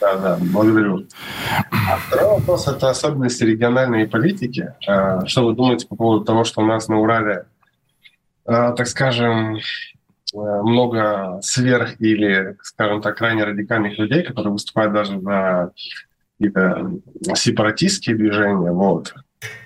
Да, 0.00 0.16
да, 0.16 0.38
благодарю. 0.40 1.08
А 1.72 1.96
второй 1.96 2.38
вопрос– 2.38 2.68
это 2.68 2.90
особенности 2.90 3.42
региональной 3.42 4.06
политики. 4.06 4.74
Что 5.26 5.46
вы 5.46 5.54
думаете 5.54 5.88
по 5.88 5.96
поводу 5.96 6.24
того, 6.24 6.44
что 6.44 6.62
у 6.62 6.64
нас 6.64 6.86
на 6.86 7.00
Урале, 7.00 7.46
так 8.44 8.86
скажем, 8.86 9.58
много 10.32 11.40
сверх 11.42 12.00
или, 12.00 12.56
скажем 12.62 13.02
так, 13.02 13.16
крайне 13.16 13.42
радикальных 13.42 13.98
людей, 13.98 14.22
которые 14.22 14.52
выступают 14.52 14.92
даже 14.92 15.20
за 15.20 15.72
какие-то 16.38 16.92
сепаратистские 17.34 18.16
движения. 18.16 18.70
Вот. 18.70 19.14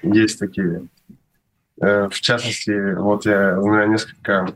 Есть 0.03 0.39
такие. 0.39 0.89
Э, 1.81 2.09
в 2.09 2.21
частности, 2.21 2.95
вот 2.95 3.27
я, 3.27 3.61
у 3.61 3.69
меня 3.69 3.87
несколько 3.87 4.55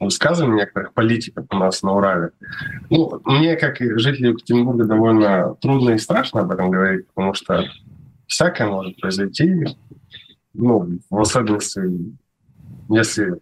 высказываний 0.00 0.56
некоторых 0.56 0.92
политиков 0.92 1.46
у 1.50 1.56
нас 1.56 1.82
на 1.82 1.92
Урале. 1.92 2.30
Ну, 2.90 3.20
мне, 3.24 3.56
как 3.56 3.80
и 3.80 3.96
жителю 3.98 4.30
Екатеринбурга, 4.30 4.84
довольно 4.84 5.54
трудно 5.60 5.90
и 5.90 5.98
страшно 5.98 6.40
об 6.40 6.50
этом 6.50 6.70
говорить, 6.70 7.06
потому 7.08 7.34
что 7.34 7.64
всякое 8.26 8.66
может 8.66 9.00
произойти. 9.00 9.66
Ну, 10.54 10.98
в 11.08 11.20
особенности, 11.20 11.80
если 12.88 13.40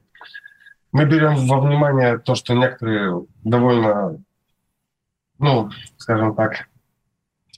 мы 0.92 1.06
берем 1.06 1.46
во 1.46 1.60
внимание 1.60 2.18
то, 2.18 2.34
что 2.34 2.54
некоторые 2.54 3.24
довольно, 3.42 4.22
ну, 5.38 5.70
скажем 5.96 6.34
так, 6.34 6.68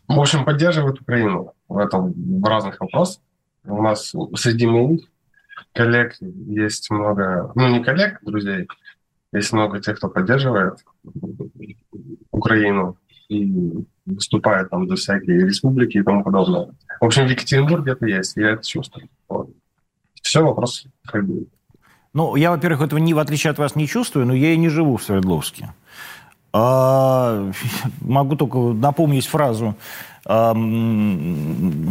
в 0.07 0.19
общем, 0.19 0.45
поддерживают 0.45 1.01
Украину 1.01 1.55
в 1.69 1.79
этом 1.79 2.13
в 2.41 2.45
разных 2.45 2.81
вопросах. 2.81 3.23
У 3.65 3.83
нас 3.83 4.15
среди 4.37 4.67
моих 4.67 5.03
коллег 5.73 6.17
есть 6.21 6.91
много, 6.91 7.53
ну 7.55 7.69
не 7.69 7.83
коллег, 7.83 8.19
друзей, 8.23 8.67
есть 9.33 9.53
много 9.53 9.81
тех, 9.81 9.99
кто 9.99 10.09
поддерживает 10.09 10.85
Украину 12.31 12.97
и 13.29 13.85
выступает 14.07 14.71
там 14.71 14.89
за 14.89 14.97
всякие 14.97 15.45
республики 15.47 15.99
и 15.99 16.03
тому 16.03 16.25
подобное. 16.25 16.69
В 17.01 17.05
общем, 17.05 17.27
в 17.27 17.31
Екатеринбурге 17.31 17.93
это 17.93 18.07
есть, 18.07 18.37
я 18.37 18.53
это 18.53 18.67
чувствую. 18.67 19.09
Все, 20.23 20.43
вопрос 20.43 20.87
как 21.07 21.27
бы. 21.27 21.47
Ну, 22.15 22.37
я, 22.37 22.51
во-первых, 22.51 22.83
этого 22.83 22.99
не, 22.99 23.15
в 23.15 23.19
отличие 23.19 23.51
от 23.51 23.59
вас 23.59 23.77
не 23.77 23.87
чувствую, 23.87 24.27
но 24.27 24.35
я 24.35 24.53
и 24.53 24.57
не 24.57 24.69
живу 24.69 24.97
в 24.97 25.03
Свердловске. 25.03 25.75
А, 26.53 27.51
могу 28.01 28.37
только 28.37 28.59
напомнить 28.59 29.27
фразу 29.27 29.77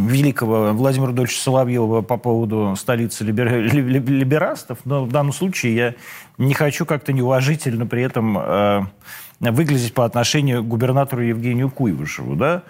великого 0.08 0.72
Владимира 0.72 1.08
Рудольевича 1.08 1.40
Соловьева 1.40 2.02
по 2.02 2.16
поводу 2.16 2.76
столицы 2.76 3.24
либер... 3.24 3.48
либерастов, 3.74 4.78
но 4.84 5.04
в 5.04 5.10
данном 5.10 5.32
случае 5.32 5.74
я 5.74 5.94
не 6.38 6.54
хочу 6.54 6.86
как-то 6.86 7.12
неуважительно 7.12 7.84
при 7.84 8.02
этом 8.02 8.38
а, 8.38 8.86
выглядеть 9.40 9.92
по 9.92 10.04
отношению 10.04 10.62
к 10.62 10.68
губернатору 10.68 11.22
Евгению 11.22 11.68
Куйвышеву, 11.68 12.36
да, 12.36 12.62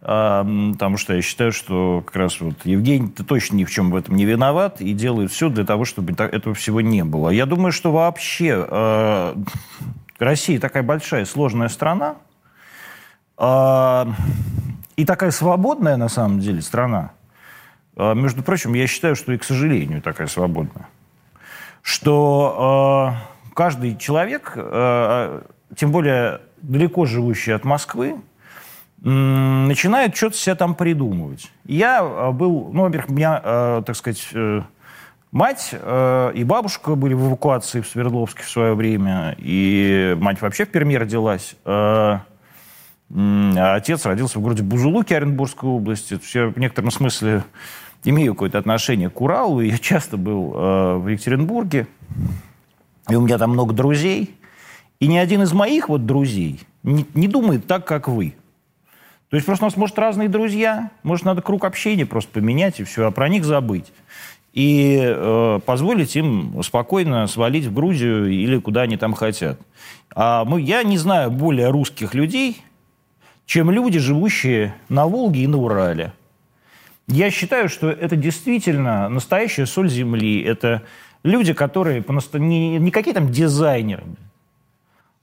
потому 0.00 0.96
что 0.98 1.14
я 1.14 1.22
считаю, 1.22 1.52
что 1.52 2.02
как 2.04 2.16
раз 2.16 2.40
вот 2.40 2.56
Евгений 2.64 3.06
-то 3.06 3.24
точно 3.24 3.54
ни 3.56 3.64
в 3.64 3.70
чем 3.70 3.92
в 3.92 3.96
этом 3.96 4.16
не 4.16 4.24
виноват 4.24 4.80
и 4.80 4.92
делает 4.94 5.30
все 5.30 5.48
для 5.48 5.64
того, 5.64 5.84
чтобы 5.84 6.12
этого 6.12 6.56
всего 6.56 6.80
не 6.80 7.04
было. 7.04 7.30
Я 7.30 7.46
думаю, 7.46 7.70
что 7.72 7.92
вообще 7.92 9.32
Россия 10.18 10.60
такая 10.60 10.82
большая, 10.82 11.24
сложная 11.24 11.68
страна, 11.68 12.16
и 14.96 15.04
такая 15.04 15.30
свободная 15.30 15.96
на 15.96 16.08
самом 16.08 16.40
деле 16.40 16.62
страна. 16.62 17.12
Между 17.96 18.42
прочим, 18.42 18.74
я 18.74 18.86
считаю, 18.86 19.16
что 19.16 19.32
и, 19.32 19.38
к 19.38 19.44
сожалению, 19.44 20.02
такая 20.02 20.26
свободная. 20.26 20.88
Что 21.82 23.14
каждый 23.54 23.96
человек, 23.96 24.52
тем 24.54 25.92
более 25.92 26.40
далеко 26.60 27.04
живущий 27.04 27.52
от 27.52 27.64
Москвы, 27.64 28.16
начинает 29.04 30.16
что-то 30.16 30.36
себе 30.36 30.54
там 30.54 30.74
придумывать. 30.74 31.52
Я 31.66 32.00
э, 32.02 32.30
был, 32.32 32.70
ну, 32.72 32.82
во-первых, 32.82 33.10
меня, 33.10 33.40
э, 33.44 33.82
так 33.84 33.96
сказать, 33.96 34.26
э, 34.32 34.62
мать 35.30 35.74
и 35.74 36.44
бабушка 36.44 36.94
были 36.94 37.12
в 37.12 37.28
эвакуации 37.28 37.80
в 37.80 37.88
Свердловске 37.88 38.44
в 38.44 38.48
свое 38.48 38.74
время, 38.74 39.34
и 39.36 40.16
мать 40.18 40.40
вообще 40.40 40.64
в 40.64 40.70
Перми 40.70 40.94
родилась. 40.94 41.56
А 43.10 43.74
отец 43.74 44.06
родился 44.06 44.38
в 44.38 44.42
городе 44.42 44.62
Бузулуке 44.62 45.16
Оренбургской 45.16 45.68
области. 45.68 46.18
Я 46.34 46.48
в 46.48 46.58
некотором 46.58 46.90
смысле 46.90 47.44
имею 48.04 48.34
какое-то 48.34 48.58
отношение 48.58 49.10
к 49.10 49.20
Уралу. 49.20 49.60
Я 49.60 49.78
часто 49.78 50.16
был 50.16 50.50
в 50.50 51.08
Екатеринбурге, 51.08 51.86
и 53.08 53.14
у 53.14 53.20
меня 53.20 53.38
там 53.38 53.50
много 53.50 53.74
друзей. 53.74 54.34
И 55.00 55.06
ни 55.06 55.18
один 55.18 55.42
из 55.42 55.52
моих 55.52 55.88
вот 55.88 56.06
друзей 56.06 56.60
не, 56.82 57.04
не 57.14 57.28
думает 57.28 57.66
так, 57.66 57.84
как 57.86 58.08
вы. 58.08 58.34
То 59.28 59.36
есть 59.36 59.46
просто 59.46 59.64
у 59.64 59.66
нас, 59.66 59.76
может, 59.76 59.98
разные 59.98 60.28
друзья, 60.28 60.90
может, 61.02 61.24
надо 61.24 61.42
круг 61.42 61.64
общения 61.64 62.06
просто 62.06 62.30
поменять 62.32 62.78
и 62.78 62.84
все, 62.84 63.06
а 63.06 63.10
про 63.10 63.28
них 63.28 63.44
забыть. 63.44 63.92
И 64.52 65.00
э, 65.02 65.60
позволить 65.66 66.14
им 66.14 66.62
спокойно 66.62 67.26
свалить 67.26 67.64
в 67.64 67.74
Грузию 67.74 68.30
или 68.30 68.58
куда 68.58 68.82
они 68.82 68.96
там 68.96 69.12
хотят. 69.14 69.58
А 70.14 70.44
мы, 70.44 70.60
я 70.60 70.84
не 70.84 70.96
знаю 70.96 71.32
более 71.32 71.70
русских 71.70 72.14
людей, 72.14 72.62
чем 73.46 73.70
люди, 73.70 73.98
живущие 73.98 74.74
на 74.88 75.06
Волге 75.06 75.44
и 75.44 75.46
на 75.46 75.58
Урале. 75.58 76.12
Я 77.06 77.30
считаю, 77.30 77.68
что 77.68 77.90
это 77.90 78.16
действительно 78.16 79.08
настоящая 79.08 79.66
соль 79.66 79.90
земли. 79.90 80.42
Это 80.42 80.82
люди, 81.22 81.52
которые 81.52 82.04
не, 82.34 82.78
не 82.78 82.90
какие 82.90 83.12
там 83.12 83.30
дизайнеры, 83.30 84.04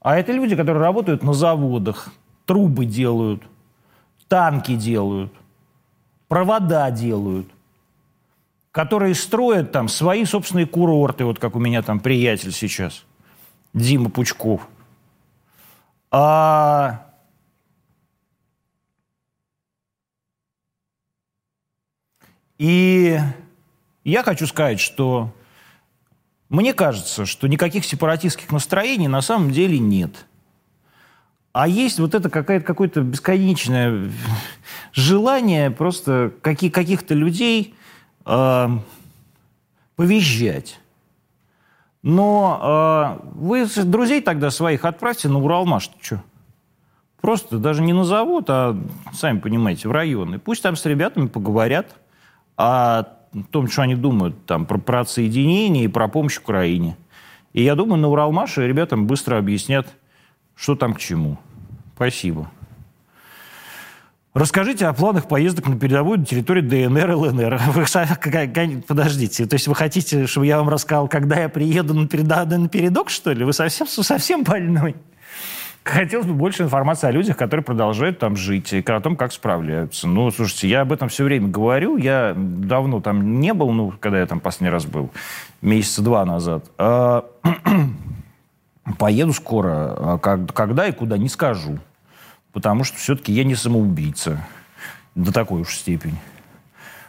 а 0.00 0.16
это 0.16 0.32
люди, 0.32 0.56
которые 0.56 0.82
работают 0.82 1.22
на 1.22 1.32
заводах, 1.32 2.12
трубы 2.44 2.84
делают, 2.84 3.42
танки 4.28 4.74
делают, 4.74 5.32
провода 6.28 6.90
делают, 6.90 7.48
которые 8.70 9.14
строят 9.14 9.72
там 9.72 9.88
свои 9.88 10.24
собственные 10.24 10.66
курорты, 10.66 11.24
вот 11.24 11.38
как 11.38 11.56
у 11.56 11.58
меня 11.58 11.82
там 11.82 12.00
приятель 12.00 12.52
сейчас, 12.52 13.04
Дима 13.74 14.10
Пучков. 14.10 14.66
А 16.10 17.11
И 22.58 23.18
я 24.04 24.22
хочу 24.22 24.46
сказать, 24.46 24.80
что 24.80 25.32
мне 26.48 26.74
кажется, 26.74 27.26
что 27.26 27.48
никаких 27.48 27.84
сепаратистских 27.84 28.50
настроений 28.50 29.08
на 29.08 29.22
самом 29.22 29.50
деле 29.50 29.78
нет– 29.78 30.26
а 31.52 31.68
есть 31.68 31.98
вот 31.98 32.14
это 32.14 32.30
какое-то, 32.30 32.64
какое-то 32.64 33.02
бесконечное 33.02 34.10
желание 34.92 35.70
просто 35.70 36.32
каких- 36.40 36.72
каких-то 36.72 37.14
людей 37.14 37.74
э, 38.24 38.68
повизжать. 39.96 40.80
Но 42.02 43.18
э, 43.22 43.28
вы 43.34 43.66
друзей 43.84 44.22
тогда 44.22 44.50
своих 44.50 44.86
отправьте 44.86 45.28
на 45.28 45.38
Уралмаш. 45.38 45.90
Что? 46.00 46.22
Просто 47.20 47.58
даже 47.58 47.82
не 47.82 47.92
на 47.92 48.04
завод, 48.04 48.46
а, 48.48 48.76
сами 49.12 49.38
понимаете, 49.38 49.88
в 49.88 49.92
районы. 49.92 50.40
Пусть 50.40 50.62
там 50.62 50.74
с 50.74 50.84
ребятами 50.86 51.28
поговорят 51.28 51.94
о 52.56 53.04
том, 53.50 53.68
что 53.68 53.82
они 53.82 53.94
думают 53.94 54.46
там, 54.46 54.66
про, 54.66 54.78
про 54.78 55.00
отсоединение 55.00 55.84
и 55.84 55.88
про 55.88 56.08
помощь 56.08 56.38
Украине. 56.38 56.96
И 57.52 57.62
я 57.62 57.74
думаю, 57.74 58.00
на 58.00 58.08
Уралмаше 58.08 58.66
ребятам 58.66 59.06
быстро 59.06 59.38
объяснят, 59.38 59.86
что 60.54 60.74
там 60.74 60.94
к 60.94 60.98
чему. 60.98 61.38
Спасибо. 61.94 62.50
Расскажите 64.34 64.86
о 64.86 64.94
планах 64.94 65.28
поездок 65.28 65.68
на 65.68 65.78
передовую 65.78 66.20
на 66.20 66.24
территории 66.24 66.62
ДНР 66.62 67.10
и 67.10 67.14
ЛНР. 67.14 67.60
Вы, 67.74 68.82
подождите, 68.86 69.46
то 69.46 69.54
есть 69.54 69.68
вы 69.68 69.74
хотите, 69.74 70.26
чтобы 70.26 70.46
я 70.46 70.56
вам 70.56 70.70
рассказал, 70.70 71.06
когда 71.06 71.38
я 71.38 71.50
приеду 71.50 71.92
на, 71.92 72.08
передо, 72.08 72.46
на 72.46 72.68
передок, 72.68 73.10
что 73.10 73.32
ли? 73.32 73.44
Вы 73.44 73.52
совсем, 73.52 73.86
совсем 73.86 74.42
больной? 74.42 74.96
Хотелось 75.84 76.26
бы 76.26 76.34
больше 76.34 76.62
информации 76.62 77.08
о 77.08 77.10
людях, 77.10 77.36
которые 77.36 77.64
продолжают 77.64 78.20
там 78.20 78.36
жить, 78.36 78.72
и 78.72 78.78
о 78.86 79.00
том, 79.00 79.16
как 79.16 79.32
справляются. 79.32 80.06
Ну, 80.06 80.30
слушайте, 80.30 80.68
я 80.68 80.82
об 80.82 80.92
этом 80.92 81.08
все 81.08 81.24
время 81.24 81.48
говорю. 81.48 81.96
Я 81.96 82.34
давно 82.36 83.00
там 83.00 83.40
не 83.40 83.52
был, 83.52 83.72
ну, 83.72 83.92
когда 83.98 84.20
я 84.20 84.26
там 84.26 84.38
последний 84.38 84.70
раз 84.70 84.86
был, 84.86 85.10
месяца 85.60 86.02
два 86.02 86.24
назад. 86.24 86.64
А, 86.78 87.24
Поеду 88.98 89.32
скоро. 89.32 89.94
А 90.14 90.18
когда 90.18 90.86
и 90.86 90.92
куда, 90.92 91.18
не 91.18 91.28
скажу. 91.28 91.78
Потому 92.52 92.84
что 92.84 92.98
все-таки 92.98 93.32
я 93.32 93.44
не 93.44 93.54
самоубийца. 93.54 94.44
До 95.14 95.32
такой 95.32 95.62
уж 95.62 95.74
степени. 95.74 96.18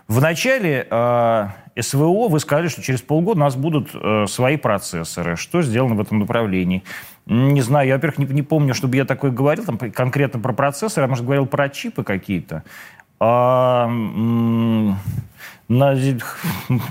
В 0.08 0.22
начале 0.22 0.88
э, 0.90 1.48
СВО 1.80 2.28
вы 2.28 2.40
сказали, 2.40 2.68
что 2.68 2.82
через 2.82 3.02
полгода 3.02 3.40
у 3.40 3.44
нас 3.44 3.56
будут 3.56 3.90
э, 3.94 4.26
свои 4.28 4.58
процессоры. 4.58 5.36
Что 5.36 5.62
сделано 5.62 5.96
в 5.96 6.02
этом 6.02 6.20
направлении? 6.20 6.84
Не 7.26 7.62
знаю, 7.62 7.88
я, 7.88 7.96
во-первых, 7.96 8.18
не, 8.20 8.26
не 8.26 8.42
помню, 8.42 8.74
чтобы 8.74 8.98
я 8.98 9.06
такое 9.06 9.32
говорил, 9.32 9.66
там, 9.66 9.78
конкретно 9.78 10.40
про 10.40 10.54
процессоры, 10.54 11.06
я, 11.06 11.08
может, 11.08 11.24
говорил 11.24 11.46
про 11.46 11.70
чипы 11.70 12.04
какие-то. 12.04 12.64
А, 13.20 13.88
на, 13.88 14.98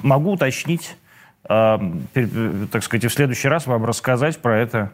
могу 0.02 0.32
уточнить 0.32 0.96
а, 1.44 1.80
так 2.70 2.82
сказать, 2.84 3.04
в 3.04 3.14
следующий 3.14 3.48
раз 3.48 3.66
вам 3.66 3.84
рассказать 3.84 4.38
про 4.38 4.58
это 4.58 4.92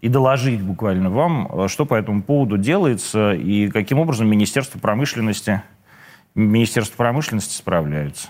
и 0.00 0.08
доложить 0.08 0.62
буквально 0.62 1.10
вам, 1.10 1.48
а, 1.50 1.68
что 1.68 1.84
по 1.84 1.94
этому 1.94 2.22
поводу 2.22 2.56
делается 2.56 3.32
и 3.32 3.68
каким 3.68 3.98
образом 3.98 4.28
Министерство 4.28 4.78
промышленности, 4.78 5.62
Министерство 6.40 6.96
промышленности 6.96 7.54
справляется. 7.54 8.28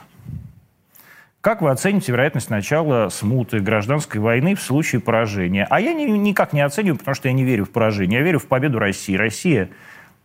Как 1.40 1.62
вы 1.62 1.70
оцените 1.70 2.12
вероятность 2.12 2.50
начала 2.50 3.08
смуты, 3.08 3.60
гражданской 3.60 4.20
войны 4.20 4.54
в 4.54 4.60
случае 4.60 5.00
поражения? 5.00 5.66
А 5.70 5.80
я 5.80 5.94
ни, 5.94 6.04
никак 6.04 6.52
не 6.52 6.60
оцениваю, 6.60 6.98
потому 6.98 7.14
что 7.14 7.28
я 7.28 7.34
не 7.34 7.44
верю 7.44 7.64
в 7.64 7.70
поражение. 7.70 8.18
Я 8.18 8.24
верю 8.24 8.38
в 8.40 8.46
победу 8.46 8.78
России. 8.78 9.16
Россия 9.16 9.70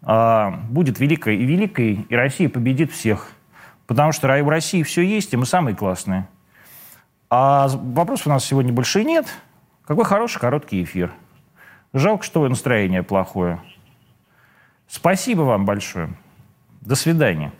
э, 0.01 0.51
будет 0.69 0.99
великой 0.99 1.37
и 1.37 1.45
великой, 1.45 2.05
и 2.09 2.15
Россия 2.15 2.49
победит 2.49 2.91
всех. 2.91 3.29
Потому 3.87 4.11
что 4.11 4.27
в 4.27 4.49
России 4.49 4.83
все 4.83 5.03
есть, 5.03 5.33
и 5.33 5.37
мы 5.37 5.45
самые 5.45 5.75
классные. 5.75 6.27
А 7.29 7.69
вопросов 7.69 8.27
у 8.27 8.29
нас 8.31 8.43
сегодня 8.43 8.73
больше 8.73 9.05
нет. 9.05 9.25
Какой 9.85 10.03
хороший 10.03 10.39
короткий 10.39 10.83
эфир. 10.83 11.11
Жалко, 11.93 12.25
что 12.25 12.45
настроение 12.47 13.03
плохое. 13.03 13.61
Спасибо 14.87 15.41
вам 15.41 15.65
большое. 15.65 16.09
До 16.81 16.95
свидания. 16.95 17.53